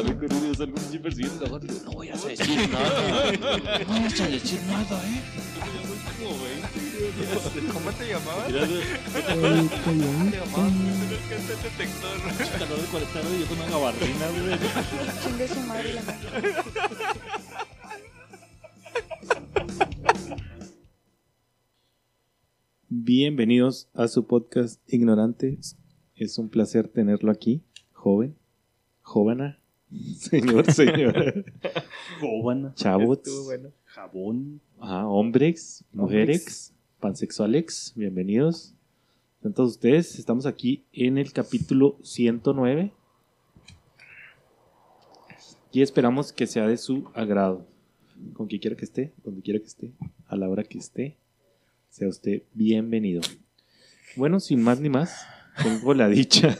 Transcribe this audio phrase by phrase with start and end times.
[0.00, 0.14] sale
[0.98, 1.58] persiguiendo la.
[1.84, 3.32] No voy a decir nada.
[3.80, 5.22] No voy a decir nada, eh.
[6.18, 8.48] Como 20, ¿Cómo te llamabas?
[8.48, 9.28] El Te
[10.36, 12.16] llamabas el que está el detector.
[12.58, 14.58] calor de 40 grados y yo con una gabardina, güey.
[15.22, 16.20] Chingue su madre la madre.
[22.88, 25.76] Bienvenidos a su podcast Ignorantes.
[26.14, 27.62] Es un placer tenerlo aquí,
[27.92, 28.36] joven,
[29.00, 29.59] jovena,
[30.16, 31.34] señor, señora,
[32.20, 32.72] Jóbana.
[32.74, 33.72] chavos, bueno.
[33.86, 34.60] Jabón.
[34.78, 37.92] ajá, hombres, mujeres, pansexuales.
[37.96, 38.74] Bienvenidos.
[39.42, 40.18] Sean todos ustedes.
[40.18, 42.92] Estamos aquí en el capítulo 109
[45.72, 47.66] y esperamos que sea de su agrado.
[48.34, 49.92] Con quien quiera que esté, donde quiera que esté,
[50.26, 51.16] a la hora que esté,
[51.88, 53.22] sea usted bienvenido.
[54.14, 55.26] Bueno, sin más ni más,
[55.62, 56.56] tengo la dicha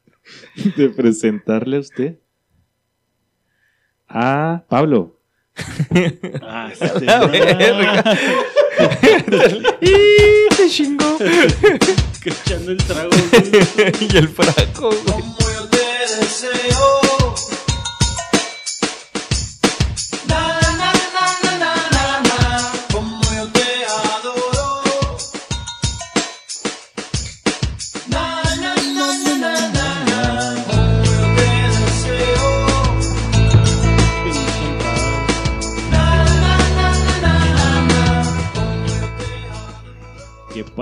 [0.76, 2.18] de presentarle a usted
[4.08, 5.16] a Pablo.
[6.42, 8.18] Ah, La verga.
[9.80, 11.16] ¡Y se chingó!
[11.18, 13.10] que echando el trago,
[14.00, 15.02] y el fraco, güey.
[15.04, 17.05] Como yo te deseo.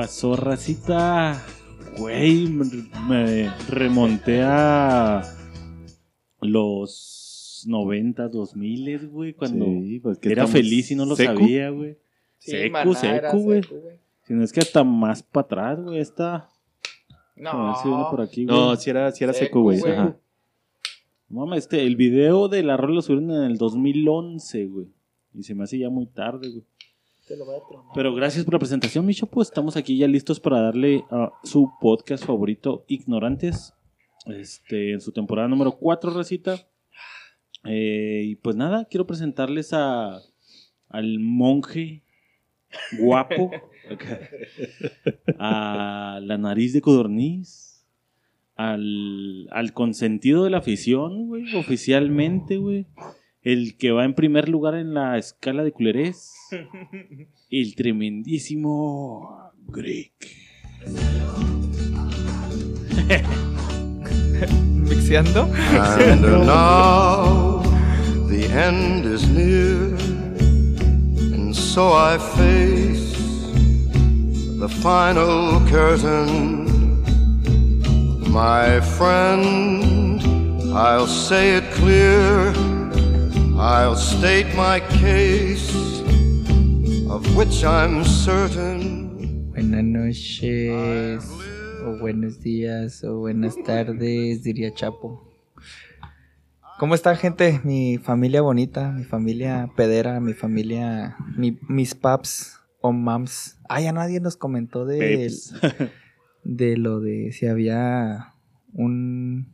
[0.04, 1.42] Pasó, racita?
[1.96, 5.22] Güey, me, remonté a
[6.42, 11.32] los 90, 2000, güey, cuando Sí, pues, que era feliz y no lo seco.
[11.32, 11.96] sabía, güey.
[12.36, 13.62] Sí, seco, seco, güey.
[14.24, 16.50] Si no es que hasta más para atrás, güey, está.
[17.42, 18.24] A ver si viene por No.
[18.24, 18.58] aquí, güey.
[18.58, 19.80] No, si era, sí era seco, güey.
[19.80, 20.18] Ajá.
[21.30, 24.86] Mamá, este, el video de la rola lo subieron en el 2011, güey.
[25.32, 26.62] Y se me hace ya muy tarde, güey.
[27.94, 29.26] Pero gracias por la presentación, Micho.
[29.26, 33.74] Pues estamos aquí ya listos para darle a su podcast favorito, Ignorantes.
[34.26, 36.56] Este, en su temporada número 4, recita.
[37.64, 40.20] Eh, y pues nada, quiero presentarles a
[40.88, 42.02] al monje
[42.98, 43.50] guapo,
[45.38, 47.84] a la nariz de codorniz,
[48.54, 52.86] al, al consentido de la afición, güey, oficialmente, güey.
[53.44, 56.32] El que va en primer lugar en la escala de culerés.
[57.50, 60.12] El tremendísimo Greg.
[64.88, 65.50] ¿Mixeando?
[65.52, 67.62] And now
[68.28, 69.94] the end is near,
[71.34, 73.14] and so I face
[74.58, 76.64] the final curtain.
[78.30, 80.22] My friend,
[80.74, 82.52] I'll say it clear,
[83.56, 85.70] I'll state my case,
[87.08, 89.50] of which I'm certain.
[89.52, 91.24] Buenas noches,
[91.84, 95.22] o buenos días, o buenas tardes, diría Chapo.
[96.78, 97.60] ¿Cómo están, gente?
[97.62, 103.58] Mi familia bonita, mi familia pedera, mi familia, mi- mis paps o mams.
[103.68, 105.30] Ah, ya nadie nos comentó de,
[106.42, 108.34] de lo de si había
[108.72, 109.53] un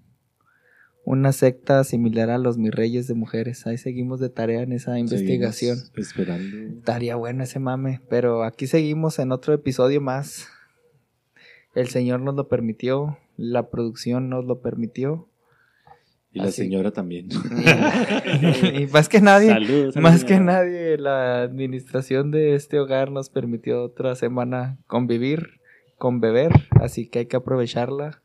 [1.10, 3.66] una secta similar a los mis reyes de mujeres.
[3.66, 5.76] Ahí seguimos de tarea en esa investigación.
[5.76, 6.56] Seguimos Esperando.
[6.78, 10.47] Estaría bueno ese mame, pero aquí seguimos en otro episodio más.
[11.75, 15.28] El Señor nos lo permitió, la producción nos lo permitió.
[16.32, 16.62] Y la Así.
[16.62, 17.28] señora también.
[18.81, 24.15] y más que nadie, más que nadie, la administración de este hogar nos permitió otra
[24.15, 25.60] semana convivir,
[25.98, 28.22] con beber, así que hay que aprovecharla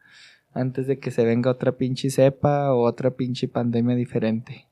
[0.56, 4.68] antes de que se venga otra pinche cepa o otra pinche pandemia diferente.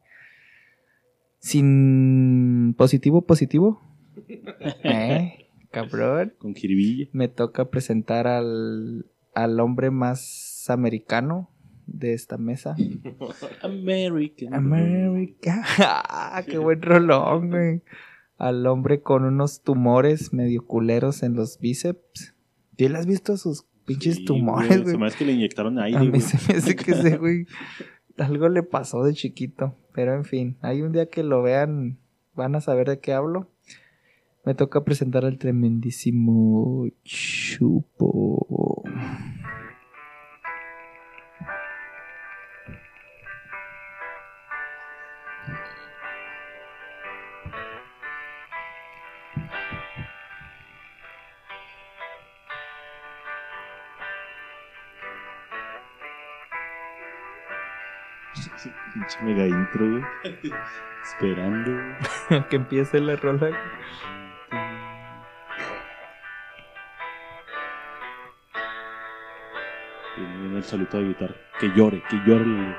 [1.39, 3.81] Sin positivo, positivo.
[4.83, 5.49] ¿Eh?
[5.71, 6.33] Cabrón.
[6.39, 7.09] Con jiribilla.
[7.11, 9.05] Me toca presentar al,
[9.35, 11.49] al hombre más americano
[11.85, 12.75] de esta mesa.
[13.61, 14.53] American.
[14.53, 15.63] América.
[15.77, 17.81] Ah, qué buen rolón, güey.
[18.37, 22.33] Al hombre con unos tumores medio culeros en los bíceps.
[22.77, 24.97] ¿Sí le has visto sus pinches Sí, tumores, Se güey?
[24.97, 26.21] me hace que le inyectaron aire, A mí güey.
[26.21, 27.45] se me hace que ese güey
[28.17, 29.75] algo le pasó de chiquito.
[29.93, 31.97] Pero en fin, hay un día que lo vean,
[32.35, 33.49] van a saber de qué hablo.
[34.45, 38.83] Me toca presentar al tremendísimo Chupo.
[58.93, 60.03] Pinche mega intro, güey.
[61.03, 61.71] Esperando.
[62.49, 63.49] que empiece la rola.
[70.17, 72.43] Y viene el solito a evitar que llore, que llore.
[72.43, 72.75] el-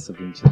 [0.00, 0.42] esta pinche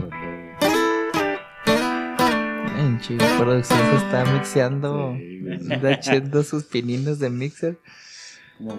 [3.01, 5.15] chico, producción se está mixeando.
[5.17, 5.43] Sí.
[5.71, 7.79] Está echando sus pininos de mixer.
[8.59, 8.79] como-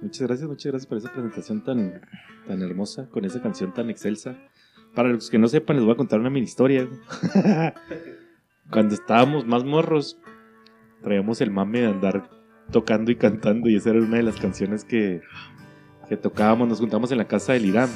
[0.00, 2.00] Muchas gracias, muchas gracias por esa presentación tan,
[2.46, 4.36] tan hermosa, con esa canción tan excelsa.
[4.94, 6.86] Para los que no sepan, les voy a contar una mini historia.
[8.70, 10.18] Cuando estábamos más morros,
[11.02, 12.28] traíamos el mame de andar
[12.72, 15.22] tocando y cantando, y esa era una de las canciones que,
[16.08, 16.68] que tocábamos.
[16.68, 17.88] Nos juntamos en la casa del Irán.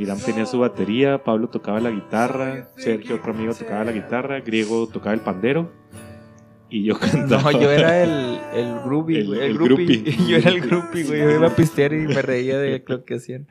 [0.00, 4.88] Irán tenía su batería, Pablo tocaba la guitarra, Sergio, otro amigo, tocaba la guitarra, Griego
[4.88, 5.70] tocaba el pandero,
[6.68, 7.52] y yo cantaba.
[7.52, 9.38] No, yo era el, el groupie, El- güey.
[9.40, 9.86] El, el groupie.
[9.98, 10.16] groupie.
[10.28, 11.20] Yo era el groupie, güey.
[11.20, 13.48] Yo iba a pistear y me reía de lo que hacían.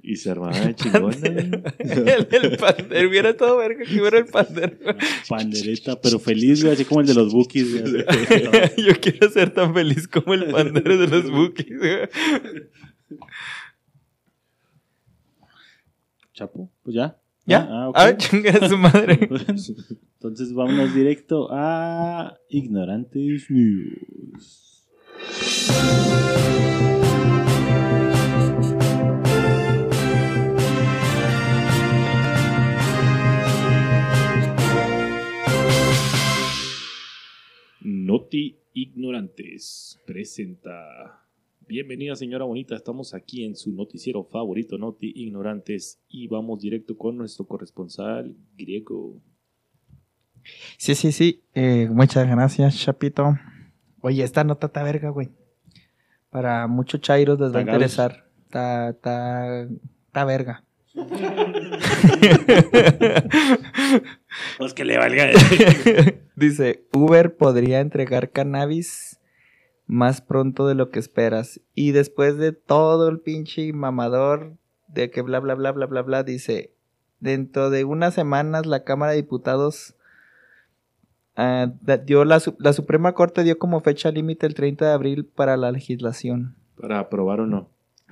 [0.00, 1.16] Y se armaba de chingona.
[1.18, 1.50] güey.
[1.78, 3.08] el, el pandero.
[3.08, 4.76] Hubiera todo verga que hubiera el pandero.
[5.28, 7.80] Pandereta, pero feliz, güey, así como el de los bookies.
[7.90, 8.04] güey.
[8.76, 11.98] Yo quiero ser tan feliz como el pandero de los bookies, güey.
[16.38, 17.18] Chapo, pues ya.
[17.46, 17.66] ¿Ya?
[17.68, 17.96] Ah, ok.
[17.98, 19.18] Ah, chinga su madre.
[20.14, 24.86] Entonces vámonos directo a Ignorantes News.
[37.80, 41.27] Noti Ignorantes presenta.
[41.68, 47.18] Bienvenida señora bonita, estamos aquí en su noticiero favorito, Noti Ignorantes, y vamos directo con
[47.18, 49.20] nuestro corresponsal griego.
[50.78, 51.42] Sí, sí, sí.
[51.52, 53.36] Eh, muchas gracias, Chapito.
[54.00, 55.28] Oye, esta nota está verga, güey.
[56.30, 58.24] Para muchos chairos les va a interesar.
[58.46, 59.68] Está, está,
[60.06, 60.64] está verga.
[64.58, 65.30] Pues que le valga.
[66.36, 69.17] Dice, Uber podría entregar cannabis
[69.88, 71.60] más pronto de lo que esperas.
[71.74, 74.52] Y después de todo el pinche mamador
[74.86, 76.72] de que bla, bla, bla, bla, bla, bla, dice,
[77.20, 79.96] dentro de unas semanas la Cámara de Diputados
[81.36, 81.72] ah,
[82.06, 85.72] dio la, la Suprema Corte dio como fecha límite el 30 de abril para la
[85.72, 87.68] legislación, Para aprobar o no.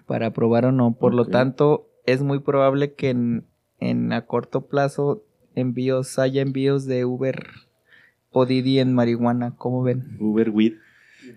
[0.06, 0.94] para aprobar o no.
[0.94, 3.44] Por lo tanto, es muy probable que en,
[3.80, 5.22] en a corto plazo
[5.54, 7.44] envíos, haya envíos de Uber
[8.30, 10.16] o Didi en marihuana, ¿cómo ven?
[10.20, 10.74] Uber Weed.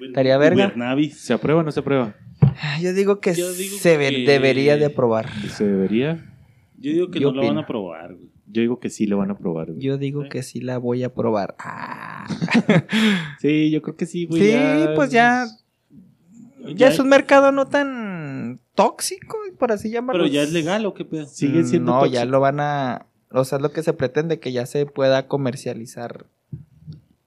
[0.08, 0.74] Estaría verga.
[1.14, 2.16] ¿Se aprueba o no se aprueba?
[2.82, 5.30] Yo digo que Yo digo se que- debería de aprobar.
[5.50, 6.26] ¿Se debería?
[6.78, 8.30] Yo digo que Yo no lo van a probar, güey.
[8.52, 9.68] Yo digo que sí lo van a aprobar.
[9.68, 9.80] güey.
[9.80, 10.30] Yo digo ¿Eh?
[10.30, 11.56] que sí la voy a aprobar.
[11.60, 12.26] Ah.
[13.40, 14.42] Sí, yo creo que sí, güey.
[14.42, 14.58] Sí,
[14.96, 15.46] pues ya,
[16.76, 20.24] ya es un mercado no tan tóxico, por así llamarlo.
[20.24, 21.26] Pero ya es legal o qué pedo.
[21.26, 23.06] Sigue siendo No, ya lo van a...
[23.32, 26.26] O sea, es lo que se pretende, que ya se pueda comercializar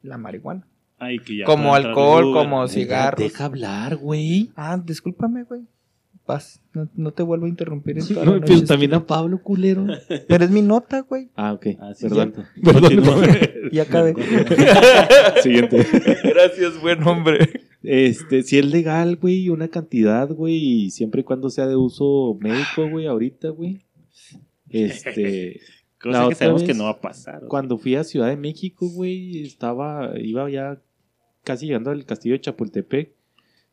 [0.03, 0.67] la marihuana.
[1.05, 3.19] Ay, que ya Como alcohol, como cigarros.
[3.19, 4.51] Deja hablar, güey.
[4.55, 5.63] Ah, discúlpame, güey.
[6.25, 7.99] Paz, no, no te vuelvo a interrumpir.
[7.99, 8.67] en toda No, pero noche.
[8.67, 9.85] también a Pablo, culero.
[10.29, 11.29] Pero es mi nota, güey.
[11.35, 11.67] Ah, ok.
[11.81, 12.33] Ah, sí, Perdón.
[12.33, 12.51] cierto.
[12.63, 13.81] Perdón.
[13.81, 14.15] Acabé.
[15.43, 15.85] Siguiente.
[16.23, 17.39] Gracias, buen hombre.
[17.83, 20.55] Este, si es legal, güey, una cantidad, güey,
[20.85, 23.81] y siempre y cuando sea de uso médico, güey, ahorita, güey.
[24.71, 25.61] Este,
[26.01, 27.39] Cosa La que otra sabemos vez, que no va a pasar.
[27.41, 27.49] güey.
[27.49, 30.79] cuando fui a Ciudad de México, güey, estaba, iba ya
[31.45, 33.15] casi llegando al castillo de Chapultepec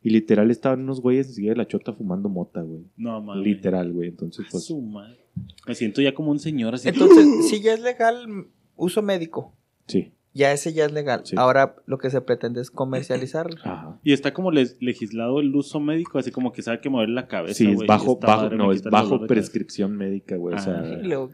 [0.02, 2.86] y literal estaban unos güeyes enseguida de la chota fumando mota, güey.
[2.96, 3.44] No, mames.
[3.44, 5.20] Literal, güey, entonces pues Su madre.
[5.68, 6.90] Me siento ya como un señor así.
[6.90, 9.54] Entonces, si ya es legal uso médico,
[9.88, 10.14] sí.
[10.34, 11.22] Ya ese ya es legal.
[11.26, 11.36] Sí.
[11.38, 13.58] Ahora lo que se pretende es comercializarlo.
[13.64, 14.00] Ajá.
[14.04, 17.28] Y está como les- legislado el uso médico, así como que sabe que mover la
[17.28, 17.56] cabeza.
[17.56, 20.84] Sí, es güey, bajo, bajo, madre no, es bajo prescripción médica, güey, o sea,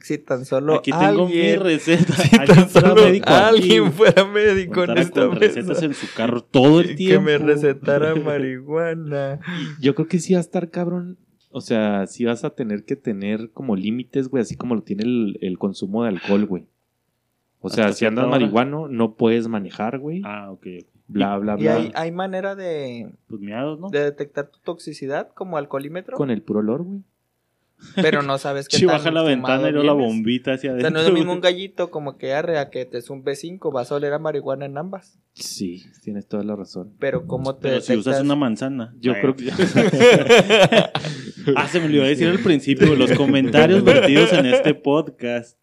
[0.02, 2.14] si tan solo Aquí tengo mi alguien, receta.
[2.16, 5.86] si Alguien tan fuera solo médico aquí, alguien fuera médico en esta con recetas mesa
[5.86, 7.26] en su carro todo el que tiempo.
[7.26, 8.16] me recetara
[8.66, 9.40] marihuana.
[9.80, 11.18] Yo creo que sí va a estar cabrón.
[11.52, 15.04] O sea, sí vas a tener que tener como límites, güey, así como lo tiene
[15.04, 16.68] el, el consumo de alcohol, güey.
[17.66, 18.32] O sea, ¿Hasta si andas hora?
[18.32, 20.22] marihuano, no puedes manejar, güey.
[20.26, 20.66] Ah, ok.
[20.80, 20.86] ok.
[21.08, 21.76] bla, bla, Y bla.
[21.76, 23.90] hay, hay manera de, Pues miados, ¿no?
[23.90, 26.18] de detectar tu toxicidad como alcoholímetro.
[26.18, 27.02] Con el puro olor, güey.
[27.96, 30.90] Pero no sabes qué Si baja la ventana y luego la bombita hacia O adentro.
[30.90, 33.24] sea, no es lo mismo un gallito como que arre a que te es un
[33.26, 35.20] B5, vas a oler a marihuana en ambas.
[35.34, 36.94] Sí, tienes toda la razón.
[37.00, 38.94] Pero ¿cómo te Pero si usas una manzana.
[39.02, 39.22] Yo Ay.
[39.22, 39.52] creo que...
[41.56, 45.60] Ah, se me olvidó decir al principio, los comentarios vertidos en este podcast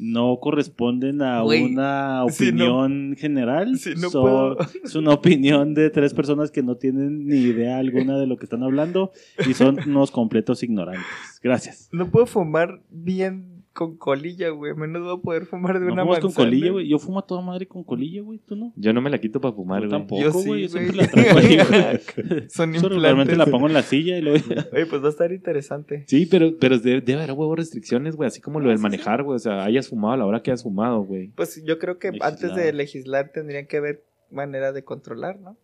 [0.00, 3.78] no corresponden a una si no- opinión general.
[3.78, 4.56] si no puedo.
[4.82, 8.46] Es una opinión de tres personas que no tienen ni idea alguna de lo que
[8.46, 9.12] están hablando
[9.48, 11.04] y son unos completos ignorantes.
[11.42, 11.88] Gracias.
[11.92, 14.74] No puedo fumar bien con colilla, güey.
[14.74, 16.46] Menos voy a poder fumar de ¿No una fumas con manzana.
[16.48, 16.88] colilla, güey?
[16.88, 18.38] Yo fumo a toda madre con colilla, güey.
[18.38, 18.72] ¿Tú no?
[18.76, 19.90] Yo no me la quito para fumar, güey.
[19.90, 20.44] tampoco, Yo güey.
[20.44, 21.58] sí, Yo siempre la traigo ahí,
[22.28, 22.50] güey.
[22.50, 23.38] Son regularmente implantes.
[23.38, 24.38] la pongo en la silla y luego...
[24.72, 26.04] Oye, pues va a estar interesante.
[26.06, 28.26] Sí, pero, pero debe, debe haber huevo restricciones, güey.
[28.26, 29.36] Así como lo del manejar, güey.
[29.36, 31.28] O sea, hayas fumado a la hora que hayas fumado, güey.
[31.36, 32.32] Pues yo creo que Legislar.
[32.32, 35.56] antes de legislar tendrían que haber manera de controlar, ¿no?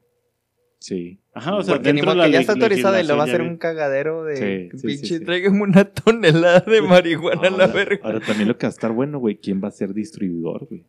[0.79, 1.19] Sí.
[1.35, 3.27] Ajá, o sea, Porque dentro de la que ya está autorizado y lo va a
[3.27, 4.37] hacer un cagadero de
[4.71, 5.25] Sí, sí, pinche, sí, sí.
[5.25, 8.01] tráigame una tonelada de marihuana a la Ahora, verga.
[8.03, 9.37] ahora también lo que va a estar bueno, güey.
[9.39, 10.85] ¿Quién va a ser distribuidor, güey?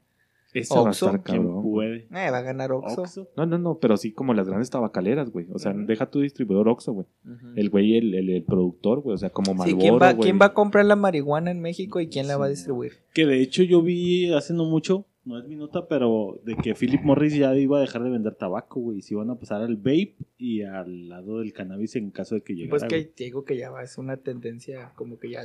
[0.53, 1.61] Eso va a estar ¿Quién cabrón.
[1.61, 1.97] puede?
[2.09, 3.01] Eh, va a ganar Oxxo.
[3.01, 3.29] Oxxo.
[3.37, 5.45] No, no, no, pero sí como las grandes tabacaleras, güey.
[5.53, 7.07] O sea, deja tu distribuidor Oxxo, güey.
[7.55, 9.13] El güey, el, el, el productor, güey.
[9.15, 10.25] O sea, como Sí, Malboro, ¿quién, va, güey.
[10.25, 12.93] ¿quién va a comprar la marihuana en México y quién la va a distribuir?
[13.13, 16.73] Que de hecho yo vi hace no mucho, no es mi nota, pero de que
[16.73, 18.99] Philip Morris ya iba a dejar de vender tabaco, güey.
[18.99, 22.41] Y se iban a pasar al vape y al lado del cannabis en caso de
[22.41, 22.69] que llegara.
[22.69, 25.43] Pues que te digo que ya va, es una tendencia como que ya...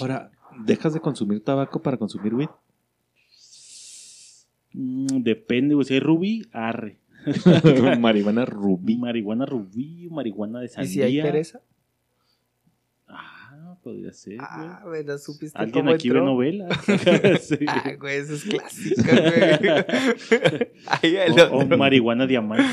[0.00, 0.32] Ahora,
[0.66, 2.48] ¿dejas de consumir tabaco para consumir weed?
[4.72, 5.86] Mm, depende, güey.
[5.86, 6.98] Si hay rubí, arre.
[8.00, 8.96] Marihuana rubí.
[8.96, 10.92] Marihuana rubí, marihuana de ¿Y sandía.
[10.92, 11.60] si hay pereza?
[13.82, 14.46] Podría ser, güey.
[14.50, 16.20] Ah, güey, ¿no supiste Alguien cómo aquí entró?
[16.20, 16.78] ve novelas.
[17.40, 17.58] Sí.
[17.66, 20.66] Ah, güey, eso es clásica, güey.
[20.86, 21.78] Ahí el o, o otro.
[21.78, 22.64] marihuana diamante.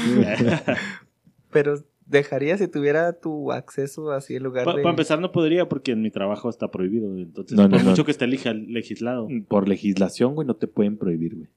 [1.52, 4.84] Pero dejaría si tuviera tu acceso así en lugar Para de...
[4.90, 7.16] empezar no podría porque en mi trabajo está prohibido.
[7.18, 7.90] Entonces, No, no, por no.
[7.92, 9.28] mucho que esté legi- legislado.
[9.48, 11.48] Por legislación, güey, no te pueden prohibir, güey.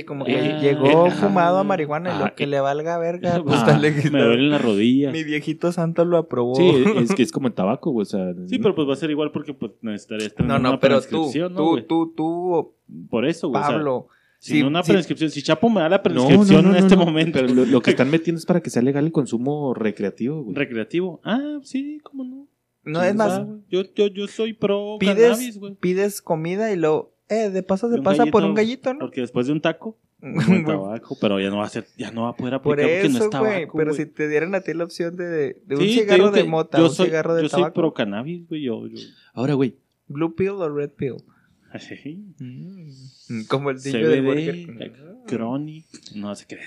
[0.00, 2.46] Sí, como que Eh, llegó eh, fumado a marihuana y Ah, lo que eh.
[2.46, 4.26] le valga verga, pues Ah, me legislado.
[4.26, 5.12] duelen las rodillas.
[5.12, 6.54] Mi viejito santo lo aprobó.
[6.56, 6.70] Sí,
[7.02, 8.02] es que es como el tabaco, güey.
[8.02, 10.70] O sea, Sí, pero pues va a ser igual porque pues necesitarías tener No, no,
[10.70, 11.86] una pero tú, prescripción, ¿no, tú, güey?
[11.86, 12.72] tú, tú,
[13.10, 13.60] Por eso, güey.
[13.62, 14.08] o sea, Pablo.
[14.38, 14.92] sin sí, una sí.
[14.92, 15.30] prescripción.
[15.30, 17.04] Si Chapo me da la prescripción no, no, en este no.
[17.04, 17.38] momento.
[17.40, 20.54] Pero lo, lo que están metiendo es para que sea legal el consumo recreativo, güey.
[20.56, 21.20] Recreativo.
[21.24, 22.46] Ah, sí, cómo no.
[22.82, 25.74] No, es más, yo, yo, yo soy pro pides, cannabis, güey.
[25.74, 27.12] pides comida y lo...
[27.30, 28.98] Eh, de paso De se pasa por un gallito, ¿no?
[29.00, 32.24] Porque después de un taco, un tabaco, pero ya no va a ser, ya no
[32.24, 33.78] va a poder aplicar Por porque no eso, es tabaco.
[33.78, 36.78] Pero si te dieran a ti la opción de, de un Sí, cigarro de mota,
[36.78, 38.62] yo un soy, cigarro de yo soy tabaco, pro cannabis, güey.
[38.62, 38.98] Yo, yo.
[39.32, 39.76] Ahora, güey,
[40.08, 41.16] blue pill o red pill.
[41.72, 42.34] Así.
[42.40, 44.92] Mm, Como el niño CBD, burger.
[45.26, 46.58] Chronic, no sé qué.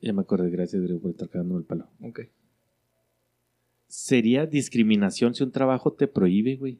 [0.00, 1.86] ya me acordé, gracias, Drew, por estar cagándome el palo.
[2.00, 2.20] Ok.
[3.88, 6.78] ¿Sería discriminación si un trabajo te prohíbe, güey?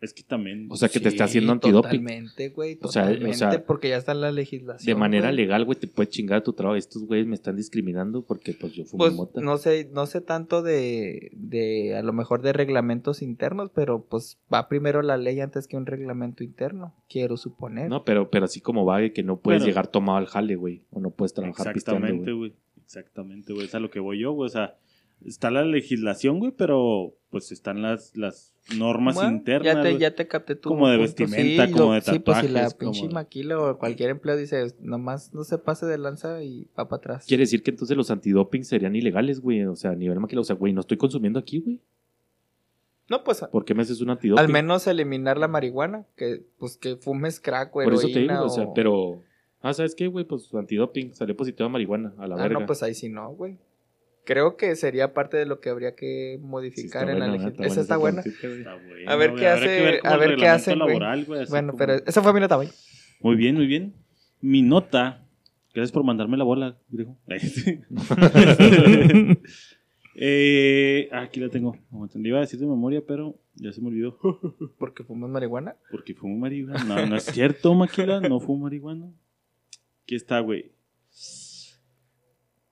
[0.00, 0.68] Es que también.
[0.70, 1.82] O sea, que te Sí, esté haciendo antidoping.
[2.04, 2.78] Totalmente, güey.
[2.82, 4.86] O sea, o Totalmente, sea, porque ya está la legislación.
[4.86, 6.76] De manera legal, güey, te puedes chingar tu trabajo.
[6.76, 9.40] Estos güeyes me están discriminando porque, pues, yo fumo Pues mota.
[9.40, 14.38] no sé, no sé tanto de, de, a lo mejor de reglamentos internos, pero pues
[14.52, 17.88] va primero la ley antes que un reglamento interno, quiero suponer.
[17.90, 20.82] No, pero, pero así como va, que no puedes Pero- llegar tomado al jale, güey.
[20.92, 22.52] O no puedes trabajar Exactamente, güey.
[22.84, 23.66] Exactamente, güey.
[23.66, 24.46] Es a lo que voy yo, güey.
[24.46, 24.76] O sea,
[25.24, 29.74] está la legislación, güey, pero pues están las, las normas Bueno, internas.
[29.74, 29.98] ya te, güey.
[30.00, 32.48] ya te capté tu Como de punto, vestimenta, sí, como lo- de Sí, pues si
[32.48, 35.98] la tatuajes, pinche como de- maquila o cualquier empleado dice, nomás no se pase de
[35.98, 37.26] lanza y va para atrás.
[37.26, 39.64] Quiere decir que entonces los antidoping serían ilegales, güey.
[39.64, 40.40] O sea, a nivel maquila.
[40.40, 41.80] O sea, güey, no estoy consumiendo aquí, güey.
[43.10, 44.38] No, pues ¿Por qué me haces un antidoping?
[44.44, 48.18] al menos eliminar la marihuana, que pues que fumes crack o Por eso te digo,
[48.20, 49.22] heroína o sea, pero...
[49.62, 50.24] Ah, ¿sabes qué, güey?
[50.26, 52.60] Pues antidoping, salió positivo a marihuana, a la Ah, verga.
[52.60, 53.56] no, pues ahí sí no, güey.
[54.28, 57.66] Creo que sería parte de lo que habría que modificar en la legislación.
[57.66, 58.22] Esa está buena.
[59.06, 62.40] A ver qué hace- a ver qué laboral, así Bueno, como- pero esa fue mi
[62.40, 62.68] nota, güey.
[63.22, 63.94] Muy bien, muy bien.
[64.42, 65.24] Mi nota.
[65.72, 67.16] Gracias por mandarme la bola, griego.
[70.14, 71.78] eh, aquí la tengo.
[72.14, 74.18] Le iba a decir de memoria, pero ya se me olvidó.
[74.78, 75.74] Porque fumas marihuana.
[75.90, 76.84] Porque fumo marihuana.
[76.84, 78.20] No, no es cierto, Maquila.
[78.20, 79.10] No fumo marihuana.
[80.02, 80.70] Aquí está, güey.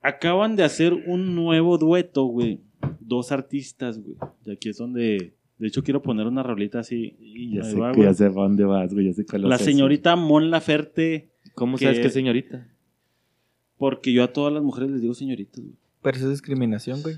[0.07, 2.61] Acaban de hacer un nuevo dueto, güey.
[3.01, 4.17] Dos artistas, güey.
[4.45, 5.35] Y aquí es donde.
[5.59, 7.17] De hecho, quiero poner una rolita así.
[7.19, 9.07] Y ya sé, va, que ya sé dónde vas, güey.
[9.07, 11.31] Ya sé cuál La señorita Mon Laferte.
[11.55, 12.69] ¿Cómo que- sabes qué señorita?
[13.79, 15.77] Porque yo a todas las mujeres les digo señoritas, güey.
[16.03, 17.17] Pero eso es discriminación, güey.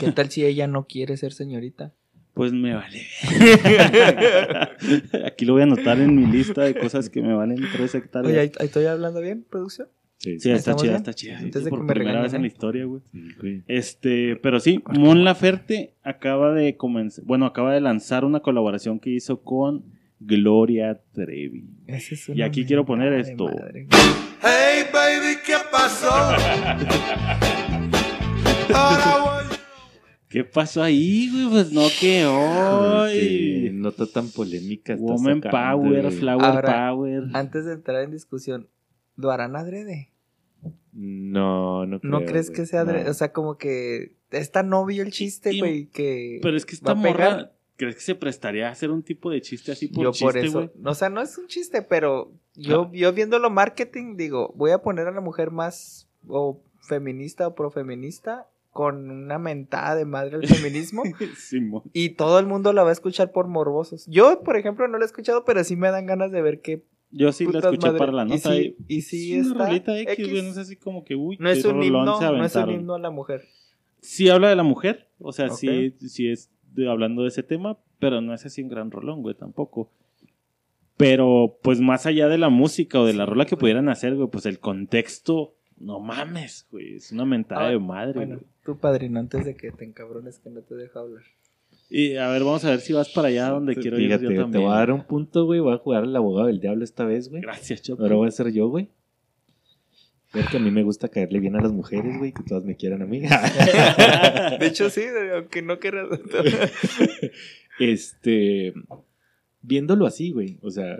[0.00, 1.92] ¿Qué tal si ella no quiere ser señorita?
[2.34, 3.02] Pues me vale.
[5.24, 8.32] Aquí lo voy a anotar en mi lista de cosas que me valen tres hectáreas.
[8.32, 9.88] Oye, ¿ahí, ahí estoy hablando bien, producción?
[10.18, 10.96] Sí, Sí, ¿Ahí está chida, bien?
[10.96, 11.38] está chida.
[11.38, 12.50] Antes de por que me primera regañen, vez en la ¿eh?
[12.50, 13.02] historia, güey.
[13.12, 13.62] sí, güey.
[13.68, 19.10] Este, pero sí, Mon Laferte acaba de comenzar, bueno, acaba de lanzar una colaboración que
[19.10, 19.84] hizo con
[20.18, 21.68] Gloria Trevi.
[21.86, 23.44] Ese es Y aquí quiero poner esto.
[23.44, 23.86] madre.
[24.42, 26.08] Hey, baby, ¿qué pasó?
[30.28, 31.48] ¿Qué pasó ahí, güey?
[31.50, 33.70] Pues no que hoy.
[33.72, 34.96] nota tan polémica.
[34.96, 35.50] Woman sacando,
[35.82, 36.14] Power, güey.
[36.16, 37.22] Flower Ahora, Power.
[37.32, 38.68] Antes de entrar en discusión,
[39.16, 40.12] ¿lo harán adrede?
[40.92, 42.56] No, no ¿No creo, crees güey.
[42.60, 43.04] que sea adrede?
[43.04, 43.10] No.
[43.10, 46.74] O sea, como que es tan obvio el chiste, Y- güey, que Pero es que
[46.74, 50.10] esta morra, ¿crees que se prestaría a hacer un tipo de chiste así por yo
[50.12, 50.70] chiste, por eso, güey?
[50.84, 52.90] o sea, no es un chiste, pero yo, Ah.
[52.92, 58.48] yo viéndolo marketing, digo, voy a poner a la mujer más o feminista o profeminista
[58.70, 61.02] con una mentada de madre al feminismo
[61.92, 64.06] y todo el mundo la va a escuchar por morbosos.
[64.06, 66.82] Yo, por ejemplo, no la he escuchado, pero sí me dan ganas de ver qué
[67.18, 68.52] Yo sí la escuché madre- para la y nota.
[68.52, 70.30] sí- y y sí es una rolita X, X.
[70.30, 72.94] güey, no es así como que, uy, No es un himno, no es un himno
[72.94, 73.44] a la mujer.
[74.00, 77.78] Sí habla de la mujer, o sea, sí, sí es de- hablando de ese tema,
[77.98, 79.90] pero no es así un gran rolón, güey, tampoco.
[80.96, 84.28] Pero, pues, más allá de la música o de la rola que pudieran hacer, güey,
[84.30, 88.46] pues el contexto, no mames, güey, es una mentada Ah, de madre, Bueno, güey.
[88.64, 91.22] tu padrino, antes de que te encabrones que no te deja hablar.
[91.88, 94.30] Y a ver, vamos a ver si vas para allá donde quiero ir Fíjate, yo
[94.30, 94.64] te también.
[94.64, 95.60] voy a dar un punto, güey.
[95.60, 97.42] Voy a jugar al abogado del diablo esta vez, güey.
[97.42, 98.02] Gracias, Chopo.
[98.02, 98.88] Ahora voy a ser yo, güey.
[100.34, 102.76] Ver que a mí me gusta caerle bien a las mujeres, güey, que todas me
[102.76, 103.20] quieran a mí.
[104.60, 105.02] De hecho, sí,
[105.34, 106.08] aunque no quieras.
[107.78, 108.74] este,
[109.62, 110.98] viéndolo así, güey, o sea,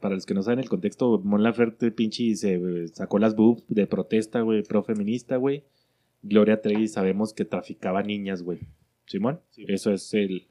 [0.00, 3.86] para los que no saben el contexto, Mon Laferte pinche se sacó las boobs de
[3.86, 5.64] protesta, güey, pro feminista, güey.
[6.22, 8.60] Gloria Trevi sabemos que traficaba niñas, güey.
[9.08, 9.64] Simón, Sí.
[9.68, 10.46] eso es el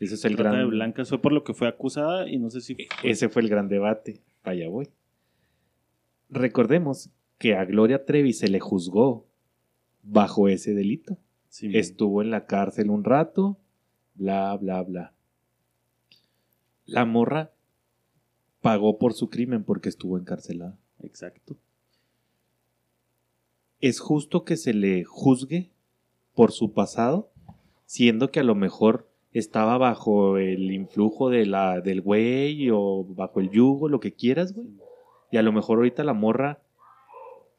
[0.00, 2.48] ese es el Trata de gran blancas fue por lo que fue acusada y no
[2.50, 2.76] sé si...
[3.04, 4.22] ese fue el gran debate.
[4.42, 4.88] Allá voy.
[6.30, 9.26] Recordemos que a Gloria Trevi se le juzgó
[10.02, 11.18] bajo ese delito.
[11.48, 13.58] Sí, Estuvo en la cárcel un rato,
[14.14, 15.12] bla, bla, bla.
[16.86, 17.52] La morra
[18.62, 20.78] pagó por su crimen porque estuvo encarcelada.
[21.02, 21.56] Exacto.
[23.80, 25.70] ¿Es justo que se le juzgue
[26.34, 27.29] por su pasado,
[27.90, 33.40] siendo que a lo mejor estaba bajo el influjo de la, del güey o bajo
[33.40, 34.68] el yugo, lo que quieras, güey?
[35.32, 36.60] Y a lo mejor ahorita la morra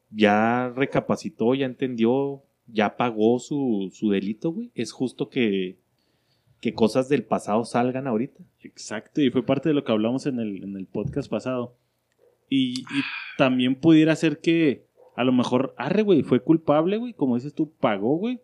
[0.08, 4.70] ya recapacitó, ya entendió, ya pagó su, su delito, güey.
[4.74, 5.76] ¿Es justo que,
[6.62, 8.42] que cosas del pasado salgan ahorita?
[8.62, 11.76] Exacto, y fue parte de lo que hablamos en el, en el podcast pasado.
[12.48, 13.02] Y, y
[13.36, 17.70] también pudiera ser que a lo mejor, arre, güey, fue culpable, güey, como dices tú,
[17.70, 18.40] pagó, güey.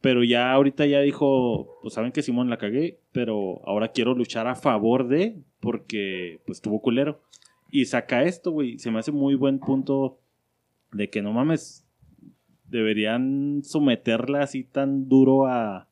[0.00, 4.46] Pero ya ahorita ya dijo, pues saben que Simón la cagué, pero ahora quiero luchar
[4.46, 7.20] a favor de, porque pues tuvo culero.
[7.70, 10.18] Y saca esto, güey, se me hace muy buen punto
[10.92, 11.84] de que no mames,
[12.68, 15.88] deberían someterla así tan duro a,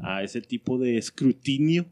[0.00, 1.86] a ese tipo de escrutinio.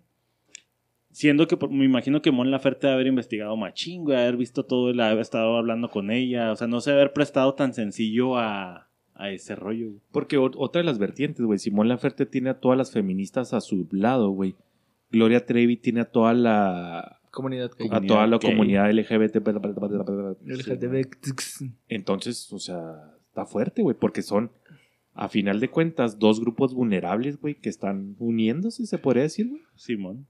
[1.11, 4.91] Siendo que me imagino que Mon Laferte debe haber investigado machín, güey, haber visto todo,
[4.91, 8.84] el haber estado hablando con ella, o sea, no se haber prestado tan sencillo a,
[9.15, 9.89] a ese rollo.
[9.89, 10.01] güey.
[10.13, 13.61] Porque ot- otra de las vertientes, güey, Simón Laferte tiene a todas las feministas a
[13.61, 14.55] su lado, güey.
[15.11, 17.89] Gloria Trevi tiene a toda la Comunidad gay.
[17.93, 18.51] a toda la gay.
[18.51, 19.37] comunidad LGBT.
[21.89, 24.51] Entonces, o sea, está fuerte, güey, porque son,
[25.13, 29.63] a final de cuentas, dos grupos vulnerables, güey, que están uniéndose, se podría decir, güey.
[29.77, 30.27] Simón.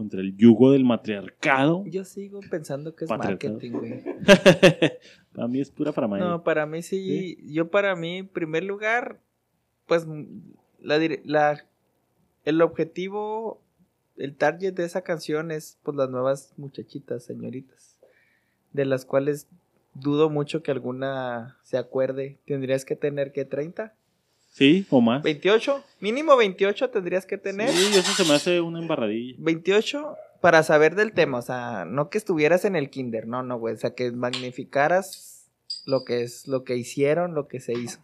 [0.00, 1.84] Contra el yugo del matriarcado.
[1.84, 4.02] Yo sigo pensando que es marketing, güey.
[5.34, 6.26] Para mí es pura farmacia.
[6.26, 9.20] No, para mí sí, Yo para mí, en primer lugar,
[9.86, 10.06] pues
[10.80, 11.66] la
[12.46, 13.60] el objetivo,
[14.16, 17.98] el target de esa canción es pues las nuevas muchachitas, señoritas,
[18.72, 19.48] de las cuales
[19.92, 22.38] dudo mucho que alguna se acuerde.
[22.46, 23.92] Tendrías que tener que 30,
[24.50, 25.22] Sí, o más.
[25.22, 27.70] 28, mínimo 28 tendrías que tener.
[27.70, 29.36] Sí, eso se me hace una embarradilla.
[29.38, 33.58] 28 para saber del tema, o sea, no que estuvieras en el kinder, no, no,
[33.58, 35.50] güey, o sea, que magnificaras
[35.86, 38.00] lo que es, lo que hicieron, lo que se hizo.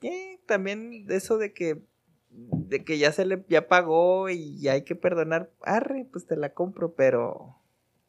[0.00, 1.82] Y también eso de que,
[2.30, 6.36] de que ya se le, ya pagó y ya hay que perdonar, arre, pues te
[6.36, 7.56] la compro, pero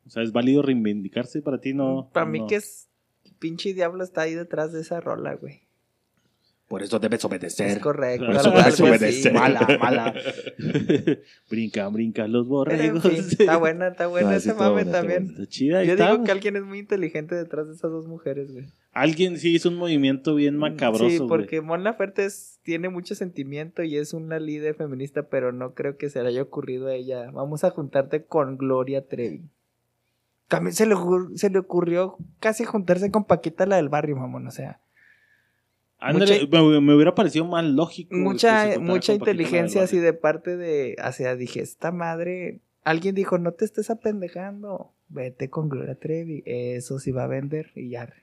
[0.05, 2.09] O sea, es válido reivindicarse para ti, no.
[2.13, 2.89] para mí que es,
[3.39, 5.66] pinche diablo está ahí detrás de esa rola, güey.
[6.67, 7.67] Por eso debes obedecer.
[7.67, 9.33] Es correcto, Por eso debes obedecer.
[9.33, 10.13] Mala, mala.
[11.49, 13.03] brincan, brincan los en borregos.
[13.03, 15.23] fin, está buena, está buena No, ese está mame buena, está también.
[15.25, 15.39] buena.
[15.39, 16.11] Está chida, Yo está.
[16.11, 18.65] digo que alguien es muy inteligente detrás de esas dos mujeres, güey.
[18.91, 21.09] Alguien sí hizo un movimiento bien macabroso.
[21.09, 25.73] Sí, porque Mon Laferte es- tiene mucho sentimiento y es una líder feminista, pero no
[25.73, 27.31] creo que se le haya ocurrido a ella.
[27.31, 29.43] Vamos a juntarte con Gloria Trevi.
[30.49, 34.47] También se le, ocur- se le ocurrió casi juntarse con Paquita la del barrio, mamón.
[34.47, 34.79] O sea,
[35.99, 38.15] Ándale, me, me hubiera parecido más lógico.
[38.15, 40.95] mucha, mucha inteligencia así de parte de.
[41.03, 42.59] O sea, dije, esta madre.
[42.83, 44.93] Alguien dijo, no te estés apendejando.
[45.09, 46.43] Vete con Gloria Trevi.
[46.45, 48.13] Eso sí va a vender y ya.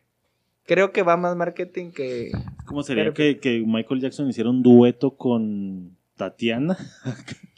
[0.66, 2.30] Creo que va más marketing que.
[2.64, 6.78] ¿Cómo sería que, que Michael Jackson hiciera un dueto con Tatiana?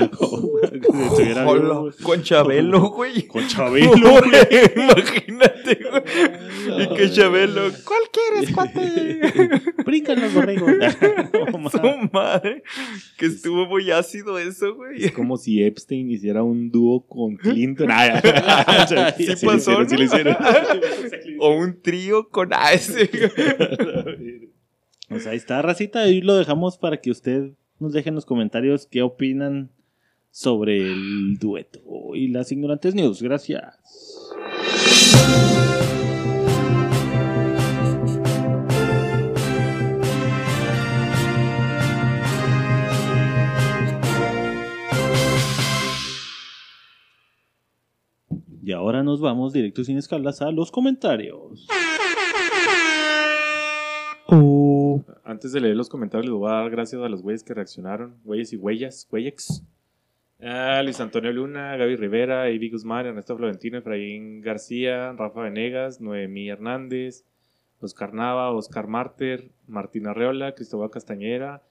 [0.00, 1.92] Estuviera vivo, Hola, güey.
[2.02, 3.26] con Chabelo, güey.
[3.26, 4.72] Con Chabelo, güey.
[4.76, 6.82] Imagínate, güey.
[6.82, 7.62] Y que Chabelo.
[7.84, 9.20] ¿Cuál quieres, cuate?
[9.84, 10.70] Brincan los borregos.
[11.52, 11.70] No, ma.
[11.70, 11.78] Su
[12.12, 12.62] madre.
[13.18, 15.04] Que estuvo muy ácido eso, güey.
[15.04, 17.88] Es como si Epstein hiciera un dúo con Clinton.
[17.90, 19.12] Ah, ya.
[19.16, 20.36] Sí Sí, pasó, lo hicieron, sí lo hicieron.
[21.40, 23.10] O un trío con A ese.
[25.10, 26.00] O sea, ahí está, racita.
[26.00, 29.70] Ahí lo dejamos para que usted nos deje en los comentarios qué opinan
[30.34, 31.80] sobre el dueto
[32.12, 33.22] y las ignorantes news.
[33.22, 33.78] Gracias.
[48.60, 51.68] Y ahora nos vamos directo sin escalas a los comentarios.
[55.22, 58.18] Antes de leer los comentarios, les voy a dar gracias a los güeyes que reaccionaron.
[58.24, 59.62] Güeyes y huellas, güeyex.
[60.40, 66.48] Ah, Luis Antonio Luna, Gaby Rivera, Ivy Guzmán, Ernesto Florentino, Efraín García, Rafa Venegas, Noemí
[66.48, 67.24] Hernández,
[67.80, 71.62] Oscar Nava, Oscar Marter, Martín Arreola, Cristóbal Castañera,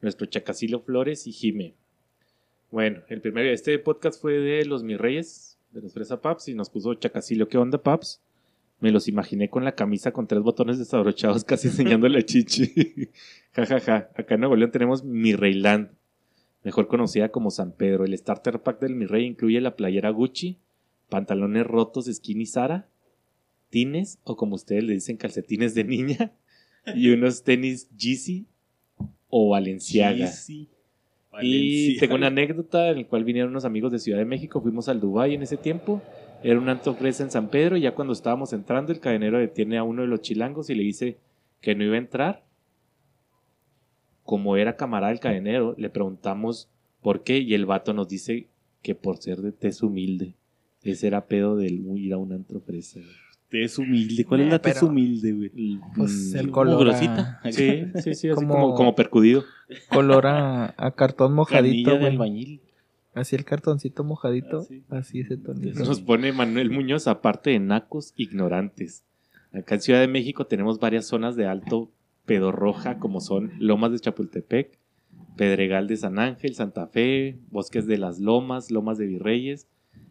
[0.00, 1.74] nuestro Chacasilo Flores y Jime.
[2.70, 6.54] Bueno, el primero, este podcast fue de los Mis Reyes, de los Fresa Paps, y
[6.54, 8.22] nos puso Chacasilo, ¿qué onda, Paps?
[8.80, 13.10] Me los imaginé con la camisa con tres botones desabrochados, casi enseñando la chichi.
[13.52, 14.10] ja, ja, ja.
[14.16, 15.90] Acá en Nuevo León tenemos Mi Reyland,
[16.64, 18.04] mejor conocida como San Pedro.
[18.04, 20.58] El starter pack del Mi Rey incluye la playera Gucci,
[21.08, 22.88] pantalones rotos Skinny Sara,
[23.70, 26.32] tines, o como ustedes le dicen, calcetines de niña,
[26.94, 28.46] y unos tenis Yeezy
[29.28, 30.26] o Valenciaga.
[30.26, 30.68] Yeezy.
[31.40, 34.88] Y tengo una anécdota en la cual vinieron unos amigos de Ciudad de México, fuimos
[34.88, 36.02] al Dubai en ese tiempo,
[36.42, 39.78] era un antro fresa en San Pedro y ya cuando estábamos entrando el cadenero detiene
[39.78, 41.16] a uno de los chilangos y le dice
[41.60, 42.44] que no iba a entrar.
[44.24, 46.68] Como era camarada del cadenero, le preguntamos
[47.00, 48.46] por qué y el vato nos dice
[48.82, 50.34] que por ser de tez humilde.
[50.82, 53.00] Ese era pedo del ir a un antro fresa.
[53.48, 54.24] Tez humilde.
[54.24, 55.78] ¿Cuál Eh, es la tez humilde, güey?
[55.96, 56.80] Pues Mm, el Como color.
[56.80, 57.40] grosita.
[57.42, 59.44] A, Sí, sí, sí, así Como- como, como percudido.
[59.90, 62.60] color a, a cartón mojadito, Canilla del bañil.
[63.14, 64.60] Así el cartoncito mojadito.
[64.60, 64.82] Así.
[64.88, 65.78] Así ese tonito.
[65.84, 69.04] Nos pone Manuel Muñoz, aparte de nacos, ignorantes.
[69.52, 71.90] Acá en Ciudad de México tenemos varias zonas de alto
[72.26, 74.78] pedorroja, como son Lomas de Chapultepec,
[75.36, 79.66] Pedregal de San Ángel, Santa Fe, Bosques de las Lomas, Lomas de Virreyes,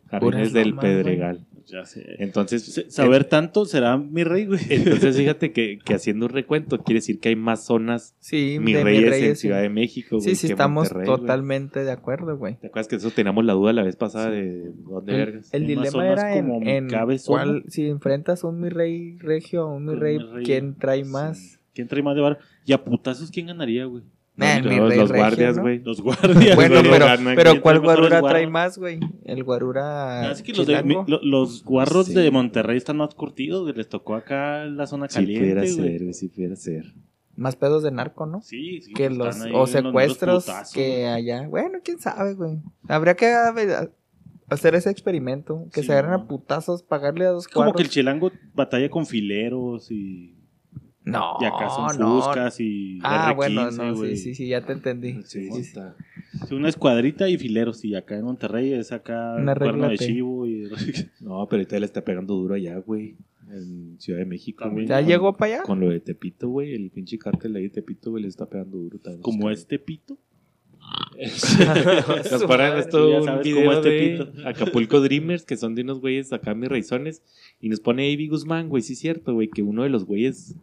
[0.08, 0.84] Jardines del lomas.
[0.86, 1.48] Pedregal.
[1.68, 2.04] Ya sé.
[2.18, 4.60] Entonces, Saber tanto será mi rey, güey.
[4.70, 8.84] entonces fíjate que, que haciendo un recuento quiere decir que hay más zonas Sí, de
[8.84, 9.42] reyes, en sí.
[9.44, 10.20] Ciudad de México.
[10.20, 11.20] Sí, güey, sí, que estamos Monterrey, güey.
[11.20, 12.56] totalmente de acuerdo, güey.
[12.58, 15.54] ¿Te acuerdas que eso teníamos la duda la vez pasada de dónde El, vergas?
[15.54, 17.44] el dilema zonas era en, como mi en cabezona.
[17.44, 21.06] cuál, si enfrentas un mi rey regio o un mi rey, mi rey, ¿quién trae
[21.06, 21.12] sí.
[21.12, 21.61] más?
[21.74, 22.40] ¿Quién trae más de bar?
[22.66, 24.04] Y a putazos, ¿quién ganaría, güey?
[24.36, 24.46] Mi
[24.96, 25.64] los guardias, ¿no?
[25.64, 25.80] güey.
[25.80, 26.56] Los guardias.
[26.56, 26.90] Bueno, güey.
[26.92, 29.00] pero, ganan, pero ¿quién ¿cuál guarura trae más, güey?
[29.26, 31.04] El guarura Así que los, de- chilango.
[31.04, 32.14] mi- lo- los guarros Sí.
[32.14, 33.76] de Monterrey están más curtidos, güey.
[33.76, 35.92] Les tocó acá la zona Si pudiera caliente, güey.
[35.92, 36.86] ser, güey, si pudiera ser.
[37.36, 38.42] Más pedos de narco, ¿no?
[38.42, 38.94] Sí, sí.
[38.94, 41.48] que los o secuestros putazos, que allá.
[41.48, 42.60] Bueno, quién sabe, güey.
[42.88, 43.92] Habría que a ver,
[44.50, 46.18] hacer ese experimento, que Sí, se agarren no.
[46.18, 50.36] a putazos, pagarle a dos Es como que el chilango batalla con fileros y,
[51.12, 52.22] No, y acá son no.
[52.22, 55.22] fuscas y Ah, R15, bueno, no, sí, sí, sí, ya te entendí.
[55.26, 56.54] Sí, Sí, sí.
[56.56, 57.84] Una escuadrita y fileros.
[57.86, 60.64] Y acá en Monterrey es acá Una cuerno de chivo y...
[61.22, 63.16] No, pero ahorita le está pegando duro allá, güey.
[63.50, 64.88] En Ciudad de México, güey.
[64.88, 65.64] ¿Ya Con- llegó para allá?
[65.64, 66.74] Con lo de Tepito, güey.
[66.74, 69.22] El pinche cártel ahí de Tepito, güey, le está pegando duro también.
[69.24, 70.18] como este pito.
[72.32, 73.90] Nos paran esto Ya un sabes video cómo es de
[74.24, 74.48] Tepito.
[74.48, 77.22] Acapulco Dreamers, que son de unos güeyes acá, mis raizones.
[77.60, 78.82] Y nos pone Avi Guzmán, güey.
[78.84, 80.56] Sí, es cierto, güey, que uno de los güeyes.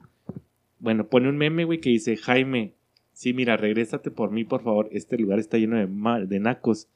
[0.81, 2.73] Bueno, pone un meme, güey, que dice: Jaime,
[3.13, 4.89] sí, mira, regrésate por mí, por favor.
[4.93, 6.89] Este lugar está lleno de, ma- de nacos.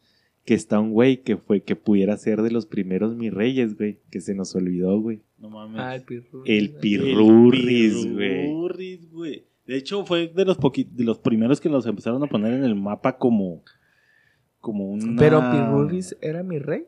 [0.45, 3.99] Que está un güey que fue que pudiera ser de los primeros mis reyes, güey.
[4.11, 5.21] Que se nos olvidó, güey.
[5.39, 5.81] No mames.
[5.81, 6.43] Ah, el pirru.
[6.45, 8.43] El El pirurris, güey.
[8.47, 9.45] Pirurris, güey.
[9.69, 12.65] De hecho, fue de los poqui- de los primeros que los empezaron a poner en
[12.65, 13.63] el mapa como.
[14.59, 15.17] Como una.
[15.17, 16.85] Pero Pirurris era mi rey.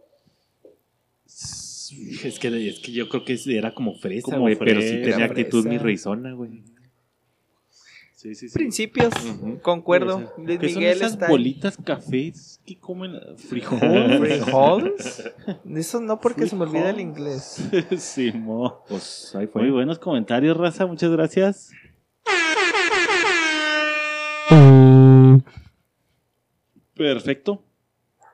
[1.26, 4.57] Es que, es que yo creo que era como fresa, güey.
[4.57, 6.62] Pero sí tenía actitud mi reizona, güey.
[8.24, 8.54] Sí, sí, sí.
[8.54, 9.12] Principios,
[9.60, 10.18] concuerdo.
[10.18, 10.28] Ser.
[10.38, 11.30] Luis ¿Qué son Miguel esas está ahí.
[11.30, 14.18] bolitas cafés que comen frijoles?
[14.18, 15.32] ¿Frijoles?
[15.76, 17.68] Eso no porque se me olvida el inglés.
[17.98, 18.82] sí, mo.
[18.88, 19.60] Pues ahí fue.
[19.60, 20.87] Muy buenos comentarios, raza.
[20.87, 21.70] Muchas gracias.
[26.94, 27.62] Perfecto.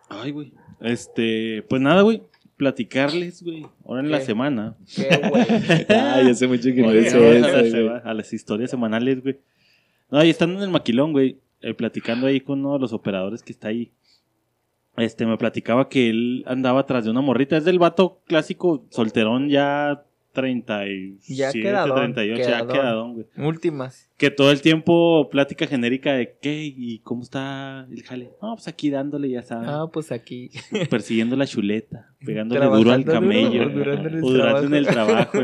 [0.09, 0.53] Ay, güey.
[0.81, 2.23] Este, pues nada, güey.
[2.57, 3.67] Platicarles, güey.
[3.85, 4.77] Ahora en la semana.
[4.95, 5.47] Qué güey.
[5.89, 9.41] Ay, hace mucho que no eso, a las historias semanales, güey.
[10.11, 11.39] No, ahí estando en el maquilón, güey.
[11.63, 13.93] eh, platicando ahí con uno de los operadores que está ahí.
[14.97, 17.57] Este, me platicaba que él andaba atrás de una morrita.
[17.57, 22.69] Es del vato clásico solterón ya 37, Ya quedadón, 38, ya quedadón.
[22.73, 23.27] quedadón, güey.
[23.49, 24.11] Últimas.
[24.17, 28.31] Que todo el tiempo plática genérica de qué y cómo está el jale.
[28.43, 29.69] No, pues aquí dándole, ya sabes.
[29.69, 30.51] Ah, pues aquí.
[30.91, 34.67] persiguiendo la chuleta, pegándole duro al duro, camello, durando en el o trabajo.
[34.67, 35.39] en el trabajo.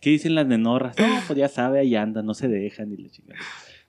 [0.00, 0.96] ¿Qué dicen las nenorras?
[0.98, 3.40] No, pues ya sabe, ahí andan, no se dejan y la chingada.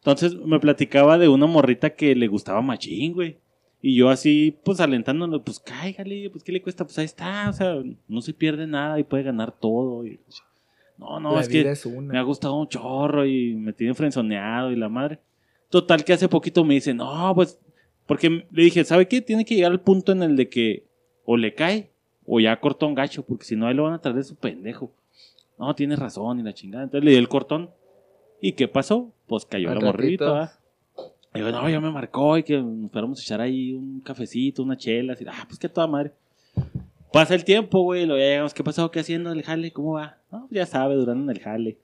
[0.06, 3.38] Entonces me platicaba de una morrita que le gustaba machín, güey.
[3.82, 7.54] Y yo así, pues alentándolo, pues cáigale, pues qué le cuesta, pues ahí está, o
[7.54, 10.06] sea, no se pierde nada y puede ganar todo.
[10.06, 10.20] y-
[11.00, 14.72] no, no, la es que es me ha gustado un chorro y me tiene frenzoneado
[14.72, 15.18] y la madre.
[15.70, 17.60] Total que hace poquito me dice, no, pues,
[18.06, 19.22] porque le dije, ¿sabe qué?
[19.22, 20.84] Tiene que llegar al punto en el de que
[21.26, 21.89] o le cae
[22.28, 24.36] o ya cortó un gacho, porque si no, ahí lo van a traer de su
[24.36, 24.91] pendejo.
[25.58, 26.84] No, tienes razón y la chingada.
[26.84, 27.72] Entonces le di el cortón.
[28.39, 29.12] ¿Y qué pasó?
[29.28, 30.60] Pues cayó la morrita.
[31.34, 34.64] Y yo, no, ya me marcó y que nos fuéramos a echar ahí un cafecito,
[34.64, 35.14] una chela.
[35.14, 36.14] Así, ah, pues que toda madre.
[37.12, 38.54] Pasa el tiempo, güey, lo ya llegamos.
[38.54, 38.90] ¿Qué pasó?
[38.92, 39.72] ¿Qué haciendo el jale?
[39.72, 40.18] ¿Cómo va?
[40.32, 41.78] No, ya sabe, durando en el jale.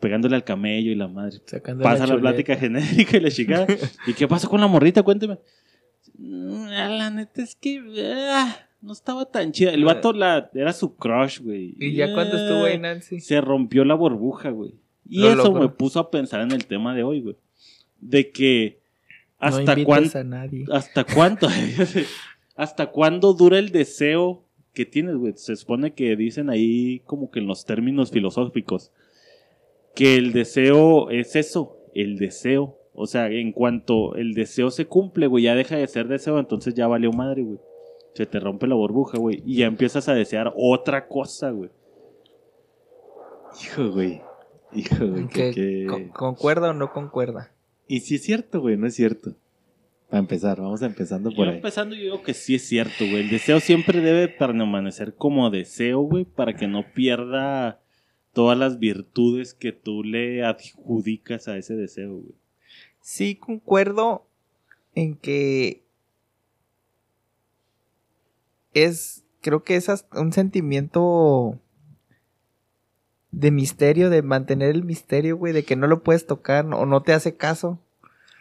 [0.00, 1.38] Pegándole al camello y la madre.
[1.44, 3.66] Sacando Pasa la, plática genérica y la chingada.
[4.06, 5.02] ¿Y qué pasó con la morrita?
[5.02, 5.38] Cuénteme.
[6.16, 7.82] Mm, La neta es que
[8.32, 9.72] ah, no estaba tan chida.
[9.72, 11.74] El vato la, era su crush, güey.
[11.78, 13.20] Y ya cuando estuvo ahí Eh, Nancy.
[13.20, 14.74] Se rompió la burbuja, güey.
[15.08, 17.36] Y Lo eso me puso a pensar en el tema de hoy, güey.
[18.00, 18.80] De que
[19.40, 20.66] no hasta a nadie.
[20.70, 21.48] ¿Hasta cuánto?
[22.56, 25.32] ¿Hasta cuándo dura el deseo que tienes, güey?
[25.36, 28.92] Se supone que dicen ahí como que en los términos filosóficos
[29.98, 32.78] que el deseo es eso, el deseo.
[32.94, 36.74] O sea, en cuanto el deseo se cumple, güey, ya deja de ser deseo, entonces
[36.74, 37.58] ya valió madre, güey.
[38.14, 41.70] Se te rompe la burbuja, güey, y ya empiezas a desear otra cosa, güey.
[43.60, 44.20] Hijo, güey.
[44.72, 45.26] Hijo, güey.
[45.28, 47.52] ¿Qué- Que, que- con- ¿Concuerda o no concuerda?
[47.86, 49.34] Y si es cierto, güey, no es cierto.
[50.10, 51.56] Para empezar, vamos empezando por Yo ahí.
[51.56, 53.20] empezando, yo digo que sí es cierto, güey.
[53.20, 57.80] El deseo siempre debe permanecer como deseo, güey, para que no pierda
[58.32, 62.34] todas las virtudes que tú le adjudicas a ese deseo, güey.
[63.00, 64.26] Sí, concuerdo
[64.94, 65.82] en que
[68.74, 71.58] es, creo que es un sentimiento
[73.30, 77.02] de misterio, de mantener el misterio, güey, de que no lo puedes tocar o no
[77.02, 77.78] te hace caso.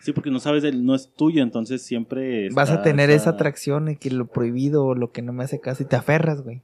[0.02, 3.86] Sí, porque no sabes, no es tuyo, entonces siempre Vas a tener esa esa- atracción
[3.86, 6.62] de que lo prohibido o lo que no me hace caso y te aferras, güey.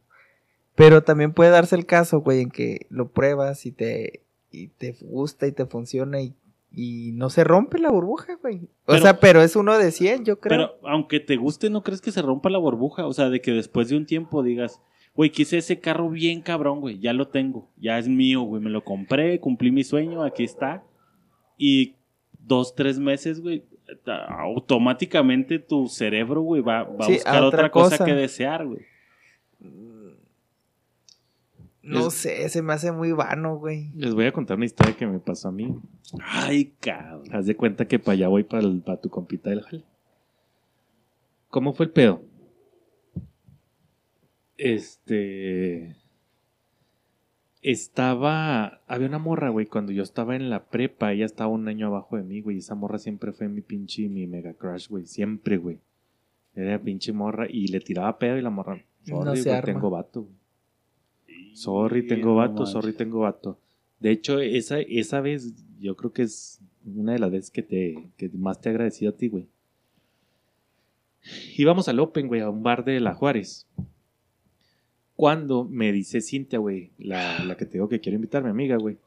[0.76, 4.96] Pero también puede darse el caso, güey, en que lo pruebas y te, y te
[5.02, 6.34] gusta y te funciona y,
[6.72, 8.62] y no se rompe la burbuja, güey.
[8.86, 10.58] O Pero- sea, pero es uno de 100, yo creo.
[10.80, 13.06] Pero aunque te guste, ¿no crees que se rompa la burbuja?
[13.06, 14.80] O sea, de que después de un tiempo digas,
[15.16, 18.70] güey, quise ese carro bien cabrón, güey, ya lo tengo, ya es mío, güey, me
[18.70, 20.84] lo compré, cumplí mi sueño, aquí está.
[21.58, 21.96] Y
[22.40, 23.64] dos, tres meses, güey,
[24.30, 27.98] automáticamente tu cerebro, güey, va, va a buscar a otra, otra cosa.
[27.98, 28.06] cosa.
[28.06, 28.82] que desear, güey.
[31.82, 33.92] No Es- sé, se me hace muy vano, güey.
[33.96, 35.76] Les voy a contar una historia que me pasó a mí.
[36.22, 37.28] Ay, cabrón.
[37.34, 39.84] Haz de cuenta que para allá voy para, tu compita del jale.
[41.50, 42.22] ¿Cómo fue el pedo?
[44.58, 45.96] Este.
[47.62, 48.82] Estaba.
[48.88, 51.14] Había una morra, güey, cuando yo estaba en la prepa.
[51.14, 52.58] Ella estaba un año abajo de mí, güey.
[52.58, 55.06] Y esa morra siempre fue mi pinche, mi mega crush, güey.
[55.06, 55.80] Siempre, güey.
[56.56, 57.48] Era pinche morra.
[57.50, 58.84] Y le tiraba pedo y la morra.
[59.06, 59.74] No Sorry, se güey, arma.
[59.74, 60.44] tengo vato, güey.
[61.54, 63.60] Sorry, tengo no vato, sorry, tengo vato.
[64.00, 68.10] De hecho, esa, esa vez, yo creo que es una de las veces que, te,
[68.18, 69.48] que más te he agradecido a ti, güey.
[71.58, 73.68] Íbamos al Open, güey, a un bar de La Juárez.
[75.16, 78.78] Cuando me dice Cintia, güey, la, la que te digo que quiero invitar, mi amiga,
[78.78, 78.98] güey.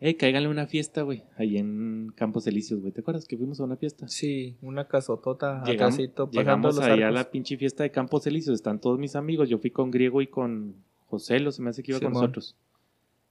[0.00, 2.92] Hey, cáiganle una fiesta, güey, ahí en Campos Elíseos, güey.
[2.92, 4.06] ¿Te acuerdas que fuimos a una fiesta?
[4.08, 7.14] Sí, una casotota Llegamos, pasando llegamos los ahí a arcos.
[7.14, 8.56] la pinche fiesta de Campos Elíseos.
[8.56, 9.48] Están todos mis amigos.
[9.48, 10.74] Yo fui con Griego y con
[11.06, 12.54] José, lo se me hace que iba con nosotros.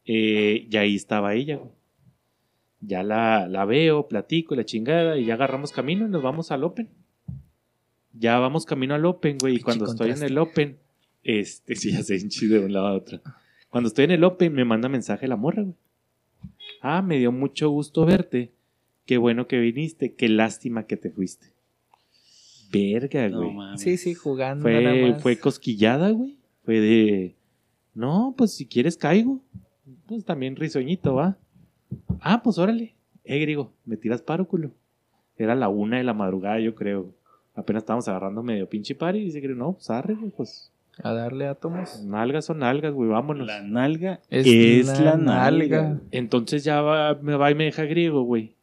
[0.05, 1.71] Eh, y ahí estaba ella, güey.
[2.81, 5.17] Ya la, la veo, platico y la chingada.
[5.17, 6.89] Y ya agarramos camino y nos vamos al Open.
[8.13, 9.57] Ya vamos camino al Open, güey.
[9.57, 10.79] Y cuando estoy en el Open,
[11.23, 13.19] este, sí, ya en chido de un lado a otro.
[13.69, 15.75] Cuando estoy en el Open, me manda mensaje la morra, güey.
[16.81, 18.51] Ah, me dio mucho gusto verte.
[19.05, 21.47] Qué bueno que viniste, qué lástima que te fuiste.
[22.71, 23.53] Verga, No güey.
[23.53, 23.81] mames.
[23.81, 25.21] Sí, sí, jugando nada fue, más.
[25.21, 26.37] fue cosquillada, güey.
[26.65, 27.35] Fue de,
[27.93, 29.41] no, pues si quieres caigo.
[30.07, 31.37] Pues también risueñito, ¿va?
[32.21, 32.95] Ah, pues órale.
[33.25, 34.71] Eh, griego, me tiras paro, culo.
[35.37, 37.13] Era la una de la madrugada, yo creo.
[37.55, 41.13] Apenas estábamos agarrando medio pinche pari y dice que no, pues arre, güey, pues A
[41.13, 42.03] darle átomos.
[42.03, 43.47] nalgas son nalgas, güey, vámonos.
[43.47, 45.81] La nalga Es es, la la, nalga.
[45.83, 46.01] nalga.
[46.11, 48.55] Entonces ya va, me va y me deja griego, güey.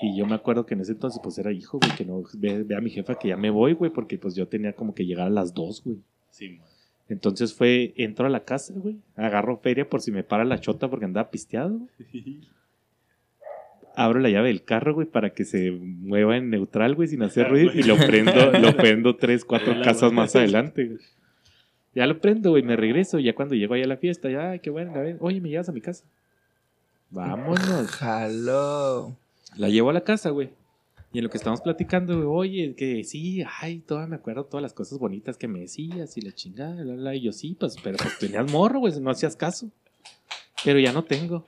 [0.00, 2.62] Y yo me acuerdo que en ese entonces pues era hijo, güey, que no ve,
[2.62, 5.04] ve a mi jefa que ya me voy, güey, porque pues yo tenía como que
[5.06, 5.98] llegar a las dos, güey.
[6.30, 6.66] Sí, man.
[7.08, 10.88] Entonces fue, entro a la casa, güey, agarro feria por si me para la chota
[10.88, 11.78] porque andaba pisteado.
[11.78, 12.40] güey.
[13.96, 17.46] Abro la llave del carro, güey, para que se mueva en neutral, güey, sin hacer
[17.46, 17.72] Ah, ruido.
[17.74, 20.98] Y lo prendo, lo prendo tres, cuatro casas más adelante, güey.
[21.98, 23.18] Ya lo prendo, güey, me regreso.
[23.18, 25.16] Ya cuando llego ahí a la fiesta, ya, ay, qué bueno, la ven.
[25.20, 26.04] Oye, me llevas a mi casa.
[27.10, 27.90] Vámonos.
[27.90, 29.16] Jaló.
[29.56, 30.50] La llevo a la casa, güey.
[31.12, 34.62] Y en lo que estamos platicando, güey, oye, que sí, ay, toda, me acuerdo todas
[34.62, 37.76] las cosas bonitas que me decías y la chingada, bla, bla, y yo sí, pues,
[37.82, 39.70] pero pues tenías morro, güey, no hacías caso.
[40.64, 41.44] Pero ya no tengo.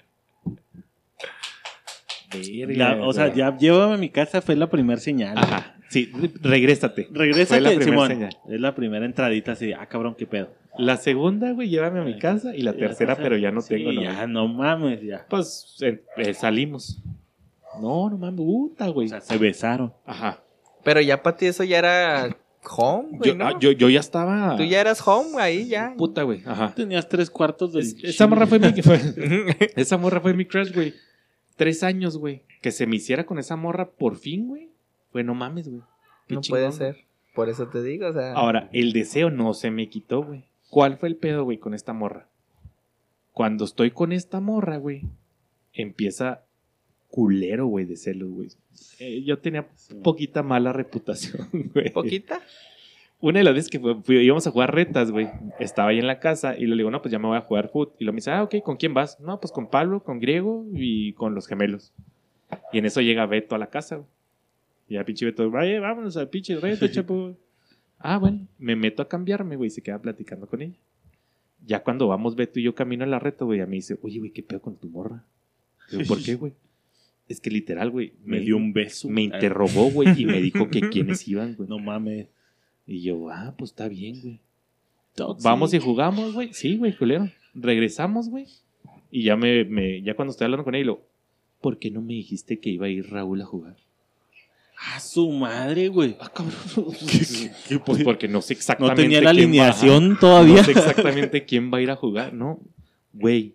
[2.33, 3.39] Verga, La- o sea, güey.
[3.39, 5.37] ya llévame a mi casa fue la primera señal.
[5.37, 7.09] Ajá, sí, re- regrésate.
[7.13, 8.09] Regresa, Fue la primera Simón.
[8.09, 8.37] señal.
[8.49, 10.49] Es la primera entradita así, ah, cabrón, qué pedo.
[10.79, 13.93] La segunda, güey, llévame a mi casa y la tercera, pero ya no sí, tengo,
[13.93, 14.03] no.
[14.03, 15.27] Ya, no mames, ya.
[15.29, 17.03] Pues eh, eh, salimos.
[17.83, 19.07] No, no mames, puta, güey.
[19.07, 19.93] O sea, se besaron.
[20.07, 20.43] Ajá.
[20.83, 22.37] Pero ya para ti eso ya era
[22.77, 23.47] home, güey, Yo, ¿no?
[23.49, 24.57] ah, yo, yo ya estaba.
[24.57, 25.95] Tú ya eras home ahí, ya.
[25.97, 26.43] Puta, güey.
[26.47, 26.73] Ajá.
[26.75, 27.75] Tenías tres cuartos.
[27.75, 28.83] Es- esa morra fue mi.
[28.83, 29.01] fue-
[29.77, 30.95] esa morra fue mi crush, güey.
[31.57, 32.43] Tres años, güey.
[32.63, 34.70] Que se me hiciera con esa morra por fin, güey.
[35.13, 35.83] Güey, no mames, güey.
[36.29, 36.79] No chingón, puede güey.
[36.79, 36.97] ser.
[37.35, 38.33] Por eso te digo, o sea.
[38.35, 40.45] Ahora, el deseo no se me quitó, güey.
[40.69, 42.29] ¿Cuál fue el pedo, güey, con esta morra?
[43.33, 45.03] Cuando estoy con esta morra, güey,
[45.73, 46.43] empieza
[47.09, 48.49] culero, güey, de celos, güey.
[48.99, 49.67] Eh, yo tenía
[50.03, 51.91] poquita mala reputación, güey.
[51.91, 52.41] ¿Poquita?
[53.21, 56.21] Una de las veces que fui- íbamos a jugar retas, güey, estaba ahí en la
[56.21, 57.93] casa y le digo, no, pues ya me voy a jugar foot.
[57.99, 59.21] Y lo me dice, ah, ok, ¿con quién vas?
[59.21, 61.93] No, pues con Pablo, con Griego y con los gemelos.
[62.73, 64.09] Y en eso llega Beto a la casa, güey.
[64.91, 67.39] Y ya pinche Beto, vaya, vámonos al pinche reto, chapo.
[67.99, 70.77] Ah, bueno, me meto a cambiarme, güey, y se queda platicando con ella.
[71.65, 74.19] Ya cuando vamos Beto y yo camino a la reta, güey, a mí dice, oye,
[74.19, 75.25] güey, ¿qué pedo con tu morra?
[75.93, 76.55] Digo, ¿por qué, güey?
[77.29, 79.09] Es que literal, güey, Me dio un beso.
[79.09, 81.69] me interrogó, güey, y me dijo que quiénes iban, güey.
[81.69, 82.27] No mames.
[82.85, 84.41] Y yo, ah, pues está bien, güey.
[85.41, 86.53] Vamos y jugamos, güey.
[86.53, 87.31] Sí, güey, culero.
[87.55, 88.47] Regresamos, güey.
[89.13, 91.07] Y ya me, me, ya cuando estoy hablando con él, lo,
[91.61, 93.77] ¿por qué no me dijiste que iba a ir Raúl a jugar?
[94.83, 96.17] Ah, su madre, güey.
[96.21, 96.55] Ah, cabrón.
[97.85, 99.03] Pues porque no sé No exactamente.
[99.03, 100.21] tenía la quién va- alineación ajá.
[100.21, 100.57] todavía.
[100.57, 102.61] No sé exactamente quién va a ir a jugar, ¿no?
[103.13, 103.55] Güey.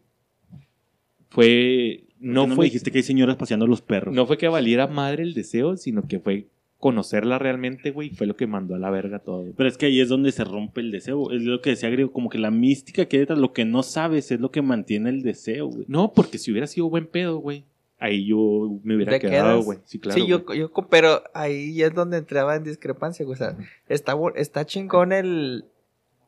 [1.29, 2.03] Fue.
[2.19, 4.15] No, No me fue, dijiste que hay señoras paseando los perros.
[4.15, 6.47] no fue que valiera madre el deseo, sino que fue
[6.79, 8.09] conocerla realmente, güey.
[8.11, 9.45] Fue lo que mandó a la verga todo.
[9.55, 11.31] Pero es que ahí es donde se rompe el deseo.
[11.31, 13.83] Es lo que decía Griego, como que la mística que hay detrás, lo que no
[13.83, 15.85] sabes es lo que mantiene el deseo, güey.
[15.87, 17.63] No, porque si hubiera sido buen pedo, güey.
[18.05, 19.79] Ahí yo me hubiera ¿Te quedado, güey.
[19.85, 20.21] Sí, claro.
[20.21, 23.33] sí, yo, yo, pero ahí es donde entraba en discrepancia, güey.
[23.33, 23.57] O sea,
[23.89, 25.65] está, está chingón el,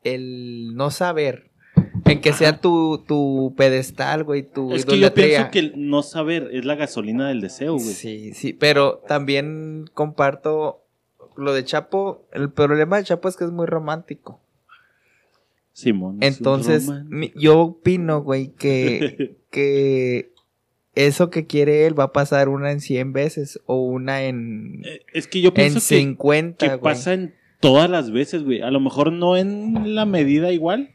[0.03, 1.51] el no saber.
[2.05, 6.01] En que sea tu, tu pedestal, güey, tu Es que yo pienso que el no
[6.01, 7.93] saber es la gasolina del deseo, güey.
[7.93, 10.81] Sí, sí, pero también comparto
[11.35, 12.25] lo de Chapo.
[12.31, 14.39] El problema de Chapo es que es muy romántico.
[15.73, 16.17] Simón.
[16.21, 16.89] Entonces,
[17.35, 20.31] yo opino, güey, que, que
[21.05, 25.01] eso que quiere él va a pasar una en 100 veces o una en, Eh,
[25.13, 28.61] es que yo en pienso que, 50, que pasa en todas las veces, güey.
[28.61, 30.91] A lo mejor no en la medida igual,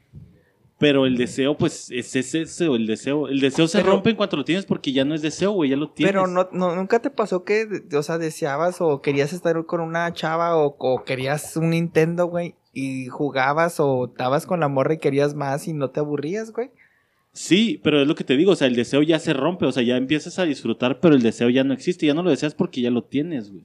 [0.78, 3.28] pero el deseo, pues, es ese, ese, el deseo.
[3.28, 5.70] El deseo se Pero- rompe en cuanto lo tienes porque ya no es deseo, güey,
[5.70, 6.12] ya lo tienes.
[6.12, 10.12] Pero no, no, nunca te pasó que, o sea, deseabas o querías estar con una
[10.12, 14.98] chava o, o querías un Nintendo, güey, y jugabas o estabas con la morra y
[14.98, 16.70] querías más y no te aburrías, güey.
[17.32, 19.72] Sí, pero es lo que te digo, o sea, el deseo ya se rompe, o
[19.72, 22.54] sea, ya empiezas a disfrutar, pero el deseo ya no existe, ya no lo deseas
[22.54, 23.64] porque ya lo tienes, güey.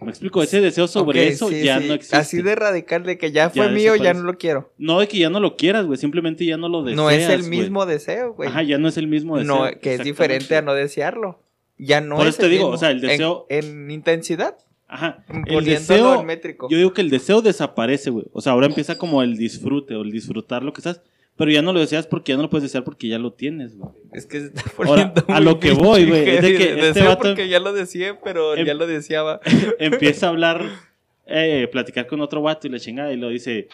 [0.00, 1.88] Me explico, ese deseo sobre eso sí, ya sí.
[1.88, 2.16] no existe.
[2.16, 4.72] Así de radical, de que ya fue Ya mío, ya no lo quiero.
[4.78, 6.96] No de que ya no lo quieras, güey, simplemente ya no lo deseas.
[6.96, 8.48] no es el mismo deseo, güey.
[8.48, 9.66] Ajá, ya no es el mismo deseo.
[9.66, 11.40] no, que es diferente a no desearlo.
[11.78, 14.56] Ya no Por es eso te digo, o sea, el deseo- En, intensidad,
[14.88, 16.68] Ajá, el deseo, métrico.
[16.70, 18.24] yo digo que el deseo desaparece, güey.
[18.32, 21.02] O sea, ahora empieza como el disfrute o el disfrutar lo que estás,
[21.38, 23.78] pero ya no lo deseas porque ya no lo puedes desear porque ya lo tienes,
[23.78, 23.90] güey.
[24.12, 27.06] Es que se está Ahora, a lo que voy, güey, es de que este Deseo
[27.06, 29.40] vato- porque ya lo decía, pero Em- ya lo deseaba.
[29.78, 30.66] empieza a hablar,
[31.26, 33.68] eh, platicar con otro vato y la chingada y lo dice,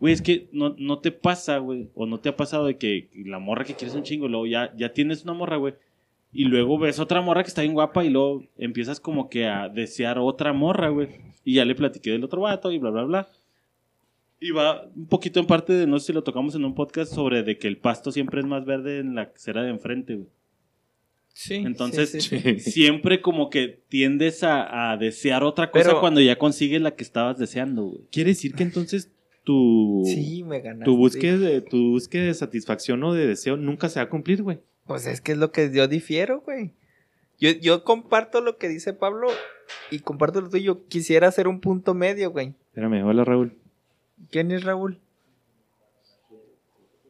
[0.00, 3.08] güey, es que no, no te pasa, güey, o no te ha pasado de que
[3.26, 5.74] la morra que quieres un chingo, luego ya, ya tienes una morra, güey,
[6.32, 9.68] Y luego ves otra morra que está bien guapa y luego empiezas como que a
[9.68, 11.08] desear otra morra, güey.
[11.44, 13.28] Y ya le platiqué del otro vato y bla, bla, bla.
[14.40, 17.12] Y va un poquito en parte de, no sé si lo tocamos en un podcast,
[17.12, 20.28] sobre de que el pasto siempre es más verde en la acera de enfrente, güey.
[21.32, 21.54] Sí.
[21.54, 22.58] Entonces, sí, sí.
[22.60, 27.04] siempre como que tiendes a, a desear otra cosa Pero- cuando ya consigues la que
[27.04, 28.00] estabas deseando, güey.
[28.10, 29.12] Quiere decir que entonces
[29.44, 30.84] tu, Sí, me ganaste.
[30.84, 34.42] tu, búsqueda de, tu búsqueda de satisfacción o de deseo nunca se va a cumplir,
[34.42, 34.58] güey.
[34.86, 36.72] Pues es que es lo que yo difiero, güey.
[37.40, 39.28] Yo, yo comparto lo que dice Pablo
[39.90, 40.86] y comparto lo tuyo.
[40.88, 42.54] Quisiera hacer un punto medio, güey.
[42.68, 43.52] Espérame, hola Raúl.
[44.30, 45.00] ¿Quién es Raúl?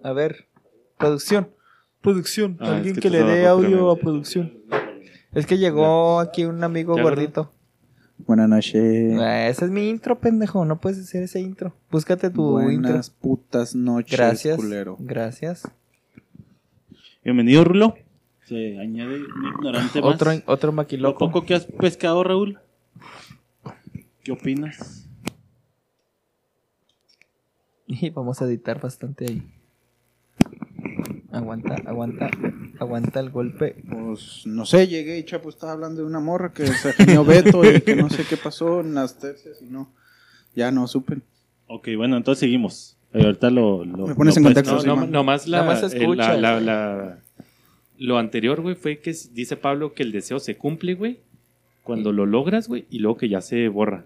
[0.03, 0.47] A ver,
[0.99, 1.51] producción.
[2.01, 2.57] Producción.
[2.61, 4.53] Ah, Alguien es que le dé audio a producción.
[5.35, 7.53] Es que llegó aquí un amigo ¿Ya, gordito.
[8.19, 9.19] Buenas noches.
[9.21, 10.65] Ah, ese es mi intro, pendejo.
[10.65, 11.75] No puedes hacer ese intro.
[11.91, 13.19] Búscate tu Buenas intro.
[13.21, 14.57] putas noches, Gracias.
[14.57, 14.97] culero.
[15.01, 15.69] Gracias.
[17.25, 17.97] Bienvenido, Rulo.
[18.45, 20.15] Se añade un ignorante más.
[20.15, 21.19] Otro, otro Lo maquiloco.
[21.19, 22.59] poco que has pescado, Raúl.
[24.23, 25.08] ¿Qué opinas?
[28.01, 29.43] Y vamos a editar bastante ahí.
[31.33, 32.31] Aguanta, aguanta,
[32.79, 33.77] aguanta el golpe.
[33.89, 37.65] Pues no sé, llegué y Chapo estaba hablando de una morra que se genió Beto
[37.71, 39.91] y que no sé qué pasó en las tercias y no.
[40.55, 41.19] Ya no supe.
[41.67, 42.97] Ok, bueno, entonces seguimos.
[43.13, 44.75] Eh, ahorita lo, lo- Me pones lo en contexto.
[44.75, 45.11] No, sí, no, man.
[45.11, 47.19] nomás la, Nada más eh, la- la- la-
[47.99, 51.21] lo anterior, güey, fue que dice Pablo que el deseo se cumple, güey,
[51.85, 54.05] cuando lo logras, güey, y luego que ya se borra.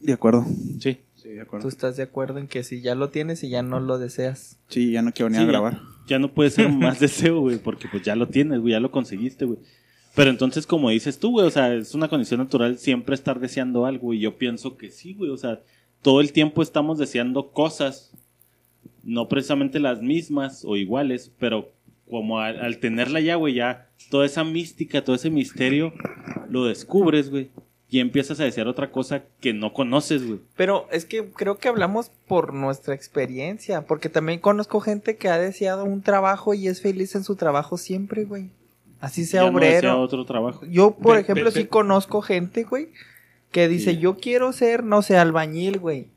[0.00, 0.44] De acuerdo.
[0.80, 0.98] Sí.
[1.24, 3.80] Sí, de ¿Tú estás de acuerdo en que si ya lo tienes y ya no
[3.80, 4.58] lo deseas?
[4.68, 5.48] Sí, ya no quiero ni Sí, a ya.
[5.52, 5.80] grabar.
[6.06, 8.90] Ya no puede ser más deseo, güey, porque pues ya lo tienes, güey, ya lo
[8.90, 9.58] conseguiste, güey.
[10.14, 13.86] Pero entonces, como dices tú, güey, o sea, es una condición natural siempre estar deseando
[13.86, 15.62] algo, y yo pienso que sí, güey, o sea,
[16.02, 18.12] todo el tiempo estamos deseando cosas,
[19.02, 21.72] no precisamente las mismas o iguales, pero
[22.06, 25.94] como al, al tenerla ya, güey, ya toda esa mística, todo ese misterio,
[26.50, 27.48] lo descubres, güey,
[27.94, 30.40] y empiezas a desear otra cosa que no conoces, güey.
[30.56, 35.38] Pero es que creo que hablamos por nuestra experiencia, porque también conozco gente que ha
[35.38, 38.50] deseado un trabajo y es feliz en su trabajo siempre, güey.
[39.00, 40.00] Así sea Ya obrero.
[40.00, 40.66] otro trabajo.
[40.66, 42.88] Yo, por ejemplo, sí conozco gente, güey,
[43.52, 43.98] que dice, Sí.
[43.98, 46.08] yo quiero ser, no sé, albañil, güey.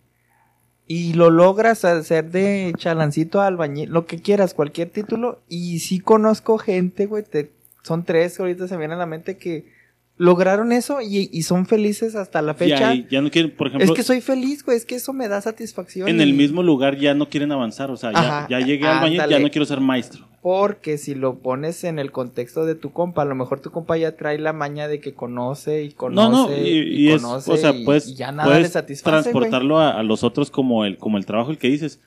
[0.88, 5.42] Y lo logras hacer de chalancito a albañil, lo que quieras, cualquier título.
[5.48, 7.52] Y sí conozco gente, güey, te-
[7.84, 9.77] son tres que ahorita se me vienen a la mente que
[10.18, 12.80] lograron eso y, y son felices hasta la fecha.
[12.80, 15.14] Ya, y ya no quieren, por ejemplo, es que soy feliz, güey, es que eso
[15.14, 16.08] me da satisfacción.
[16.08, 18.88] en y- el mismo lugar ya no quieren avanzar, o sea, ya, Ajá, ya llegué
[18.88, 20.26] al baño, ya no quiero ser maestro.
[20.42, 23.98] Porque si lo pones en el contexto de tu compa, a lo mejor tu compa
[23.98, 27.22] ya trae la maña de que conoce y conoce no, no, y, y y es,
[27.22, 29.24] conoce o sea, y- puedes, y ya nada le puedes satisface, güey.
[29.34, 32.00] transportarlo a, a los otros como el, como el trabajo el que dices.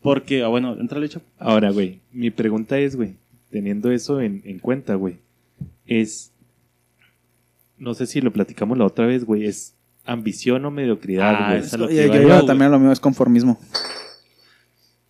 [0.00, 1.20] Porque, ah, bueno, entra el hecho.
[1.38, 3.14] Ahora, güey, mi pregunta es, güey,
[3.50, 5.18] teniendo eso en, en cuenta, güey,
[5.86, 6.31] es,
[7.82, 9.74] no sé si lo platicamos la otra vez, güey, es
[10.04, 11.60] ambición o mediocridad, Ah, güey.
[11.60, 12.46] es lo que yo yo, güey.
[12.46, 13.58] también a lo mío es conformismo.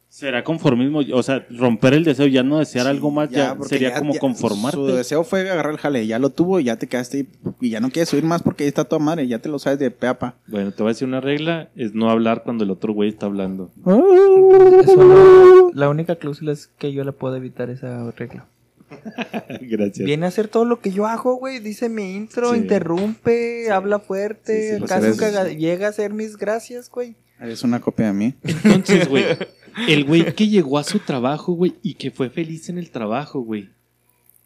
[0.08, 3.98] Será conformismo, o sea, romper el deseo, ya no desear algo más, ya, sería ya-
[3.98, 4.76] como ya- conformarte.
[4.76, 7.28] Su deseo fue agarrar el jale, ya lo tuvo y ya te quedaste y,
[7.60, 9.78] y ya no quieres subir más porque ahí está toda madre, ya te lo sabes
[9.78, 10.36] de peapa.
[10.46, 13.26] Bueno, te voy a decir una regla, es no hablar cuando el otro güey está
[13.26, 13.70] hablando.
[14.84, 18.46] Eso no- la única cláusula es que yo le puedo evitar esa regla.
[19.60, 20.04] Gracias.
[20.06, 21.58] Viene a hacer todo lo que yo hago, güey.
[21.60, 22.58] Dice mi intro, Sí.
[22.58, 24.74] interrumpe, habla fuerte.
[24.74, 27.14] sí, pues casi llega a hacer mis gracias, güey.
[27.40, 28.34] Es una copia de mí.
[28.64, 29.24] Entonces, güey,
[29.88, 33.40] el güey que llegó a su trabajo, güey, y que fue feliz en el trabajo,
[33.40, 33.70] güey,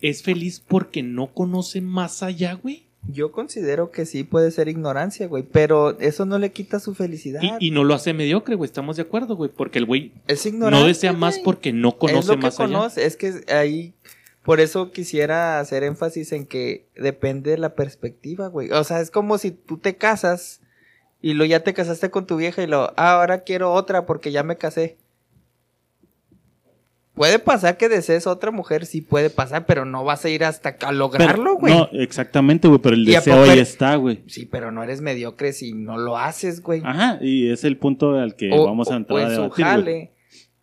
[0.00, 2.86] ¿es feliz porque no conoce más allá, güey?
[3.08, 5.44] Yo considero que sí puede ser ignorancia, güey.
[5.44, 7.40] Pero eso no le quita su felicidad.
[7.60, 10.52] Y, y no lo hace mediocre, güey, estamos de acuerdo, güey, porque el güey es
[10.52, 12.66] no desea más porque no es conoce lo que más allá.
[12.72, 13.06] conoce.
[13.06, 13.94] Es que ahí.
[14.46, 18.70] Por eso quisiera hacer énfasis en que depende de la perspectiva, güey.
[18.70, 20.60] O sea, es como si tú te casas
[21.20, 24.30] y lo ya te casaste con tu vieja y lo, ah, ahora quiero otra porque
[24.30, 24.98] ya me casé.
[27.14, 30.76] Puede pasar que desees otra mujer, sí puede pasar, pero no vas a ir hasta
[30.80, 31.74] a lograrlo, güey.
[31.74, 34.22] No, exactamente, güey, pero el ¿Y a deseo ahí está, güey.
[34.28, 36.82] Sí, pero no eres mediocre si no lo haces, güey.
[36.84, 39.42] Ajá, y es el punto al que o, vamos a entrar o a en su
[39.42, 40.15] debatir, jale.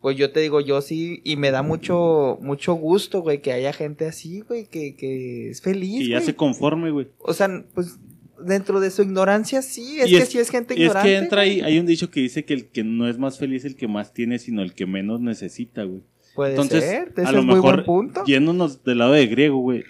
[0.04, 3.72] Pues yo te digo, yo sí, y me da mucho, mucho gusto, güey, que haya
[3.72, 6.00] gente así, güey, que, que es feliz.
[6.00, 6.26] Que ya güey.
[6.26, 7.08] se conforme, güey.
[7.20, 7.98] O sea, pues
[8.46, 11.10] dentro de su ignorancia, sí, es Y que es- sí es gente Y es ignorante.
[11.10, 13.64] que entra ahí, hay un dicho que dice que el que no es más feliz
[13.64, 16.02] el que más tiene, sino el que menos necesita, güey.
[16.36, 18.26] Puede Entonces, ser, ese a lo es mejor, buen punto.
[18.26, 19.86] yéndonos del lado de griego, güey,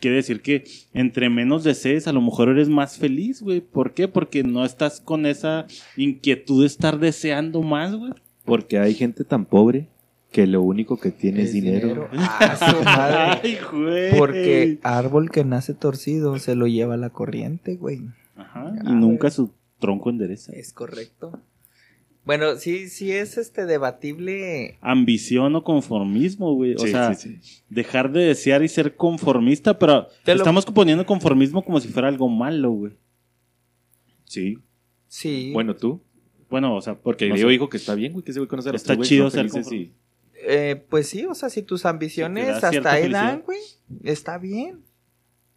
[0.00, 0.64] quiere decir que
[0.94, 3.60] entre menos desees, a lo mejor eres más feliz, güey.
[3.60, 4.08] ¿Por qué?
[4.08, 5.66] Porque no estás con esa
[5.96, 8.12] inquietud de estar deseando más, güey.
[8.46, 9.88] Porque hay gente tan pobre
[10.32, 12.08] Que lo único que tiene es, Es dinero.
[12.12, 13.40] Ah, su madre.
[13.42, 14.18] Ay, güey.
[14.18, 18.00] Porque árbol que nace torcido se lo lleva la corriente, güey.
[18.36, 20.52] Ajá, y nunca su tronco endereza.
[20.52, 21.40] Es correcto.
[22.24, 24.78] Bueno, sí, sí es este debatible.
[24.80, 26.74] Ambición o conformismo, güey.
[26.74, 27.62] O Sí, sea, sí, sí.
[27.70, 32.08] dejar de desear y ser conformista, pero Te lo- estamos poniendo conformismo como si fuera
[32.08, 32.92] algo malo, güey.
[34.24, 34.58] Sí.
[35.08, 35.50] Sí.
[35.52, 36.00] Bueno, tú.
[36.50, 37.52] Bueno, o sea, Porque no Diego sé.
[37.52, 39.32] dijo que está bien, güey, que ese güey conoce a los Está tres chido son
[39.32, 39.92] ser felices y-
[40.48, 43.24] Eh, pues sí, o sea, si tus ambiciones da cierta hasta ahí felicidad.
[43.32, 43.58] dan, güey,
[44.04, 44.80] está bien.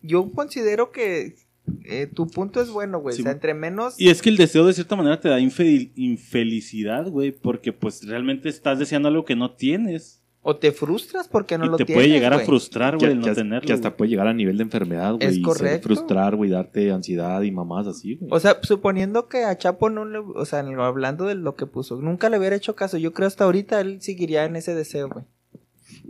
[0.02, 1.36] Yo considero que
[1.86, 3.16] eh, tu punto es bueno, güey.
[3.16, 3.36] Sí, o sea, güey.
[3.38, 4.00] entre menos.
[4.02, 8.08] Y es que el deseo de cierta manera te da infel- infelicidad, güey, porque pues
[8.08, 10.19] realmente estás deseando algo que no tienes.
[10.50, 12.04] O te frustras porque no y lo te tienes.
[12.04, 13.68] puede llegar a frustrar, que, güey, no tenerlo.
[13.68, 15.28] que hasta puede llegar a nivel de enfermedad, güey.
[15.28, 15.84] Es correcto.
[15.88, 18.32] frustrar, güey, darte ansiedad y mamás así, güey.
[18.34, 20.18] O sea, suponiendo que a Chapo no le.
[20.20, 22.98] O sea, hablando de lo que puso, nunca le hubiera hecho caso.
[22.98, 25.26] Yo creo hasta ahorita él seguiría en ese deseo, güey.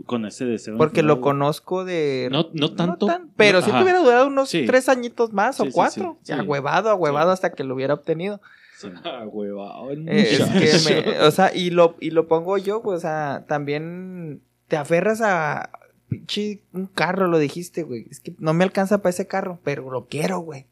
[0.05, 0.77] Con ese deseo.
[0.77, 2.29] Porque lo conozco de.
[2.31, 3.07] No- no tanto.
[3.35, 4.65] pero No, si te hubiera durado unos Sí.
[4.65, 6.17] tres añitos más Sí, o sí, cuatro.
[6.23, 6.39] sí, sí.
[6.39, 8.39] Ahuevado, ahuevado hasta que lo hubiera obtenido.
[9.03, 12.81] Ah, huevado, el Eh, es que me- o sea, y lo, y lo pongo yo,
[12.81, 15.69] pues, o sea, también te aferras a
[16.07, 18.07] pinche un carro, lo dijiste, güey.
[18.09, 20.65] Es que no me alcanza para ese carro, pero lo quiero, güey.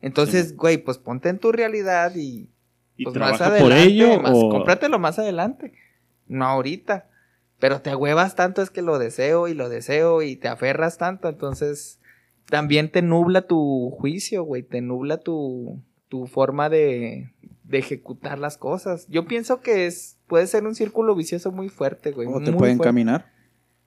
[0.00, 2.48] Entonces, güey, pues ponte en tu realidad y,
[2.96, 4.50] ¿Y pues más trabaja por adelante, ello más, o...?
[4.50, 5.72] cómpratelo más adelante.
[6.26, 7.08] No ahorita.
[7.58, 11.28] Pero te huevas tanto, es que lo deseo y lo deseo y te aferras tanto,
[11.30, 12.00] entonces
[12.44, 17.32] también te nubla tu juicio, güey, te nubla tu, tu forma de,
[17.68, 19.06] de ejecutar las cosas.
[19.08, 22.28] Yo pienso que es puede ser un círculo vicioso muy fuerte, güey.
[22.28, 22.88] O te muy pueden fuerte.
[22.88, 23.32] caminar.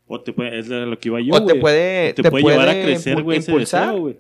[0.08, 2.82] O te puede, es lo que iba yo, O te puede, te, puede llevar a
[2.82, 3.88] crecer, güey, ese impulsar.
[3.90, 4.20] deseo, güey.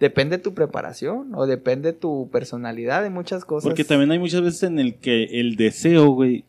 [0.00, 3.68] Depende de tu preparación o depende de tu personalidad, de muchas cosas.
[3.68, 6.44] Porque también hay muchas veces en el que el deseo, güey,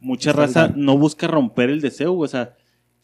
[0.00, 2.26] mucha raza no busca romper el deseo, güey.
[2.26, 2.54] O sea,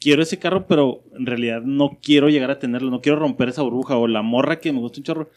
[0.00, 3.62] quiero ese carro, pero en realidad no quiero llegar a tenerlo, no quiero romper esa
[3.62, 3.96] burbuja.
[3.96, 5.30] O la morra que me gusta un chorro,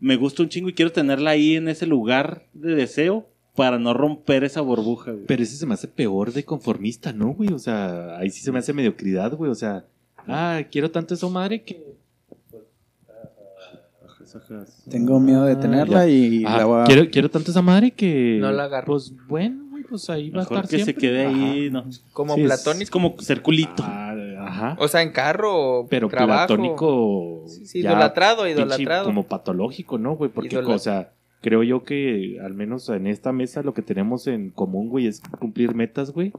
[0.00, 3.26] me gusta un chingo y quiero tenerla ahí en ese lugar de deseo
[3.56, 5.24] para no romper esa burbuja, güey.
[5.26, 7.52] Pero ese se me hace peor de conformista, ¿no, güey?
[7.52, 9.50] O sea, ahí sí se me hace mediocridad, güey.
[9.50, 9.84] O sea,
[10.28, 11.82] ah, quiero tanto esa madre que.
[14.90, 16.84] Tengo miedo de Ah, tenerla y Ah, la voy a...
[16.84, 18.38] quiero, quiero tanto esa madre que.
[18.40, 18.86] No la agarro.
[18.88, 21.84] Pues bueno, güey, pues ahí va a Mejor estar que se quede ahí, no.
[22.12, 22.90] como Sí, es- Es platónico.
[22.92, 23.82] como ser culito.
[23.86, 24.14] Ah,
[24.58, 24.76] ajá.
[24.78, 26.46] O sea, en carro, Pero trabajo.
[26.46, 27.42] platónico.
[27.46, 29.04] Sí, sí, idolatrado, idolatrado.
[29.06, 30.30] Como patológico, ¿no, güey?
[30.30, 34.50] Porque, o sea, creo yo que al menos en esta mesa lo que tenemos en
[34.50, 36.32] común, güey, es cumplir metas, güey.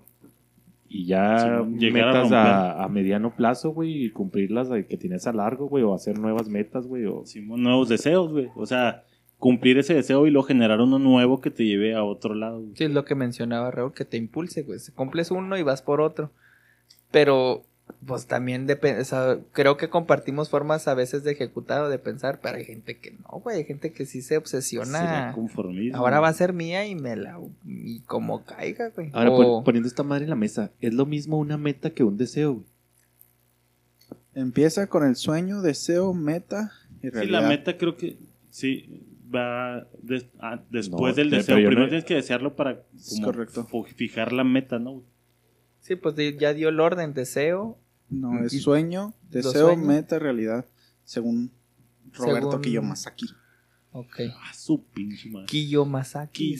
[0.91, 5.33] Y ya Sí, a metas a, a mediano plazo, güey, y cumplirlas que tienes a
[5.33, 7.25] largo, güey, o hacer nuevas metas, güey, o...
[7.25, 8.47] Simón, nuevos deseos, güey.
[8.55, 9.03] O sea,
[9.37, 12.61] cumplir ese deseo y luego generar uno nuevo que te lleve a otro lado.
[12.61, 12.71] güey.
[12.75, 14.79] Sí, es lo que mencionaba Raúl, que te impulse, güey.
[14.95, 16.31] Cumples uno y vas por otro.
[17.11, 17.63] Pero,
[18.05, 21.99] pues también depende, o sea, creo que compartimos formas a veces de ejecutar o de
[21.99, 23.57] pensar, pero hay gente que no, güey.
[23.57, 25.31] Hay gente que sí se obsesiona.
[25.35, 25.97] conformismo.
[25.97, 27.39] Ahora va a ser mía y me la.
[27.65, 29.09] y como caiga, güey.
[29.13, 32.17] Ahora, O- poniendo esta madre en la mesa, ¿es lo mismo una meta que un
[32.17, 32.65] deseo, güey?
[34.35, 37.41] Empieza con el sueño, deseo, meta y Sí, realidad.
[37.41, 38.17] la meta creo que
[38.49, 41.55] sí va des- ah, después No, del deseo.
[41.55, 42.83] Primero no- tienes que desearlo para
[43.55, 45.03] como, fijar la meta, ¿no?
[45.89, 47.77] Sí, pues ya dio el orden, deseo.
[48.11, 50.65] No, es Y- sueño, deseo, meta, realidad.
[51.03, 51.51] Según
[52.13, 53.25] Roberto Según- Kiyomazaki.
[53.91, 54.19] Ok.
[54.35, 55.47] Ah, su pinche madre.
[55.47, 56.59] Kiyomasaki.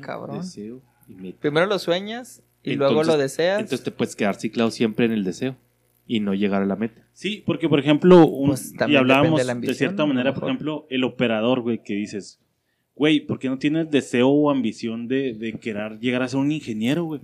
[0.00, 0.40] cabrón.
[0.42, 1.38] Deseo y meta.
[1.40, 3.60] Primero lo sueñas y Entonces- luego lo deseas.
[3.60, 5.56] Entonces te puedes quedar ciclado siempre en el deseo
[6.06, 7.06] y no llegar a la meta.
[7.12, 10.44] Sí, porque por ejemplo, un- Pues, y hablábamos de la de, ambición, cierta manera, por
[10.44, 12.40] ejemplo, el operador, güey, que dices,
[12.96, 16.50] güey, ¿por qué no tienes deseo o ambición de, de querer llegar a ser un
[16.52, 17.20] ingeniero, güey?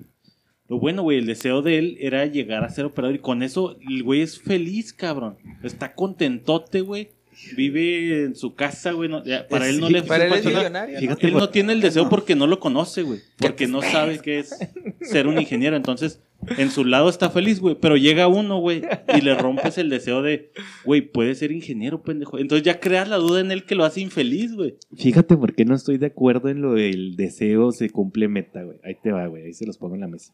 [0.69, 3.77] Lo bueno, güey, el deseo de él era llegar a ser operador y con eso
[3.89, 5.37] el güey es feliz, cabrón.
[5.63, 7.09] Está contentote, güey.
[7.55, 9.11] Vive en su casa, güey.
[9.11, 10.95] no- ya, para Es- él no le Para él es millonario.
[10.95, 11.01] ¿no?
[11.01, 13.21] Fíjate, él no tiene el deseo porque no lo conoce, güey.
[13.39, 14.59] Porque no sabe qué es
[15.03, 15.77] ser un ingeniero.
[15.77, 16.23] Entonces,
[16.57, 17.77] en su lado está feliz, güey.
[17.79, 18.83] Pero llega uno, güey,
[19.17, 20.51] y le rompes el deseo de,
[20.85, 22.39] güey, puede ser ingeniero, pendejo.
[22.39, 24.77] Entonces ya creas la duda en él que lo hace infeliz, güey.
[24.97, 28.79] Fíjate por qué no estoy de acuerdo en lo del deseo se cumple meta, güey.
[28.83, 29.45] Ahí te va, güey.
[29.45, 30.33] Ahí se los pongo en la mesa.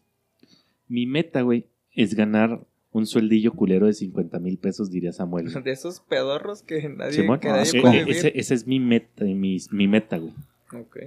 [0.93, 5.51] Mi meta, güey, es ganar un sueldillo culero de 50 mil pesos, diría Samuel.
[5.51, 5.65] güey.
[5.65, 8.17] De esos pedorros que nadie, que nadie eh, puede eh, vivir.
[8.17, 10.35] ese, ese es mi meta, mi, mi meta, güey.
[10.79, 10.99] Ok.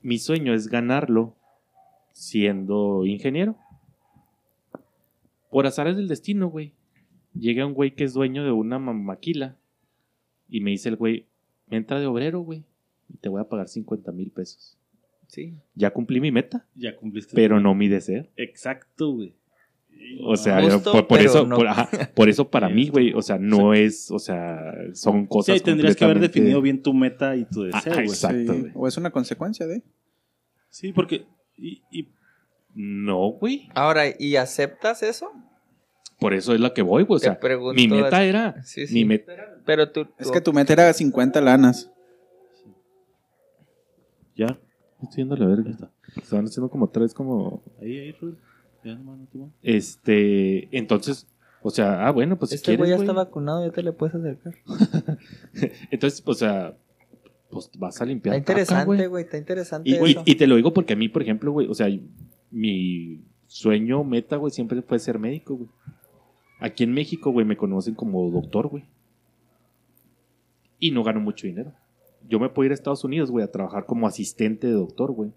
[0.00, 1.34] Mi sueño es ganarlo
[2.12, 3.56] siendo ingeniero.
[5.50, 6.72] Por azares del destino, güey.
[7.38, 9.56] Llega un güey que es dueño de una ma- maquila
[10.48, 11.26] y me dice el güey,
[11.68, 12.62] entra de obrero, güey,
[13.12, 14.78] y te voy a pagar 50 mil pesos.
[15.34, 15.54] Sí.
[15.74, 17.34] Ya cumplí mi meta, Ya cumpliste.
[17.34, 18.26] pero no mi deseo.
[18.36, 19.34] Exacto, güey.
[20.22, 21.56] O sea, Justo, por, eso, no.
[21.56, 25.26] por, ajá, por eso para mí, güey, o sea, no es, o sea, son Sí,
[25.28, 28.52] cosas ahí tendrías que haber definido bien tu meta y tu deseo, Ah, exacto.
[28.54, 28.66] Sí.
[28.74, 29.82] O es una consecuencia de.
[30.68, 31.24] Sí, porque.
[31.56, 32.08] Y, y-
[32.74, 33.68] No, güey.
[33.74, 35.32] Ahora, ¿y aceptas eso?
[36.20, 37.16] Por eso es lo que voy, güey.
[37.16, 38.62] O sea, pregunto mi meta era.
[38.62, 38.94] Sí, sí.
[38.94, 39.32] Mi meta.
[39.64, 40.06] Pero tú...
[40.18, 41.90] Es que tu meta era 50 lanas.
[44.36, 44.58] Ya.
[45.04, 45.90] Estoy viendo la verga.
[46.16, 47.62] Estaban haciendo como tres, como.
[47.80, 48.14] ahí, ahí.
[48.84, 49.50] Ya nomás no voy.
[49.62, 50.76] Este.
[50.76, 51.26] Entonces.
[51.66, 53.08] O sea, ah, bueno, pues si Este güey quieres, ya güey.
[53.08, 54.54] está vacunado, ya te le puedes acercar.
[55.90, 56.76] Entonces, o sea,
[57.50, 58.34] pues vas a limpiar.
[58.36, 60.22] Está interesante, güey, está interesante Y, y- eso.
[60.26, 61.86] y te lo digo porque a mí, por ejemplo, güey, o sea,
[62.50, 65.68] mi sueño, meta, güey, siempre fue ser médico, güey.
[66.60, 68.84] Aquí en México, güey, me conocen como doctor, güey.
[70.78, 71.72] Y no gano mucho dinero.
[72.28, 75.30] Yo me puedo ir a Estados Unidos, güey, a trabajar como asistente de doctor, güey.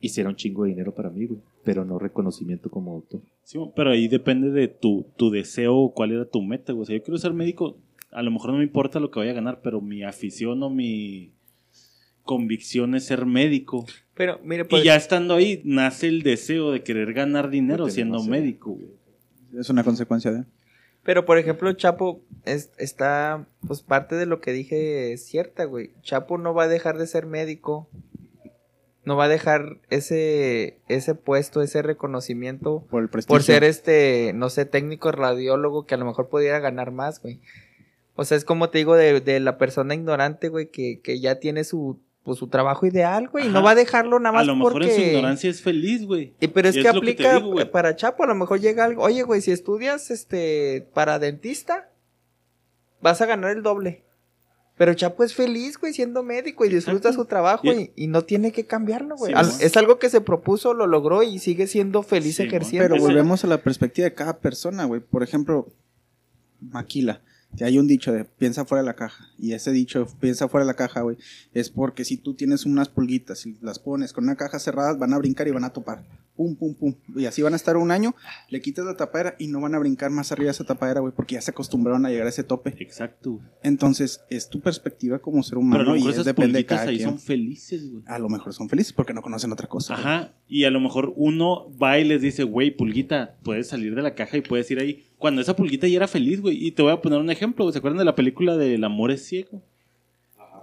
[0.00, 1.40] Y será un chingo de dinero para mí, güey.
[1.62, 3.20] Pero no reconocimiento como doctor.
[3.44, 6.82] Sí, pero ahí depende de tu, tu deseo o cuál era tu meta, güey.
[6.82, 7.76] O sea, yo quiero ser médico.
[8.10, 10.70] A lo mejor no me importa lo que vaya a ganar, pero mi afición o
[10.70, 11.30] mi
[12.22, 13.84] convicción es ser médico.
[14.14, 14.82] Pero, mire, pues...
[14.82, 18.30] y ya estando ahí, nace el deseo de querer ganar dinero siendo no sé.
[18.30, 18.90] médico, güey.
[19.58, 20.44] Es una consecuencia de.
[21.02, 25.92] Pero, por ejemplo, Chapo es- está, pues parte de lo que dije es cierta, güey.
[26.02, 27.88] Chapo no va a dejar de ser médico.
[29.04, 33.34] No va a dejar ese, ese puesto, ese reconocimiento Por el prestigio.
[33.34, 37.40] por ser este, no sé, técnico radiólogo que a lo mejor pudiera ganar más, güey.
[38.14, 41.36] O sea, es como te digo de, de la persona ignorante, güey, que, que ya
[41.40, 43.46] tiene su, pues, su trabajo ideal, güey.
[43.46, 44.88] Y no va a dejarlo nada más A lo mejor porque...
[44.90, 46.34] en su ignorancia es feliz, güey.
[46.40, 49.02] Y pero es Y que es aplica digo, para Chapo, a lo mejor llega algo,
[49.02, 51.90] oye, güey, si estudias este para dentista,
[53.00, 54.04] vas a ganar el doble.
[54.76, 57.22] Pero Chapo es feliz, güey, siendo médico y disfruta Exacto.
[57.22, 59.32] su trabajo Y- y, no tiene que cambiarlo, güey.
[59.32, 59.60] Sí, Al- mon.
[59.60, 62.88] es algo que se propuso, lo logró y sigue siendo feliz Sí, ejerciendo.
[62.88, 65.02] Pero volvemos a la perspectiva de cada persona, güey.
[65.02, 65.68] Por ejemplo,
[66.60, 67.20] Maquila.
[67.56, 69.28] Que Hay un dicho de piensa fuera de la caja.
[69.38, 71.16] Y ese dicho, piensa fuera de la caja, güey,
[71.52, 75.12] es porque si tú tienes unas pulguitas y las pones con una caja cerrada, van
[75.12, 76.04] a brincar y van a topar.
[76.40, 76.94] Pum, pum, pum.
[77.16, 78.14] Y así van a estar un año,
[78.48, 81.12] le quitas la tapadera y no van a brincar más arriba de esa tapadera, güey,
[81.14, 82.74] porque ya se acostumbraron a llegar a ese tope.
[82.78, 83.40] Exacto.
[83.62, 86.96] Entonces, es tu perspectiva como ser Pero a humano y es depende de cada ahí
[86.96, 87.10] quien.
[87.10, 88.04] son felices, güey.
[88.06, 89.96] A lo mejor son felices porque no conocen otra cosa.
[89.96, 90.06] güey.
[90.06, 94.00] Ajá, y a lo mejor uno va y les dice, güey, pulguita, puedes salir de
[94.00, 95.04] la caja y puedes ir ahí.
[95.18, 96.56] Cuando esa pulguita ya era feliz, güey.
[96.66, 97.70] Y te voy a poner un ejemplo.
[97.70, 99.62] ¿se acuerdan de la película de El amor es ciego?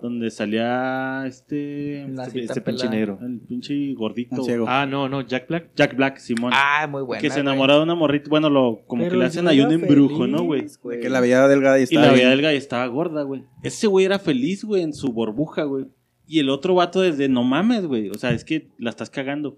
[0.01, 2.03] Donde salía este...
[2.03, 3.19] Este, este pinche negro.
[3.21, 4.43] El pinche gordito.
[4.67, 5.69] Ah, no, no, Jack Black.
[5.75, 6.51] Jack Black, Simón.
[6.53, 7.21] Ah, muy bueno.
[7.21, 8.29] que se enamora de una morrita.
[8.29, 10.65] Bueno, lo, como que le hacen ahí un embrujo, ¿no, güey?
[10.83, 12.19] De que la veía delgada y Y estaba la bien.
[12.19, 13.43] veía delgada y estaba gorda, güey.
[13.63, 15.85] Ese güey era feliz, güey, en su burbuja, güey.
[16.27, 18.09] Y el otro vato desde, no mames, güey.
[18.09, 19.57] O sea, es que la estás cagando.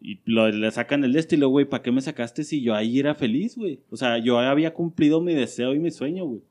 [0.00, 1.66] Y lo, le sacan el estilo, güey.
[1.66, 3.80] ¿Para qué me sacaste si yo ahí era feliz, güey?
[3.90, 6.42] O sea, yo había cumplido mi deseo y mi sueño, güey.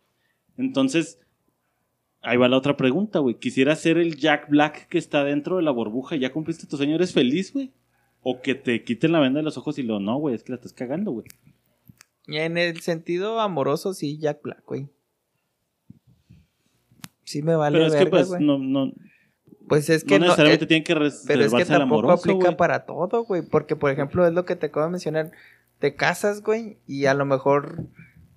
[0.58, 1.20] Entonces,
[2.22, 3.36] ahí va la otra pregunta, güey.
[3.36, 6.78] ¿Quisiera ser el Jack Black que está dentro de la burbuja y ya cumpliste tu
[6.78, 6.96] sueño?
[6.96, 7.72] ¿Eres feliz, güey?
[8.22, 10.36] O que te quiten la venda de los ojos y lo no, güey.
[10.36, 11.26] Es que la estás cagando, güey.
[12.28, 14.90] Y en el sentido amoroso, sí, Jack Black, güey.
[17.24, 18.44] Sí me vale Pero es que, pues, güey.
[18.44, 18.92] no, no,
[19.68, 22.46] Pues es no que no, necesariamente eh, tienen que Pero es que tampoco amoroso, aplica
[22.46, 22.58] güey.
[22.58, 23.42] para todo, güey.
[23.44, 25.32] Porque, por ejemplo, es lo que te acabo de mencionar.
[25.80, 27.86] Te casas, güey, y a lo mejor,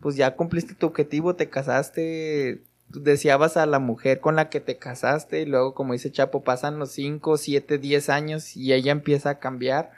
[0.00, 2.62] pues ya cumpliste tu objetivo, te casaste,
[2.92, 6.78] deseabas a la mujer con la que te casaste, y luego, como dice Chapo, pasan
[6.78, 9.90] los 5, 7, 10 años y ella empieza a cambiar.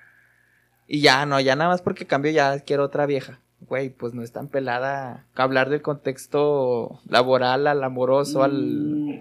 [0.87, 3.41] Y ya, no, ya nada más porque cambió, ya quiero otra vieja.
[3.61, 8.53] Güey, pues no es tan pelada hablar del contexto laboral, al amoroso, al...
[8.53, 9.19] Mm,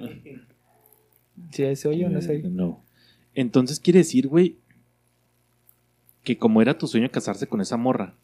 [1.51, 2.49] ¿Sí se oye o no se oye?
[2.49, 2.83] No.
[3.33, 4.57] Entonces quiere decir, güey,
[6.23, 8.15] que como era tu sueño casarse con esa morra,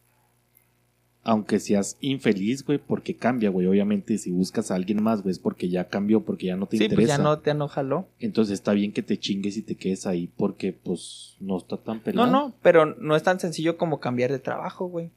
[1.29, 3.67] aunque seas infeliz, güey, porque cambia, güey.
[3.67, 6.77] Obviamente, si buscas a alguien más, güey, es porque ya cambió, porque ya no te
[6.77, 6.95] Sí, interesa.
[6.95, 8.07] pues ya no te enojaló.
[8.19, 11.97] Entonces está bien que te chingues y te quedes ahí porque, pues, no está tan
[11.97, 12.31] No, pelado.
[12.31, 15.11] no, pero no es tan sencillo como cambiar de trabajo, güey.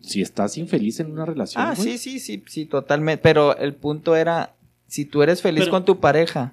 [0.00, 3.22] Si estás infeliz en una relación, Ah, güey, sí, sí, sí, sí, totalmente.
[3.22, 4.56] Pero el punto era,
[4.88, 6.52] si tú eres feliz Pero- con tu pareja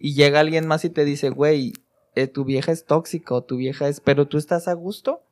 [0.00, 1.72] y llega alguien más y te dice, güey,
[2.16, 5.22] eh, tu vieja es tóxica o tu vieja es, pero tú estás a gusto,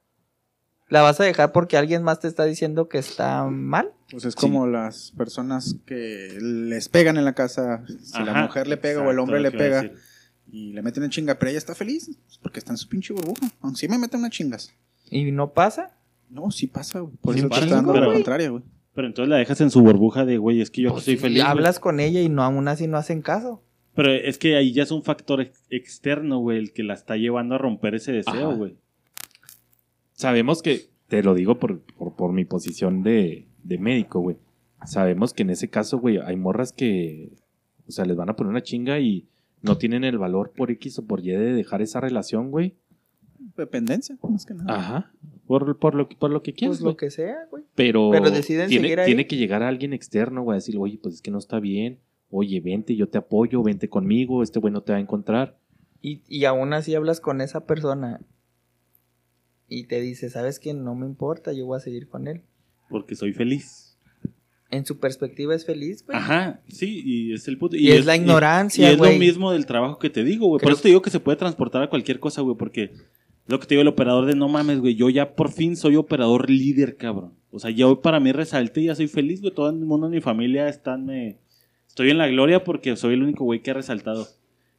[0.89, 3.91] ¿la vas a dejar porque alguien más te está diciendo que está mal?
[4.11, 4.41] Pues es Sí.
[4.41, 7.84] como las personas que les pegan en la casa.
[8.03, 9.91] Si la mujer le pega o el hombre le pega
[10.51, 13.12] y le meten en chinga, pero ella está feliz pues porque está en su pinche
[13.12, 13.51] burbuja.
[13.61, 14.72] Aunque sí me meten unas chingas.
[15.11, 15.93] Y no pasa.
[16.30, 17.14] No, sí pasa, güey.
[17.20, 18.62] Por Sí eso te pasa, está dando pero- la contraria, güey.
[18.95, 21.20] Pero entonces la dejas en su burbuja de, güey, es que yo Pues soy sí,
[21.20, 21.43] feliz.
[21.43, 21.51] güey.
[21.51, 23.62] hablas con ella y no aún así no hacen caso.
[23.95, 27.16] Pero es que ahí ya es un factor ex- externo, güey, el que la está
[27.16, 28.55] llevando a romper ese deseo, Ajá.
[28.57, 28.76] güey.
[30.17, 34.37] Sabemos que, te lo digo por, por, por mi posición de, de médico, güey.
[34.85, 37.31] Sabemos que en ese caso, güey, hay morras que,
[37.89, 39.27] o sea, les van a poner una chinga y
[39.62, 42.75] no tienen el valor por X o por Y de dejar esa relación, güey.
[43.57, 44.75] Dependencia, más que nada.
[44.79, 45.12] Ajá.
[45.47, 46.97] Por, por, lo, que- por lo que quieras, Pues lo güey.
[46.97, 47.64] que sea, güey.
[47.75, 49.07] Pero, Pero deciden tiene, seguir ahí.
[49.07, 51.61] tiene que llegar a alguien externo, güey, a decir, oye, pues es que no está
[51.61, 51.99] bien.
[52.31, 55.57] Oye, vente, yo te apoyo, vente conmigo, este güey no te va a encontrar.
[56.03, 58.21] Y, y aún así hablas con esa persona
[59.69, 60.75] y te dice, ¿sabes qué?
[60.75, 62.43] No me importa, yo voy a seguir con él.
[62.89, 63.99] Porque soy feliz.
[64.71, 66.19] En su perspectiva es feliz, güey.
[66.19, 67.77] Ajá, sí, y es el puto.
[67.77, 69.14] Y es la ignorancia, Y, es güey.
[69.14, 70.61] lo mismo del trabajo que te digo, güey.
[70.61, 72.93] Por eso te digo que se puede transportar a cualquier cosa, güey, porque
[73.47, 75.95] lo que te digo, el operador de no mames, güey, yo ya por fin soy
[75.97, 77.35] operador líder, cabrón.
[77.53, 79.55] O sea, ya hoy para mí resalté, ya soy feliz, güey.
[79.55, 81.39] Todo el mundo en mi familia están, me...
[81.87, 84.27] Estoy en la gloria porque soy el único güey que ha resaltado.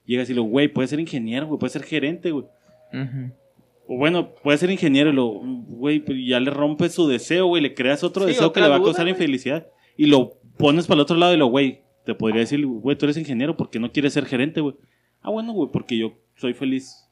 [0.06, 2.46] Llega y lo, güey, puede ser ingeniero, güey, puede ser gerente, güey.
[2.94, 3.47] O
[3.88, 8.04] bueno, puede ser ingeniero y lo, güey, ya le rompes su deseo, güey, le creas
[8.04, 9.14] otro Sí, deseo que le va a duda, causar güey.
[9.14, 9.68] infelicidad.
[9.96, 13.06] Y lo pones para el otro lado y lo, güey, te podría decir, güey, tú
[13.06, 14.76] eres ingeniero porque no quieres ser gerente, güey.
[15.22, 17.08] Ah, bueno, güey, porque yo soy feliz.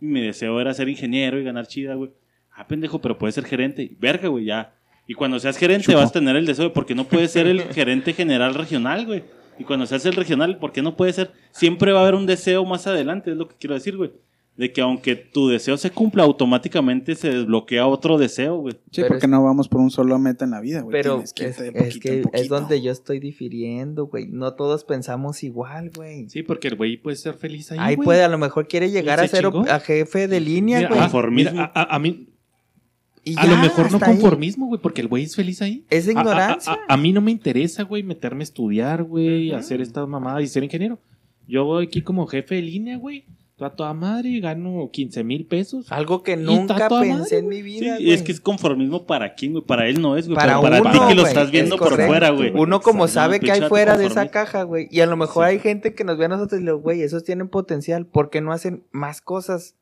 [0.00, 2.10] Y mi deseo era ser ingeniero y ganar chida, güey.
[2.54, 3.96] Ah, pendejo, pero puedes ser gerente.
[3.98, 4.74] Verga, güey, ya.
[5.06, 5.98] Y cuando seas gerente Chupo.
[5.98, 9.22] vas a tener el deseo, de porque no puedes ser el gerente general regional, güey.
[9.58, 11.32] Y cuando seas el regional, ¿por qué no puede ser?
[11.50, 14.12] Siempre va a haber un deseo más adelante, es lo que quiero decir, güey.
[14.54, 18.74] De que aunque tu deseo se cumpla, automáticamente se desbloquea otro deseo, güey.
[18.74, 20.92] Sí, Pero porque es- no vamos por un solo meta en la vida, güey.
[20.92, 24.26] Pero que es, de que es donde yo estoy difiriendo, güey.
[24.28, 26.28] No todos pensamos igual, güey.
[26.28, 28.04] Sí, porque el güey puede ser feliz ahí, Ahí güey.
[28.04, 31.00] puede, a lo mejor quiere llegar a ser a jefe de línea, Mira, güey.
[31.00, 31.52] ah, Conformismo.
[31.52, 32.28] mira, a, a- a mí,
[33.24, 35.86] Y a ya, lo mejor no conformismo, güey, porque el güey es feliz ahí.
[35.88, 36.72] Es ignorancia.
[36.72, 39.56] A, a- a mí no me interesa, güey, meterme a estudiar, güey, Ujú.
[39.58, 40.98] hacer estas mamadas y ser ingeniero.
[41.48, 43.24] Yo voy aquí como jefe de línea, güey.
[43.66, 45.90] A toda madre, gano 15 mil pesos.
[45.92, 48.24] Algo que está nunca pensé madre, en mi Sí, vida, y es güey.
[48.24, 49.64] que es conformismo para quién, güey.
[49.64, 50.36] Para él no es, güey.
[50.36, 52.10] Para pero para uno, ti que lo estás viendo es por correcto.
[52.10, 52.52] fuera, güey.
[52.54, 54.88] Uno como Está sabe bien, que hay fuera de esa caja, güey.
[54.90, 55.50] Y a lo mejor Sí.
[55.52, 58.06] hay gente que nos ve a nosotros y lo, güey, esos tienen potencial.
[58.06, 59.76] ¿Por qué no hacen más cosas?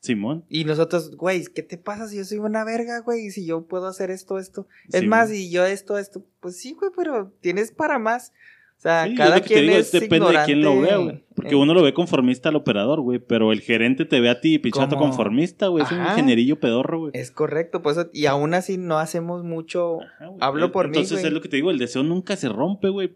[0.00, 0.44] Simón.
[0.50, 3.26] Y nosotros, güey, ¿qué te pasa si yo soy una verga, güey?
[3.26, 4.66] Y si yo puedo hacer esto, esto.
[4.92, 6.22] Es Sí, más, y yo esto, esto.
[6.40, 8.32] Pues sí, güey, pero tienes para más.
[8.76, 10.96] O sea, Sí, cada lo que te quien digo, es depende de quién lo vea,
[10.98, 11.24] güey.
[11.34, 13.18] Porque uno lo ve conformista al operador, güey.
[13.18, 15.84] Pero el gerente te ve a ti, pichato conformista, güey.
[15.84, 17.10] Es un ingenierillo pedorro, güey.
[17.14, 20.00] Es correcto, pues, y aún así no hacemos mucho.
[20.02, 22.88] Ajá, hablo por mí, Entonces es lo que te digo, el deseo nunca se rompe,
[22.90, 23.12] güey.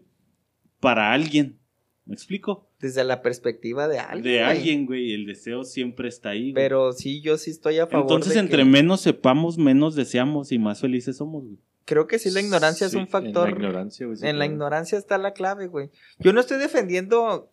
[0.79, 1.59] Para alguien.
[2.05, 2.67] ¿Me explico?
[2.79, 4.23] Desde la perspectiva de alguien.
[4.23, 5.13] de alguien, güey.
[5.13, 6.51] El deseo siempre está ahí.
[6.51, 6.53] güey.
[6.53, 8.05] Pero sí, yo sí estoy a favor.
[8.05, 11.57] Entonces, de entre que- menos sepamos, menos deseamos y más felices somos, güey.
[11.89, 13.49] Creo que sí, la ignorancia es un factor.
[13.49, 14.17] En la ignorancia, güey.
[14.17, 14.53] sí, En la claro.
[14.53, 15.89] ignorancia está la clave, güey.
[16.19, 17.51] Yo no estoy defendiendo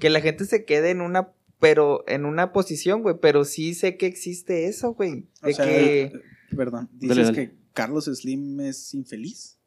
[0.00, 1.28] que la gente se quede en una,
[1.60, 5.26] pero en una posición, güey, pero sí sé que existe eso, güey.
[5.42, 6.12] O De sea, que eh,
[6.56, 7.50] perdón, Dale, dices dale.
[7.50, 9.58] que Carlos Slim es infeliz.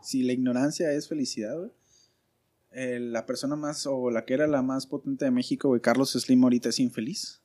[0.00, 1.70] Si la ignorancia es felicidad, güey.
[2.70, 6.12] eh, la persona más, o la que era la más potente de México, güey, Carlos
[6.12, 7.42] Slim ahorita es infeliz.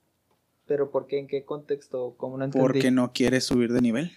[0.68, 1.18] pero ¿por qué?
[1.20, 2.14] ¿En qué contexto?
[2.18, 2.62] ¿Cómo no entendí?
[2.62, 4.12] Porque no quiere subir de nivel.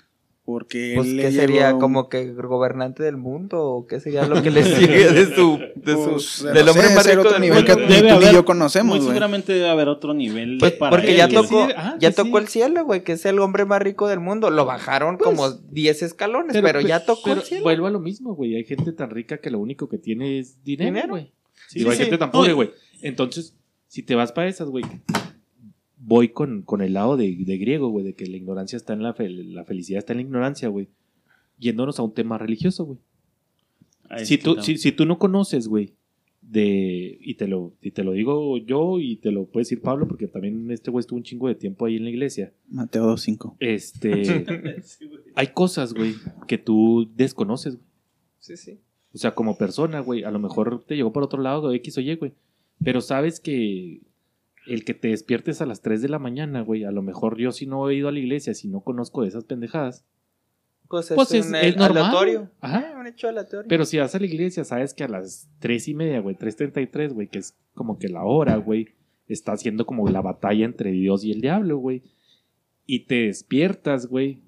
[0.47, 1.73] Porque Pues, él ¿qué le sería?
[1.75, 3.63] un- ¿Como que gobernante del mundo?
[3.63, 4.63] ¿O qué sería lo que le
[4.99, 5.57] sigue de su...
[5.75, 8.09] De Pues, su no del sé, hombre más rico otro del nivel mundo, que tú
[8.15, 9.09] haber- yo conocemos, Muy güey.
[9.09, 11.37] seguramente debe haber otro nivel Pues, para porque él, ya güey.
[11.37, 12.43] tocó, Sí, ah, ya tocó sí.
[12.45, 14.51] el cielo, güey, que es el hombre más rico del mundo.
[14.51, 17.63] Lo bajaron Pues, como 10 escalones, pero, pe- ya tocó pero el cielo.
[17.63, 18.55] Vuelvo a lo mismo, güey.
[18.57, 21.33] Hay gente tan rica que lo único que tiene es dinero, güey.
[21.69, 22.03] Sí, hay sí.
[22.03, 22.71] gente tan pobre, güey.
[23.01, 23.57] Entonces,
[23.89, 24.85] si te vas para esas, güey,
[26.07, 29.03] voy con, con el lado de, de griego, güey, de que la ignorancia está en
[29.03, 30.89] la, fel- la felicidad está en la ignorancia, güey.
[31.59, 32.99] Yéndonos a un tema religioso, güey.
[34.25, 35.93] Si tú, si, si tú no conoces, güey,
[36.43, 40.07] de, y te lo, y te lo digo yo y te lo puede decir Pablo,
[40.07, 42.53] porque también este güey estuvo un chingo de tiempo ahí en la iglesia.
[42.69, 43.57] Mateo 2.5.
[43.61, 44.45] Este.
[44.83, 46.15] Sí, hay cosas, güey,
[46.47, 47.87] que tú desconoces, güey.
[48.41, 48.79] Sí, sí.
[49.15, 52.01] O sea, como persona, güey, a lo mejor te llegó por otro lado, X o
[52.03, 52.33] Y, güey.
[52.85, 54.01] Pero sabes que
[54.67, 57.53] el que te despiertes a las 3 de la mañana, güey, a lo mejor yo
[57.53, 60.05] si no he ido a la iglesia, si no conozco de esas pendejadas.
[60.89, 62.03] Pues es, Pues es- un es normal.
[62.03, 62.51] aleatorio.
[62.61, 62.93] Ajá.
[62.95, 63.67] Ah, un hecho aleatorio.
[63.69, 67.13] Pero si vas a la iglesia, sabes que a las 3 y media, güey, 3.33,
[67.15, 68.89] güey, que es como que la hora, güey,
[69.27, 72.03] está haciendo como la batalla entre Dios y el diablo, güey.
[72.87, 74.43] Y te despiertas, güey,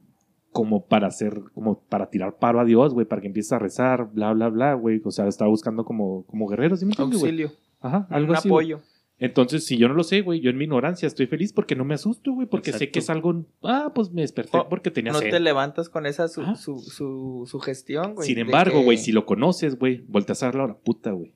[0.53, 4.11] como para hacer, como para tirar paro a Dios, güey, para que empieces a rezar,
[4.13, 5.01] bla, bla, bla, güey.
[5.05, 7.33] O sea, está buscando como, como guerreros, ¿sí me entiendes, güey?
[7.33, 7.53] Auxilio.
[7.81, 8.49] Ajá, algo un así.
[8.49, 8.75] güey.
[9.19, 11.87] Entonces, si yo no lo sé, güey, yo en mi ignorancia estoy feliz porque no
[11.87, 13.47] me asusto, güey, porque sé que es algo.
[13.63, 15.31] Ah, pues me desperté porque tenía No sed.
[15.31, 16.55] te levantas con esa su, Ajá.
[16.57, 18.29] su, su, sugestión, güey.
[18.29, 21.33] Sin embargo, que- güey, si lo conoces, güey, volteas a la hora puta, güey.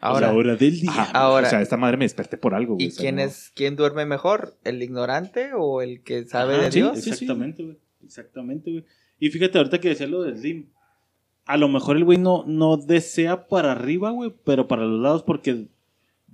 [0.00, 0.90] Ahora, la hora del día.
[0.90, 2.86] Ajá, Ahora- o sea, esta madre me desperté por algo, güey.
[2.86, 4.54] ¿y o sea, quién no- es quién duerme mejor?
[4.64, 7.06] ¿El ignorante o el que sabe Ajá, de sí, Dios?
[7.06, 7.78] Exactamente, güey.
[8.04, 8.84] Exactamente, güey.
[9.18, 10.70] Y fíjate, ahorita que decía lo del Slim.
[11.44, 15.22] A lo mejor el güey no, no desea para arriba, güey, pero para los lados,
[15.24, 15.66] porque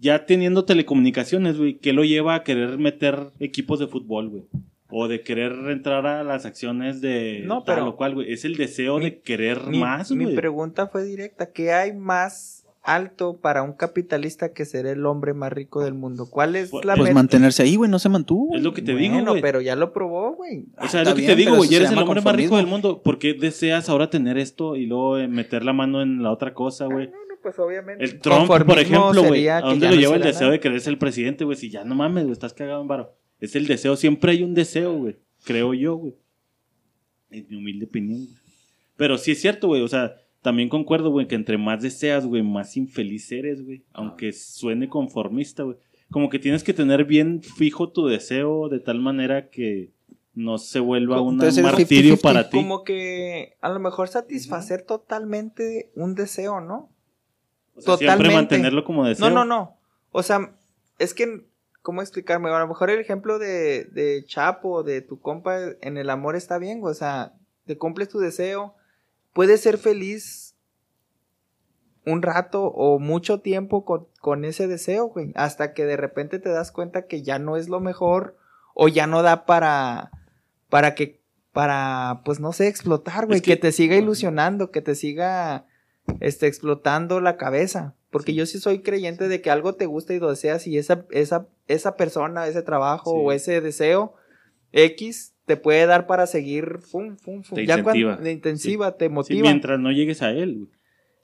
[0.04, 4.42] ya teniendo telecomunicaciones, güey, ¿qué lo lleva a querer meter equipos de fútbol, güey?
[4.90, 8.32] O de querer entrar a las acciones de No, tal pero- o cual, güey.
[8.32, 10.36] Es el deseo Mi- de querer Mi, más, mi güey.
[10.36, 11.50] pregunta fue directa.
[11.50, 16.26] ¿Qué hay más alto para un capitalista que ser el hombre más rico del mundo?
[16.30, 17.14] ¿Cuál es Pues- la Pues meta?
[17.14, 18.54] mantenerse ahí, güey, no se mantuvo.
[18.54, 19.40] Es lo que te bueno, digo, güey.
[19.42, 20.66] pero ya lo probó, güey.
[20.78, 21.74] O sea, es lo que bien, te digo, güey.
[21.74, 23.00] eres el hombre más rico del mundo.
[23.02, 26.52] ¿Por qué deseas ahora tener esto y luego eh, meter la mano en la otra
[26.52, 27.06] cosa, güey?
[27.08, 28.02] No, no, pues obviamente.
[28.02, 29.48] El Trump, por ejemplo, güey.
[29.48, 30.52] ¿A dónde lo no lleva el deseo nada.
[30.52, 31.58] de querer ser el presidente, güey?
[31.58, 33.14] Si ya no mames, güey, estás cagado en varo.
[33.38, 35.18] Es el deseo, siempre hay un deseo, güey.
[35.44, 36.14] Creo yo, güey.
[37.30, 38.38] En mi humilde opinión, güey.
[38.96, 39.82] Pero sí es cierto, güey.
[39.82, 43.84] O sea, también concuerdo, güey, que entre más deseas, güey, más infeliz eres, güey.
[43.92, 45.76] Aunque suene conformista, güey.
[46.10, 49.92] Como que tienes que tener bien fijo tu deseo de tal manera que
[50.32, 52.20] no se vuelva un martirio 50-50.
[52.20, 52.56] para ti.
[52.56, 56.93] Como que a lo mejor satisfacer totalmente un deseo, ¿no?
[57.76, 58.34] O sea, siempre totalmente.
[58.54, 59.28] mantenerlo como deseo.
[59.30, 59.78] No, no, no.
[60.12, 60.54] O sea,
[60.98, 61.46] es que,
[61.82, 62.48] ¿cómo explicarme?
[62.50, 66.58] A lo mejor el ejemplo de, de Chapo, de tu compa, en el amor está
[66.58, 66.92] bien, güey.
[66.92, 67.32] O sea,
[67.66, 68.74] te cumples tu deseo.
[69.32, 70.54] Puedes ser feliz
[72.06, 75.32] un rato o mucho tiempo con, con ese deseo, güey.
[75.34, 78.36] Hasta que de repente te das cuenta que ya no es lo mejor
[78.74, 80.10] o ya no da para,
[80.68, 81.20] para que,
[81.52, 83.36] para, pues no sé, explotar, güey.
[83.36, 85.66] Es que- que, te siga ilusionando, que te siga,
[86.20, 87.94] este, explotando la cabeza.
[88.10, 91.04] Porque yo sí soy creyente de que algo te gusta y lo deseas y esa,
[91.10, 93.16] esa, esa persona, ese trabajo Sí.
[93.20, 94.14] o ese deseo
[94.72, 97.56] X te puede dar para seguir, fum, fum, fum.
[97.56, 99.42] Te ya cuando te intensiva, te motiva.
[99.42, 100.70] mientras no llegues a él, güey.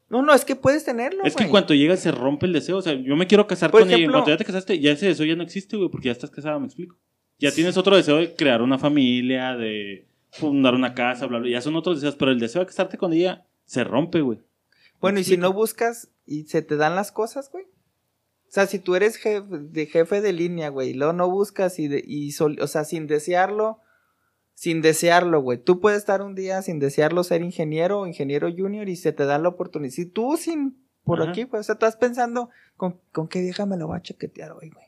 [0.09, 2.79] No, no, es que puedes tenerlo, Es que cuando llegas se rompe el deseo.
[2.79, 4.05] O sea, yo me quiero casar Por con ella.
[4.05, 6.31] En cuanto ya te casaste, ya ese deseo ya no existe, güey, porque ya estás
[6.31, 6.99] casada, me explico.
[7.39, 11.49] Ya tienes otro deseo de crear una familia, de fundar una casa, bla, bla.
[11.49, 14.41] Ya son otros deseos, pero el deseo de casarte con ella se rompe, güey.
[15.01, 17.65] Bueno, ¿Me y si no buscas y se te dan las cosas, güey.
[17.65, 21.79] O sea, si tú eres jefe de, jefe de línea, güey, y luego no buscas
[21.79, 23.79] y, de- y sol- o sea, sin desearlo,
[24.55, 25.59] sin desearlo, güey.
[25.59, 29.25] Tú puedes estar un día sin desearlo ser ingeniero o ingeniero junior y se te
[29.25, 29.93] da la oportunidad.
[29.95, 31.31] Si tú sin, por Ajá.
[31.31, 34.53] aquí, pues, o sea, estás pensando, ¿con, con qué vieja me lo voy a chaquetear
[34.53, 34.87] hoy, güey?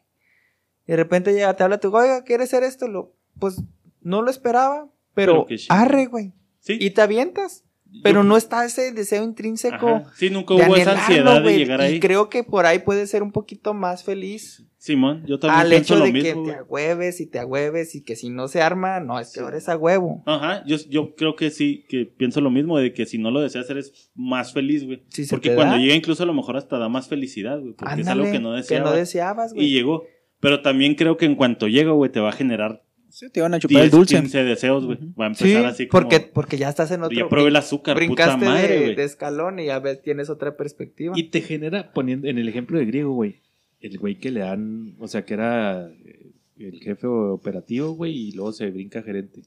[0.86, 2.88] Y de repente llega, te habla tu, oiga, ¿quieres hacer esto?
[2.88, 3.62] Lo, pues,
[4.00, 5.66] no lo esperaba, pero, Pero que sí.
[5.70, 6.32] arre, güey.
[6.58, 6.76] Sí.
[6.80, 7.64] Y te avientas.
[8.02, 10.12] Pero no está ese deseo intrínseco Ajá.
[10.16, 12.00] Sí, nunca hubo esa ansiedad de llegar y ahí.
[12.00, 15.94] creo que por ahí puede ser un poquito más feliz Simón, yo también al pienso
[15.94, 18.62] hecho lo de mismo, que te agüeves y te agüeves y que si no se
[18.62, 20.24] arma, no, es que ahora es a huevo.
[20.26, 23.40] Ajá, yo, yo creo que sí, que pienso lo mismo, de que si no lo
[23.40, 25.04] deseas eres más feliz, güey.
[25.08, 27.74] Se Porque cuando llega incluso a lo mejor hasta da más felicidad, güey.
[27.74, 28.96] Porque es ándale, algo que no deseabas.
[28.96, 29.66] deseabas, güey.
[29.66, 30.02] y llegó.
[30.40, 32.82] Pero también creo que en cuanto llega, güey, te va a generar
[33.22, 34.16] Sí, te van a chupar 10, el dulce.
[34.20, 34.98] 15 deseos, güey.
[35.20, 36.02] Va a Sí, empezar así como...
[36.02, 37.16] porque, porque ya estás en otro...
[37.16, 41.14] Ya probé el azúcar, puta brincaste madre, de, escalón y ya ves, tienes otra perspectiva.
[41.16, 43.36] Y te genera, poniendo en el ejemplo de griego, güey,
[43.80, 48.32] el güey que le dan, o sea, que era eh, el jefe operativo, güey, y
[48.32, 49.42] luego se brinca gerente.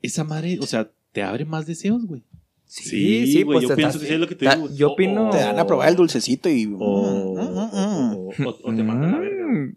[0.00, 2.22] Esa madre, o sea, te abre más deseos, güey.
[2.66, 3.58] Sí, sí, güey.
[3.58, 4.68] pues, yo pienso estás- que sí es lo que te ta- digo.
[4.74, 6.72] yo opino- Te dan a probar el dulcecito y...
[6.78, 8.12] O, Mm, mm, mm,
[8.42, 8.46] mm.
[8.46, 9.72] o- o- o te manda a verga.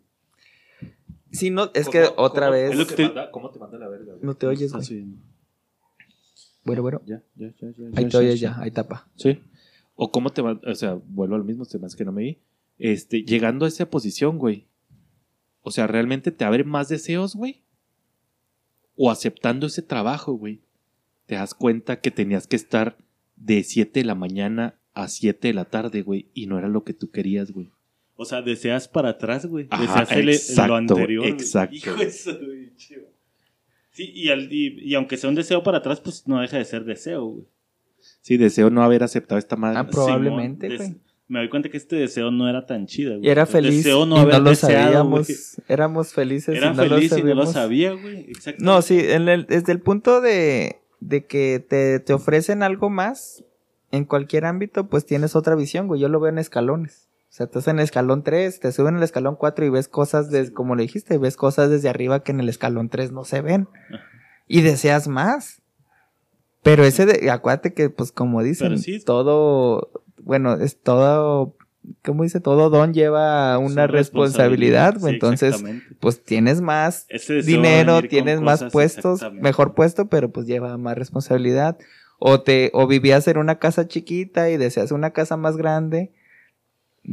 [1.35, 2.71] Sí, no, es que ¿Cómo- otra cómo- vez...
[2.71, 4.13] Es lo que te- manda- ¿Cómo te manda a la verga?
[4.13, 4.23] güey?
[4.23, 5.05] No te oyes, Está güey.
[6.63, 7.01] Bueno, bueno.
[7.05, 7.85] Ya, ya, ya, ya.
[7.95, 9.07] Ahí ya, te oyes ya, ya, ahí tapa.
[9.15, 9.39] Sí.
[9.95, 12.23] O cómo te va, o sea, vuelvo al mismo, se me hace que no me
[12.23, 12.37] vi.
[12.77, 14.65] Este, llegando a esa posición, güey.
[15.61, 17.61] O sea, ¿realmente te abre más deseos, güey?
[18.95, 20.61] O aceptando ese trabajo, güey.
[21.25, 22.97] Te das cuenta que tenías que estar
[23.35, 26.29] de 7 de la mañana a 7 de la tarde, güey.
[26.33, 27.71] Y no era lo que tú querías, güey.
[28.17, 29.67] O sea, deseas para atrás, güey.
[29.69, 31.21] Ajá, Deseas el- exacto, lo anterior.
[31.23, 31.33] güey.
[31.33, 31.75] exacto.
[31.75, 32.95] Hijo de su bicho.
[33.91, 36.65] Sí, y, al- y, y aunque sea un deseo para atrás, pues no deja de
[36.65, 37.45] ser deseo, güey.
[38.21, 39.79] Sí, deseo no haber aceptado esta madre.
[39.79, 40.99] Ah, probablemente, Simón, güey.
[41.27, 43.25] Me doy cuenta que este deseo no era tan chido, güey.
[43.25, 45.25] Y era El feliz Deseo no y haber no lo deseado, sabíamos.
[45.27, 45.37] güey.
[45.67, 48.19] Éramos felices Era y no feliz lo y no lo sabía, güey.
[48.29, 48.63] Exacto.
[48.63, 53.43] No, sí, en el- desde el punto de, de que te, te ofrecen algo más
[53.91, 55.99] en cualquier ámbito, pues tienes otra visión, güey.
[55.99, 57.04] Yo lo veo en escalones.
[57.35, 60.31] O sea, estás en el escalón 3, te suben el escalón 4 y ves cosas,
[60.31, 63.41] de, como le dijiste, ves cosas desde arriba que en el escalón 3 no se
[63.41, 63.67] ven.
[64.47, 65.61] Y deseas más.
[66.63, 69.03] Pero ese, de, acuérdate que, pues como dicen, sí.
[69.03, 69.91] todo,
[70.23, 71.57] bueno, es todo,
[72.05, 72.39] ¿cómo dice?
[72.39, 75.61] Todo don lleva una responsabilidad, sí, Entonces,
[75.99, 77.05] pues tienes más
[77.45, 81.77] dinero, tienes más cosas, puestos, mejor puesto, pero pues lleva más responsabilidad.
[82.17, 86.13] O te, o vivías en una casa chiquita y deseas una casa más grande.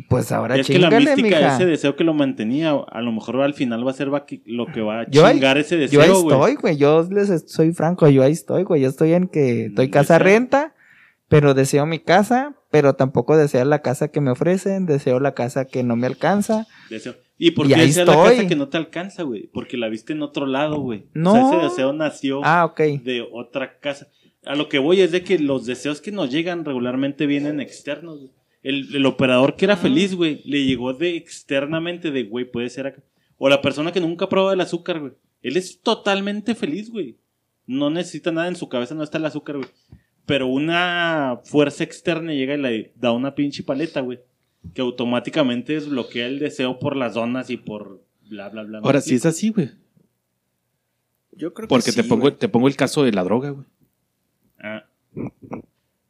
[0.09, 1.55] Pues ahora es que la mística mija.
[1.57, 4.09] ese deseo que lo mantenía, a lo mejor al final va a ser
[4.47, 6.77] lo que va a Yo ahí- chingar ese Yo ahí deseo, estoy, güey.
[6.79, 8.81] Yo les soy franco, yo ahí estoy, güey.
[8.83, 10.25] Yo estoy en que estoy casa Deseo.
[10.27, 10.75] renta,
[11.29, 15.67] pero deseo mi casa, pero tampoco deseo la casa que me ofrecen, deseo la casa
[15.67, 16.67] que no me alcanza.
[16.89, 17.15] Deseo.
[17.37, 19.51] ¿Y por qué es la casa que no te alcanza, güey?
[19.53, 21.07] Porque la viste en otro lado, güey.
[21.13, 21.33] No.
[21.33, 22.81] O sea, ese deseo nació Ah, ok.
[23.03, 24.07] de otra casa.
[24.47, 28.19] A lo que voy es de que los deseos que nos llegan regularmente vienen externos,
[28.21, 28.31] güey.
[28.63, 32.87] El, el operador que era feliz, güey, le llegó de externamente de, güey, puede ser
[32.87, 33.03] acá.
[33.39, 35.13] O la persona que nunca probó el azúcar, güey.
[35.43, 37.17] Él es totalmente feliz, güey.
[37.67, 39.69] No necesita nada en su cabeza, no está el azúcar, güey.
[40.27, 44.21] Pero una fuerza externa llega y le da una pinche paleta, güey.
[44.75, 48.79] Que automáticamente desbloquea el deseo por las zonas y por bla, bla, bla.
[48.79, 49.71] Ahora sí es así, güey.
[51.33, 52.37] Yo creo que Porque te, sí, pongo, güey.
[52.37, 53.67] te pongo el caso de la droga, güey.
[54.61, 54.85] Ah.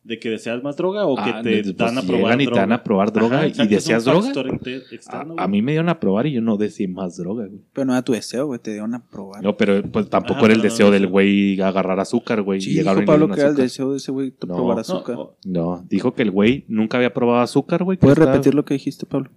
[0.05, 2.45] ¿De que deseas más droga o que Ah, te pues, dan a probar y te
[2.47, 2.61] droga?
[2.63, 4.29] dan a probar droga Ajá, y exacto, un deseas droga.
[4.29, 5.49] A, externo, a güey.
[5.49, 7.61] mí me dieron a probar y yo no deseé más droga, güey.
[7.73, 8.59] Pero no era tu deseo, güey.
[8.59, 9.45] Te dieron a probar.
[9.45, 11.13] No, pero pues tampoco Ajá, era el no deseo del deseo.
[11.13, 12.59] güey agarrar azúcar, güey.
[12.59, 14.55] y sí, dijo y Pablo que era el deseo de ese güey No.
[14.57, 15.17] probar No, azúcar.
[15.45, 17.97] No, dijo que el güey nunca había probado azúcar, güey.
[17.97, 19.31] que ¿Puedes estaba- repetir lo que dijiste, Pablo?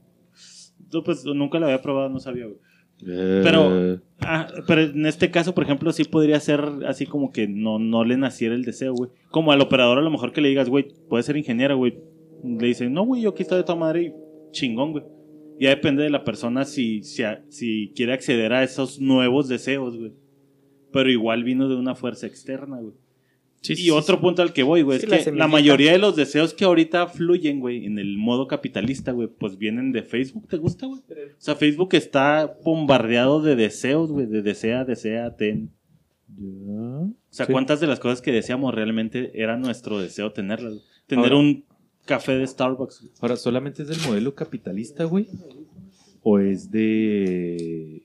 [0.92, 2.58] no, pues nunca lo había probado, no sabía, güey.
[3.08, 7.48] Eh, Pero- Ah, pero en este caso, por ejemplo, sí podría ser así como que
[7.48, 9.12] no, no le naciera el deseo, güey.
[9.30, 12.00] Como al operador a lo mejor que le digas, güey, puede ser ingeniero, güey.
[12.44, 14.14] Le dicen, no, güey, yo aquí estoy de toda madre y
[14.52, 15.04] chingón, güey.
[15.60, 20.14] Ya depende de la persona si, si, si quiere acceder a esos nuevos deseos, güey.
[20.92, 22.94] Pero igual vino de una fuerza externa, güey.
[23.66, 24.22] Sí, y sí, otro sí.
[24.22, 26.66] punto al que voy, güey, Sí, es la que la mayoría de los deseos que
[26.66, 30.48] ahorita fluyen, güey, en el modo capitalista, güey, pues vienen de Facebook.
[30.48, 31.00] ¿Te gusta, güey?
[31.00, 35.72] O sea, Facebook está bombardeado de deseos, güey, de desea, desea, ten.
[36.38, 36.74] Ya.
[36.74, 37.52] O sea, Sí.
[37.52, 40.74] ¿cuántas de las cosas que deseamos realmente era nuestro deseo tenerlas?
[41.08, 41.66] Tener Ahora- un
[42.06, 43.02] café de Starbucks.
[43.02, 43.12] güey.
[43.22, 45.28] Ahora, ¿solamente es del modelo capitalista, güey?
[46.24, 48.05] ¿O es de...?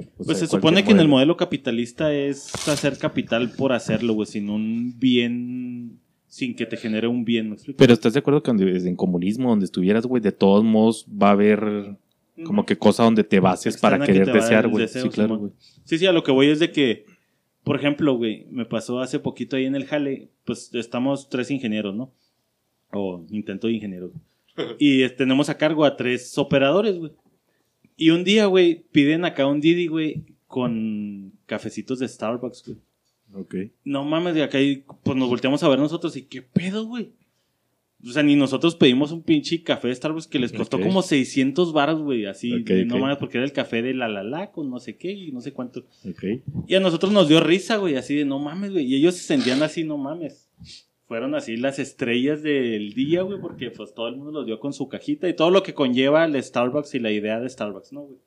[0.00, 1.36] O Pues sea, se supone que en el modelo?
[1.36, 7.24] capitalista es hacer capital por hacerlo, güey, sin un bien, sin que te genere un
[7.24, 7.56] bien, ¿me?
[7.76, 11.32] Pero ¿estás de acuerdo que en comunismo, donde estuvieras, güey, de todos modos va a
[11.32, 11.96] haber
[12.44, 14.88] como que cosa donde te bases para Externa que querer dar desear, güey?
[14.88, 15.52] Sí, claro, güey.
[15.84, 17.04] Sí, sí, a lo que voy es de que,
[17.64, 21.94] por ejemplo, güey, me pasó hace poquito ahí en el Jale, pues estamos tres ingenieros,
[21.94, 22.12] ¿no?
[22.92, 24.12] O intento de ingenieros.
[24.78, 27.12] Y tenemos a cargo a tres operadores, güey.
[28.00, 32.78] Y un día, güey, piden acá un Didi, güey, con cafecitos de Starbucks, güey.
[33.34, 33.54] Ok.
[33.84, 37.12] No mames, de acá y, pues nos volteamos a ver nosotros y qué pedo, güey.
[38.02, 41.74] O sea, ni nosotros pedimos un pinche café de Starbucks que les costó como 600
[41.74, 44.80] baros, güey, así, no mames, porque era el café de la la la con no
[44.80, 45.80] sé qué y no sé cuánto.
[46.08, 46.24] Ok.
[46.66, 48.86] Y a nosotros nos dio risa, güey, así de no mames, güey.
[48.86, 50.48] Y ellos se sentían así, no mames.
[51.10, 54.72] Fueron así las estrellas del día, güey, porque pues todo el mundo los dio con
[54.72, 58.02] su cajita y todo lo que conlleva el Starbucks y la idea de Starbucks, ¿no,
[58.02, 58.18] güey?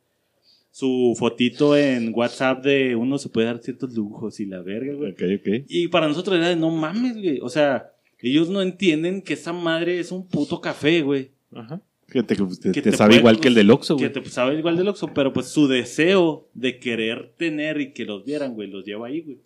[0.70, 5.12] Su fotito en WhatsApp de uno se puede dar ciertos lujos y la verga, güey.
[5.14, 5.64] Ok, ok.
[5.70, 7.40] Y para nosotros era de no mames, güey.
[7.42, 11.32] O sea, ellos no entienden que esa madre es un puto café, güey.
[11.56, 11.80] Ajá.
[12.12, 14.24] Que te, te- Que te te sabe puede- igual que el del Oxxo, Que güey.
[14.24, 18.26] te sabe igual del Oxxo, pero pues su deseo de querer tener y que los
[18.26, 19.38] vieran, güey, los lleva ahí, güey.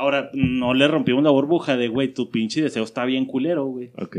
[0.00, 3.90] Ahora, no le rompimos la burbuja de, güey, tu pinche deseo está bien culero, güey.
[3.98, 4.16] Ok.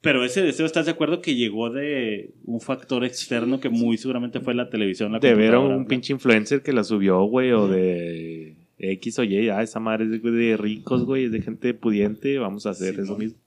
[0.00, 4.40] Pero ese deseo, ¿estás de acuerdo que llegó de un factor externo que muy seguramente
[4.40, 5.86] fue la televisión, la De ver a un güey?
[5.88, 9.50] pinche influencer que la subió, güey, o de X o Y.
[9.50, 12.38] Ah, esa madre es de, de ricos, güey, es de gente pudiente.
[12.38, 13.18] Vamos a hacer Sí, eso no.
[13.18, 13.38] mismo.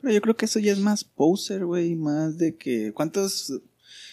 [0.00, 1.94] Pero yo creo que eso ya es más poser, güey.
[1.94, 2.92] Más de que.
[2.94, 3.60] ¿Cuántos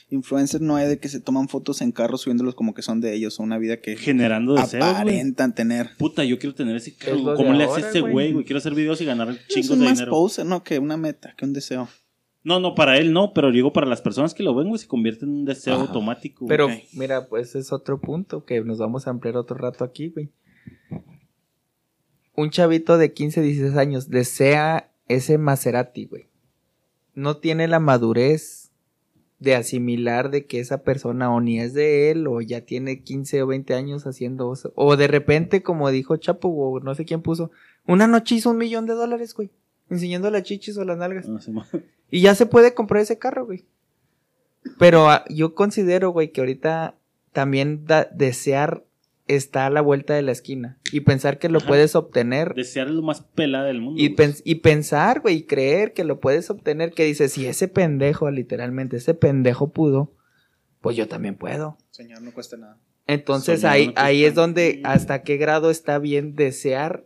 [0.10, 3.14] influencers no hay de que se toman fotos en carros subiéndolos como que son de
[3.14, 3.40] ellos?
[3.40, 5.92] O una vida que Generando deseos, aparentan tener.
[5.98, 7.34] Puta, yo quiero tener ese carro.
[7.34, 8.34] Es ¿Cómo le hace ese güey.
[8.34, 8.46] güey?
[8.46, 10.12] Quiero hacer videos y ganar chingos es de más dinero.
[10.12, 10.64] poser, ¿no?
[10.64, 11.88] Que una meta, que un deseo.
[12.44, 14.88] No, no, para él no, pero digo, para las personas que lo ven, güey, se
[14.88, 15.84] convierte en un deseo Ajá.
[15.84, 16.48] automático.
[16.48, 20.32] Pero mira, pues es otro punto que nos vamos a ampliar otro rato aquí, güey.
[22.36, 26.28] Un chavito de 15, 16 años desea ese Maserati, güey.
[27.14, 28.69] No tiene la madurez
[29.40, 33.42] de asimilar de que esa persona o ni es de él o ya tiene 15
[33.44, 34.54] o 20 años haciendo.
[34.76, 37.50] O de repente, como dijo Chapo o no sé quién puso,
[37.88, 39.50] una noche hizo un millón de dólares, güey.
[39.90, 41.28] Enseñando las chichis o las nalgas.
[41.30, 41.66] Ah, sí, mo-
[42.12, 43.66] Y ya se puede comprar ese carro, güey.
[44.78, 46.96] Pero ah, yo considero, güey, que ahorita
[47.32, 48.84] también da- desear
[49.30, 50.78] está a la vuelta de la esquina.
[50.92, 51.68] Y pensar que lo Ajá.
[51.68, 52.54] puedes obtener.
[52.56, 54.02] Desear es lo más pelada del mundo.
[54.02, 56.92] Y, pens- y pensar, güey, y creer que lo puedes obtener.
[56.92, 60.14] Que dices, si ese pendejo, literalmente, ese pendejo pudo,
[60.82, 61.78] pues yo también puedo.
[61.92, 62.78] Señor, no cuesta nada.
[63.08, 67.06] Entonces Soñar ahí, no ahí es donde hasta qué grado está bien desear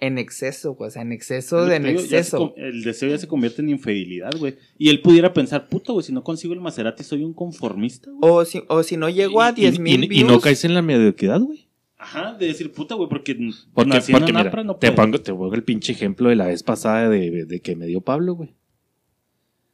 [0.00, 0.88] en exceso, güey.
[0.88, 2.52] O sea, en exceso de en digo, se exceso.
[2.56, 4.56] el deseo ya se convierte en infidelidad, güey.
[4.76, 8.30] Y él pudiera pensar, puta, güey, si no consigo el Maserati soy un conformista, güey.
[8.32, 10.30] O si, o si no llego a Y- 10 y- mil y, views.
[10.30, 11.68] y no caes en la mediocridad, güey.
[11.96, 13.34] Ajá, de decir, puta, güey, porque,
[13.72, 15.02] Porque, nací porque en mira, no te, puedo.
[15.02, 18.02] pongo, te pongo el pinche ejemplo de la vez pasada de, de que me dio
[18.02, 18.54] Pablo, güey.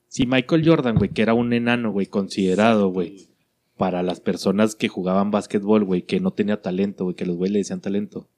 [0.06, 3.28] Si Michael Jordan, güey, que era un enano, güey, considerado, güey,
[3.76, 7.50] para las personas que jugaban básquetbol, güey, que no tenía talento, güey, que los güey
[7.50, 8.28] le decían talento.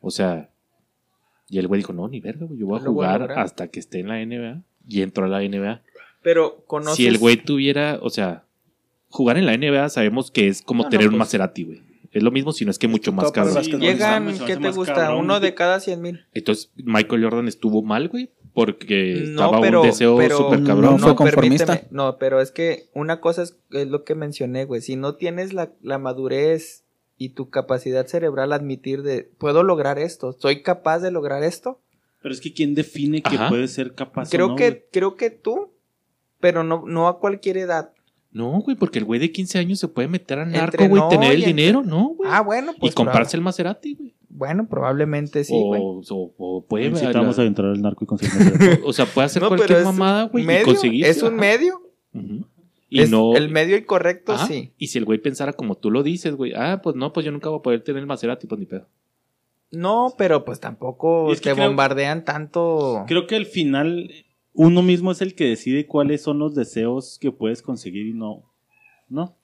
[0.00, 0.49] O sea,
[1.50, 3.32] y el güey dijo, no, ni verga, güey, yo voy a Lo voy a jugar
[3.38, 4.62] hasta que esté en la NBA.
[4.88, 5.82] Y entró a la NBA.
[6.22, 6.96] Pero conoces.
[6.96, 8.44] Si el güey tuviera, o sea,
[9.08, 11.82] jugar en la NBA sabemos que es como No, no, tener un pues- Maserati, güey.
[12.12, 13.54] Es lo mismo, si no es que mucho más cabrón.
[13.54, 13.80] básquetbol.
[13.82, 14.94] Llegan, ¿qué te gusta?
[14.94, 15.20] cabrón.
[15.20, 16.24] Uno de cada 100 mil.
[16.34, 20.66] Entonces, Michael Jordan estuvo mal, güey, porque No, estaba pero, un deseo pero súper no
[20.66, 20.98] cabrón.
[20.98, 21.66] fue conformista.
[21.66, 21.88] permíteme.
[21.92, 24.80] No, pero es que una cosa es, es lo que mencioné, güey.
[24.80, 26.84] Si no tienes la, la madurez
[27.20, 31.78] y tu capacidad cerebral admitir de, puedo lograr esto, soy capaz de lograr esto.
[32.22, 33.50] Pero es que ¿quién define que Ajá.
[33.50, 34.82] puede ser capaz o Creo no, que, güey?
[34.90, 35.70] creo que tú,
[36.40, 37.92] pero no, no a cualquier edad.
[38.32, 41.02] No, güey, porque el güey de 15 años se puede meter a narco, Entre güey,
[41.02, 42.30] no tener el entre- dinero, ¿no, güey?
[42.32, 42.92] Ah, bueno, pues.
[42.92, 44.14] y comprarse el Maserati, güey.
[44.30, 45.82] Bueno, probablemente sí, güey.
[45.84, 49.42] o, o, o puede Necesitamos la- adentrar al narco y conseguir o sea, puede hacer
[49.42, 51.04] No, cualquier mamada, güey, y conseguir.
[51.04, 51.82] Es un medio.
[52.90, 53.34] Y es no.
[53.36, 54.46] El medio incorrecto, Ajá.
[54.48, 54.72] sí.
[54.76, 57.32] Y si el güey pensara como tú lo dices, güey, ah, pues no, pues yo
[57.32, 58.86] nunca voy a poder tener el Maserati, pues ni pedo.
[59.70, 63.04] No, pero pues tampoco es que te creo- bombardean tanto.
[63.06, 64.10] Creo que al final
[64.52, 68.42] uno mismo es el que decide cuáles son los deseos que puedes conseguir y no.
[69.08, 69.36] ¿No?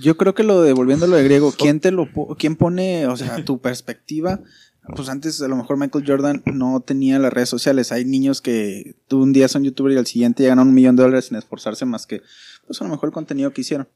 [0.00, 2.54] Yo creo que lo de, volviendo a lo de griego, ¿quién te lo po- quién
[2.54, 4.40] pone, o sea, tu perspectiva?
[4.94, 7.90] Pues antes a lo mejor Michael Jordan no tenía las redes sociales.
[7.90, 10.94] Hay niños que tú un día son youtuber y al siguiente ya ganan un millón
[10.94, 12.22] de dólares sin esforzarse más que,
[12.66, 13.88] pues a lo mejor el contenido que hicieron.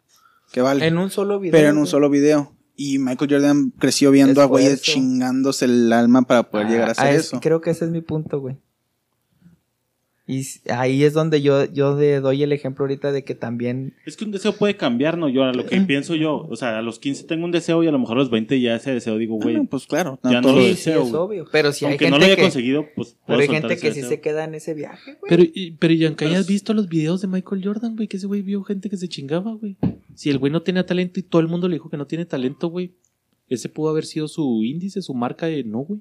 [0.53, 0.87] Que vale.
[0.87, 1.53] En un solo video.
[1.53, 2.53] pero en un solo video.
[2.77, 6.93] Y Michael Jordan creció viendo a güeyes chingándose el alma para poder llegar a Ah,
[6.93, 7.41] hacer es- eso.
[7.41, 8.57] Creo que ese es mi punto, güey.
[10.31, 13.95] Y ahí es donde yo, yo de- doy el ejemplo ahorita de que también.
[14.07, 15.29] Es que un deseo puede cambiar, ¿no?
[15.29, 17.89] Yo a lo que pienso yo, o sea, a los 15 tengo un deseo y
[17.89, 20.19] a lo mejor a los 20 ya ese deseo digo, Ah, güey, no, pues claro.
[20.23, 21.47] no, ya no lo deseo, sí, es obvio.
[21.51, 22.43] Pero si hay aunque gente no lo haya que.
[22.43, 24.09] conseguido, pues Pero hay gente que sí deseo.
[24.09, 25.29] se queda en ese viaje, güey.
[25.29, 28.07] Pero, y- pero y aunque Pero hayas es- visto los videos de Michael Jordan, güey,
[28.09, 29.77] que ese güey vio gente que se chingaba, güey.
[30.15, 32.25] Si el güey no tenía talento y todo el mundo le dijo que no tiene
[32.25, 32.93] talento, güey,
[33.49, 36.01] ese pudo haber sido su índice, su marca de no, güey.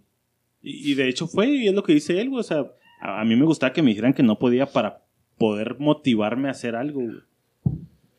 [0.61, 2.41] Y, y de hecho fue, y es lo que dice él, güey.
[2.41, 2.65] O sea,
[2.99, 5.03] a, a mí me gustaba que me dijeran que no podía para
[5.37, 7.19] poder motivarme a hacer algo, güey.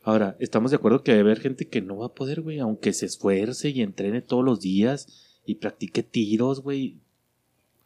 [0.02, 2.58] Ahora, estamos de acuerdo que va a haber gente que no va a poder, güey,
[2.58, 6.96] aunque se esfuerce y entrene todos los días y practique tiros, güey.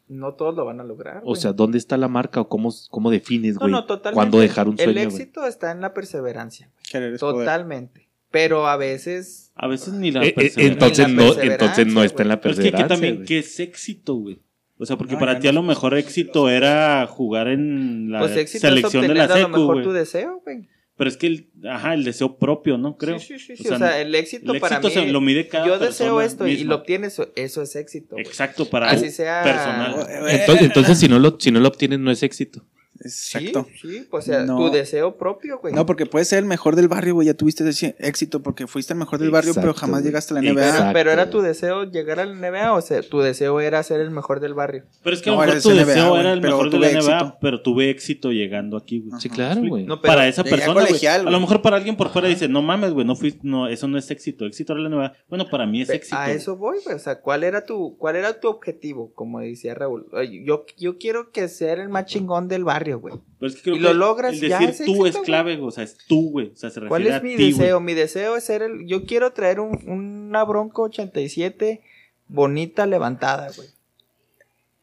[0.07, 1.19] No todos lo van a lograr.
[1.25, 1.41] O güey.
[1.41, 3.73] sea, ¿dónde está la marca o cómo, cómo defines, no, güey?
[3.73, 4.15] no, totalmente.
[4.15, 5.07] cuándo dejar un El sueño, güey?
[5.07, 6.71] éxito está en la perseverancia.
[6.93, 7.17] güey.
[7.19, 7.19] Poder.
[7.19, 8.09] Totalmente.
[8.31, 9.51] Pero a veces.
[9.55, 10.73] A veces ni la Eh, eh, perseverancia.
[10.73, 13.09] entonces, la no, perseverancia, entonces no está en la Pero es que aquí perseverancia.
[13.09, 13.27] también.
[13.27, 14.39] ¿qué es éxito, güey?
[14.79, 18.37] O sea, porque No, para ti a lo mejor éxito era jugar en la Pues
[18.37, 20.69] éxito es selección de la a lo secu, mejor tu deseo, güey.
[20.97, 22.97] Pero es que, el, ajá, el deseo propio, ¿no?
[22.97, 23.19] Creo.
[23.19, 23.63] Sí, sí, sí.
[23.65, 25.07] O sea, O sea, el éxito, el para éxito mí.
[25.07, 28.17] se lo mide cada yo deseo esto y lo obtienes, eso es éxito.
[28.17, 29.43] Exacto, para Así sea.
[29.43, 30.07] personal.
[30.29, 32.65] Entonces, entonces si, no lo, si no lo obtienes, no es éxito.
[33.01, 33.67] Exacto.
[33.81, 34.57] Sí, sí, pues, o sea, No.
[34.57, 35.75] tu deseo propio, güey.
[35.75, 37.27] No, porque puedes ser el mejor del barrio, güey.
[37.27, 40.11] Ya tuviste ese éxito porque fuiste el mejor del barrio, pero Exacto, jamás güey.
[40.11, 40.61] llegaste a la Exacto.
[40.61, 40.79] NBA.
[40.79, 44.01] pero, pero era tu deseo llegar a la NBA o sea, tu deseo era ser
[44.01, 44.85] el mejor del barrio.
[45.03, 46.87] Pero es que a lo mejor tu NBA, deseo güey, era el mejor de la
[46.91, 47.37] NBA, éxito.
[47.41, 49.21] pero tuve éxito llegando aquí, güey.
[49.21, 49.85] Sí, claro, güey.
[49.85, 51.07] No, pero para esa persona, güey.
[51.07, 53.89] A lo mejor para alguien por fuera dice, no mames, güey, no fui, no, eso
[53.89, 54.47] no es éxito.
[54.47, 55.13] Éxito era la NBA.
[55.29, 56.17] Bueno, para mí es Pe- éxito.
[56.17, 56.97] A eso voy, güey.
[56.97, 59.13] O sea, ¿cuál era tu, cuál era tu objetivo?
[59.15, 60.07] Como decía Raúl.
[60.45, 63.15] Yo, yo quiero que ser el más chingón del barrio, güey.
[63.39, 65.57] Pero es que creo y lo logras, el ya decir es tú éxito, es clave,
[65.57, 65.69] güey.
[65.69, 66.49] O sea, es tú, güey.
[66.53, 67.77] O sea, se refiere ¿Cuál es a mi ti, deseo?
[67.81, 67.87] güey.
[67.87, 68.87] Mi deseo es ser el.
[68.87, 71.83] Yo quiero traer un, una Bronco 87
[72.29, 73.69] bonita levantada, güey.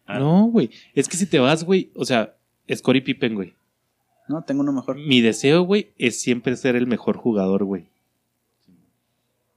[0.05, 0.19] Ah.
[0.19, 0.69] No, güey.
[0.93, 2.35] Es que si te vas, güey, o sea,
[2.73, 3.53] Scottie Pippen, güey.
[4.27, 4.97] No, tengo uno mejor.
[4.97, 7.87] Mi deseo, güey, es siempre ser el mejor jugador, güey.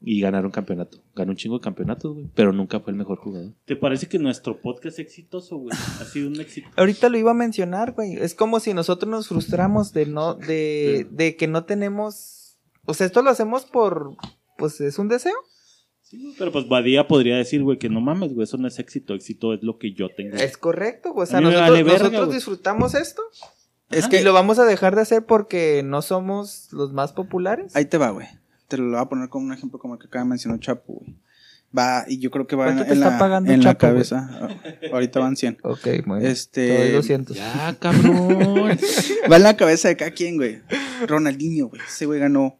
[0.07, 0.99] Y ganar un campeonato.
[1.15, 2.29] Ganó un chingo de campeonatos, güey.
[2.35, 3.53] Pero nunca fue el mejor jugador.
[3.65, 5.75] ¿Te parece que nuestro podcast es exitoso, güey?
[6.01, 6.69] Ha sido un éxito.
[6.77, 8.17] Ahorita lo iba a mencionar, güey.
[8.17, 12.59] Es como si nosotros nos frustramos de no, de, de que no tenemos.
[12.85, 14.17] O sea, esto lo hacemos por.
[14.59, 15.35] Pues es un deseo.
[16.03, 19.15] Sí, pero pues Badía podría decir, güey, que no mames, güey, eso no es éxito.
[19.15, 20.37] Éxito es lo que yo tengo.
[20.37, 21.23] Es correcto, güey.
[21.23, 22.37] O sea, nosotros, vale verga, nosotros güey.
[22.37, 23.23] disfrutamos esto.
[23.91, 27.75] Es y que lo vamos a dejar de hacer porque no somos los más populares.
[27.75, 28.27] ahí te va, güey.
[28.69, 30.95] Te lo voy a poner como un ejemplo como el que acaba de mencionar Chapo,
[30.95, 31.15] güey.
[31.77, 33.73] Va, y yo creo que va en, ¿Cuánto te en está la, pagando en la
[33.73, 33.93] Chapo, güey?
[33.95, 34.29] cabeza.
[34.33, 34.49] Ah,
[34.93, 35.59] Ahorita van 100.
[35.65, 36.31] Ok, muy bien.
[36.31, 37.37] Este- Te doy 200.
[37.37, 38.79] Ya, cabrón.
[39.31, 40.63] Va en la cabeza de cada quien, güey.
[41.09, 41.83] Ronaldinho, güey.
[41.87, 42.57] Ese güey ganó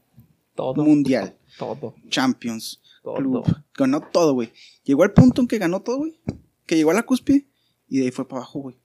[0.57, 0.83] Todo.
[0.85, 1.95] Mundial, Todo.
[2.09, 3.15] Champions, Todo.
[3.15, 3.57] Club.
[3.77, 4.53] Ganó todo, güey.
[4.85, 6.21] Llegó al punto en que ganó todo, güey.
[6.67, 7.47] Que llegó a la cúspide
[7.89, 8.77] Y de ahí fue para abajo, güey.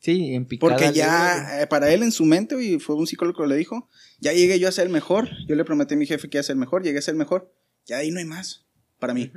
[0.00, 0.76] Sí, en picada.
[0.76, 3.88] Porque ya, eh, para él en su mente, güey, fue un psicólogo que le dijo,
[4.18, 5.28] ya llegué yo a ser el mejor.
[5.46, 7.12] Yo le prometí a mi jefe que iba a ser el mejor, llegué a ser
[7.12, 7.52] el mejor.
[7.86, 8.64] Ya ahí no hay más,
[8.98, 9.30] para mí.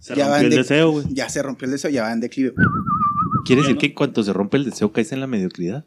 [0.00, 1.06] Se Ya rompió el de- deseo, güey.
[1.10, 2.52] Ya se rompió el deseo, ya va en declive.
[3.46, 3.80] ¿Quiere decir no.
[3.80, 5.86] que en cuanto se rompe el deseo caes en la mediocridad?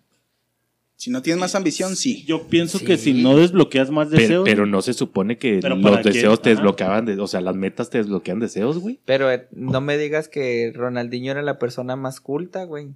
[0.96, 2.24] Si no tienes más ambición, sí.
[2.26, 2.86] Yo pienso Sí.
[2.86, 4.44] que si no desbloqueas más Pero, deseos.
[4.46, 7.98] pero no se supone que los deseos te desbloqueaban, de- o sea, las metas te
[7.98, 9.00] desbloquean deseos, güey.
[9.06, 12.90] Pero eh, no me digas que Ronaldinho era la persona más culta, güey.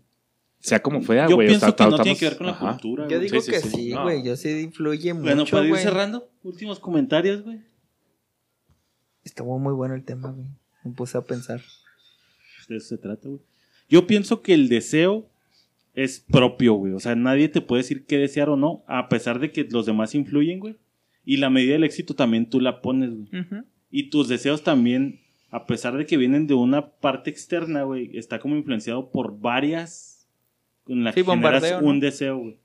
[0.66, 1.48] Sea como fuera, Yo güey.
[1.48, 2.72] pienso que no estamos- tiene que ver con la Ajá.
[2.72, 3.04] cultura.
[3.08, 3.30] Yo güey.
[3.30, 3.70] digo sí, que sí.
[3.70, 4.04] sí, No.
[4.04, 4.24] güey.
[4.26, 5.84] Yo sí influye Bueno, mucho, para ir güey.
[5.84, 7.60] cerrando, últimos comentarios, güey.
[9.24, 10.48] Estuvo muy bueno el tema, güey.
[10.84, 11.62] Me puse a pensar.
[12.70, 13.42] De eso se trata, güey.
[13.90, 15.30] Yo pienso que el deseo
[15.94, 16.94] es propio, güey.
[16.94, 19.86] O sea, nadie te puede decir qué desear o no, a pesar de que los
[19.86, 20.76] demás influyen, güey.
[21.24, 23.30] Y la medida del éxito también tú la pones, güey.
[23.92, 25.22] Y tus deseos también,
[25.52, 30.15] a pesar de que vienen de una parte externa, güey, está como influenciado por varias
[30.88, 32.57] en la Sí, que generas un deseo, güey.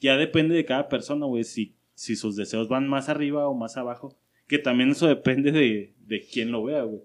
[0.00, 3.76] Ya depende de cada persona, güey, si, si sus deseos van más arriba o más
[3.76, 4.16] abajo.
[4.48, 7.02] Que también eso depende de, de quién lo vea, güey.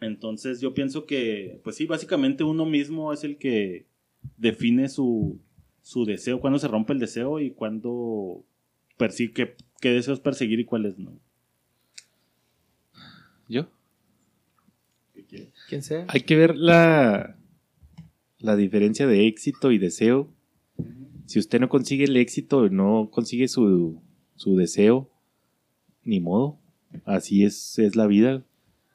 [0.00, 3.86] Entonces yo pienso que, pues sí, básicamente uno mismo es el que
[4.36, 5.40] define su,
[5.82, 8.44] su deseo, cuándo se rompe el deseo y cuándo
[8.96, 11.12] persigue, qué, qué deseos perseguir y cuáles no.
[13.48, 13.68] ¿Yo?
[15.68, 16.06] ¿Quién sea?
[16.08, 17.36] Hay que ver la,
[18.42, 20.28] la diferencia de éxito y deseo.
[21.26, 24.02] Si usted no consigue el éxito, no consigue su,
[24.36, 25.08] su deseo,
[26.04, 26.58] ni modo.
[27.04, 28.44] Así es, es la vida.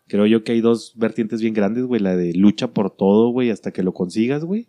[0.08, 2.02] Creo yo que hay dos vertientes bien grandes, güey.
[2.02, 4.68] La de lucha por todo, güey, hasta que lo consigas, güey.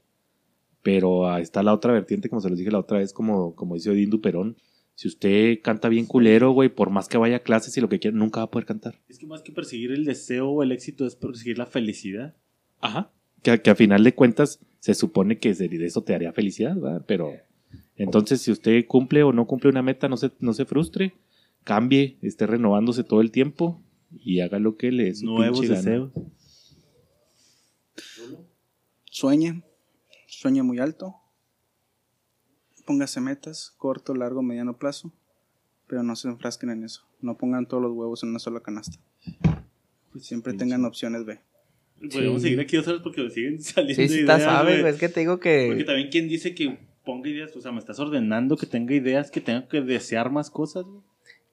[0.82, 3.74] Pero ah, está la otra vertiente, como se los dije la otra vez, como, como
[3.74, 4.56] dice Odín Duperón.
[4.94, 8.00] Si usted canta bien culero, güey, por más que vaya a clases y lo que
[8.00, 9.00] quiera, nunca va a poder cantar.
[9.09, 12.34] Es que más que perseguir el deseo o el éxito es perseguir la felicidad.
[12.80, 13.12] Ajá.
[13.42, 17.05] Que, que a final de cuentas se supone que de eso te haría felicidad, ¿verdad?
[17.06, 17.32] Pero
[17.96, 21.14] entonces si usted cumple o no cumple una meta, no se, no se frustre,
[21.64, 26.12] cambie, esté renovándose todo el tiempo y haga lo que le su Nuevos deseos.
[29.05, 29.64] Sueñe,
[30.26, 31.16] sueñe muy alto.
[32.86, 35.12] Póngase metas, corto, largo, mediano plazo.
[35.86, 37.06] Pero no se enfrasquen en eso.
[37.20, 38.98] No pongan todos los huevos en una sola canasta.
[40.20, 41.40] Siempre tengan opciones B.
[42.00, 42.48] Podemos Sí.
[42.48, 44.80] seguir aquí otra vez porque siguen saliendo Sí, sí, está ideas, güey.
[44.80, 44.92] güey.
[44.92, 45.84] Es que te digo Porque que.
[45.84, 49.40] también quien dice que ponga ideas, o sea, me estás ordenando que tenga ideas, que
[49.40, 51.00] tenga que desear más cosas, güey.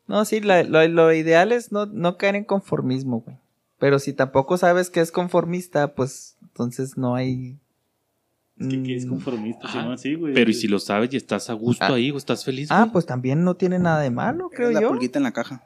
[0.07, 3.37] No, sí, la- lo, lo ideal es no, no caer en conformismo, güey.
[3.79, 7.57] Pero si tampoco sabes que es conformista, pues entonces no hay.
[8.59, 9.09] Es que, que es Mm.
[9.09, 9.85] conformista, si Ajá.
[9.87, 10.33] no así, güey.
[10.33, 11.95] Pero y si lo sabes y estás a gusto Ah.
[11.95, 12.91] ahí o estás feliz, Ah, güey?
[12.93, 14.89] pues también no tiene nada de malo, creo Es la yo.
[14.89, 15.63] pulguita en la caja.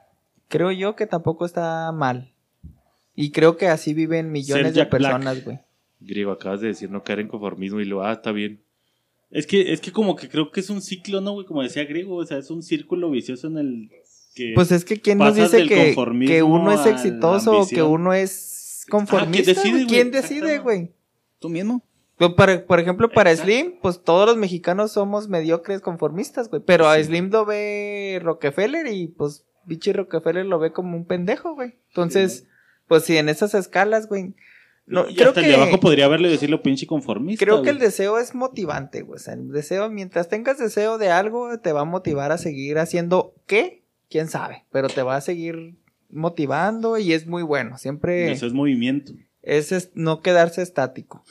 [0.48, 2.29] Creo yo que tampoco está mal.
[3.20, 5.58] Y creo que así viven millones Ser de personas, güey.
[6.00, 8.62] Griego, acabas de decir no caer en conformismo y lo, ah, está bien.
[9.30, 11.46] Es que, es que como que creo que es un ciclo, ¿no, güey?
[11.46, 13.90] Como decía Griego, o sea, es un círculo vicioso en el
[14.34, 14.52] que...
[14.54, 15.94] Pues es que quién nos dice que,
[16.26, 19.52] que uno es exitoso o que uno es conformista.
[19.52, 19.86] decide, güey?
[19.86, 20.92] ¿Quién decide, güey?
[21.38, 21.84] ¿Tú mismo?
[22.16, 23.52] Pues, Por, por ejemplo, para Exacto.
[23.52, 26.62] Slim, pues todos los mexicanos somos mediocres conformistas, güey.
[26.64, 31.54] Pero a Slim lo ve Rockefeller y pues bichi Rockefeller lo ve como un pendejo,
[31.54, 31.76] güey.
[31.88, 32.46] Entonces,
[32.90, 34.34] pues si en esas escalas, güey.
[34.84, 37.70] No, y creo hasta que, el de abajo podría haberle decirlo pinche conformista, creo que
[37.70, 39.14] el deseo es motivante, güey.
[39.14, 42.80] O sea, el deseo, mientras tengas deseo de algo, te va a motivar a seguir
[42.80, 44.64] haciendo qué, quién sabe.
[44.72, 45.76] Pero te va a seguir
[46.10, 47.78] motivando y es muy bueno.
[47.78, 49.12] Siempre Eso es movimiento.
[49.42, 51.24] es, es no quedarse estático.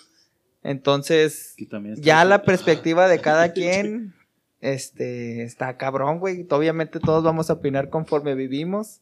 [0.63, 1.57] Entonces,
[1.97, 4.13] ya la perspectiva de cada quien
[4.61, 6.47] este está cabrón, güey.
[6.49, 9.01] Obviamente todos vamos a opinar conforme vivimos.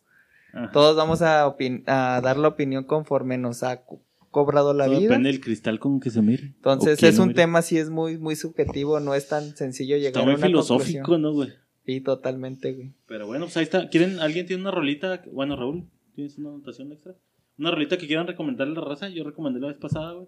[0.53, 0.71] Ajá.
[0.71, 4.01] Todos vamos a, a dar la opinión conforme nos ha co-
[4.31, 5.09] cobrado la Todo vida.
[5.09, 6.43] depende del cristal con que se mire.
[6.55, 7.35] Entonces es un mire.
[7.35, 10.45] tema sí es muy muy subjetivo, no es tan sencillo llegar Está a muy una
[10.47, 11.21] filosófico, conclusión.
[11.21, 11.49] ¿no, güey?
[11.85, 12.93] Sí, totalmente, güey.
[13.07, 13.89] Pero bueno, pues ahí está.
[13.89, 15.21] ¿Quieren, ¿Alguien tiene una rolita?
[15.31, 17.15] Bueno, Raúl, ¿tienes una anotación extra?
[17.57, 19.09] ¿Una rolita que quieran recomendarle a la raza?
[19.09, 20.27] Yo recomendé la vez pasada, güey.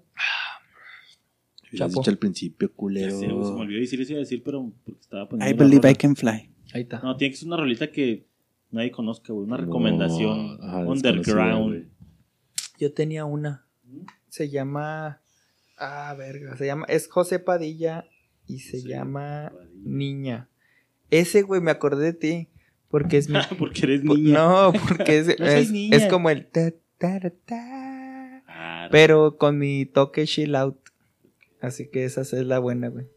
[1.75, 1.99] Chapo.
[1.99, 3.11] dicho al principio, culero.
[3.19, 5.91] se me olvidó decir eso iba a decir, pero porque estaba poniendo I believe.
[5.91, 6.49] I can fly.
[6.73, 6.99] Ahí está.
[7.01, 8.25] No, tiene que ser una rolita que
[8.71, 9.45] nadie conozca, güey.
[9.45, 11.89] Una No, recomendación ajá, underground.
[12.79, 13.65] Yo tenía una.
[14.29, 15.21] Se llama
[15.77, 18.05] ah, verga, se llama es José Padilla
[18.47, 19.71] y se llama Padilla.
[19.83, 20.49] Niña.
[21.09, 22.49] Ese güey me acordé de ti
[22.89, 24.33] porque es mi porque eres niña.
[24.33, 25.97] No, porque es, No es, niña.
[25.97, 30.77] es como el ta, ta, ra, ta, Ah, pero con mi toque chill out.
[31.61, 33.07] Así que esa es la buena, güey.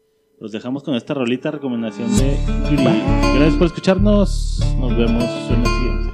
[0.43, 2.37] Los dejamos con esta rolita, recomendación de
[2.69, 2.83] Yuri.
[2.83, 4.59] Gracias por escucharnos.
[4.77, 6.12] Nos vemos en la siguiente.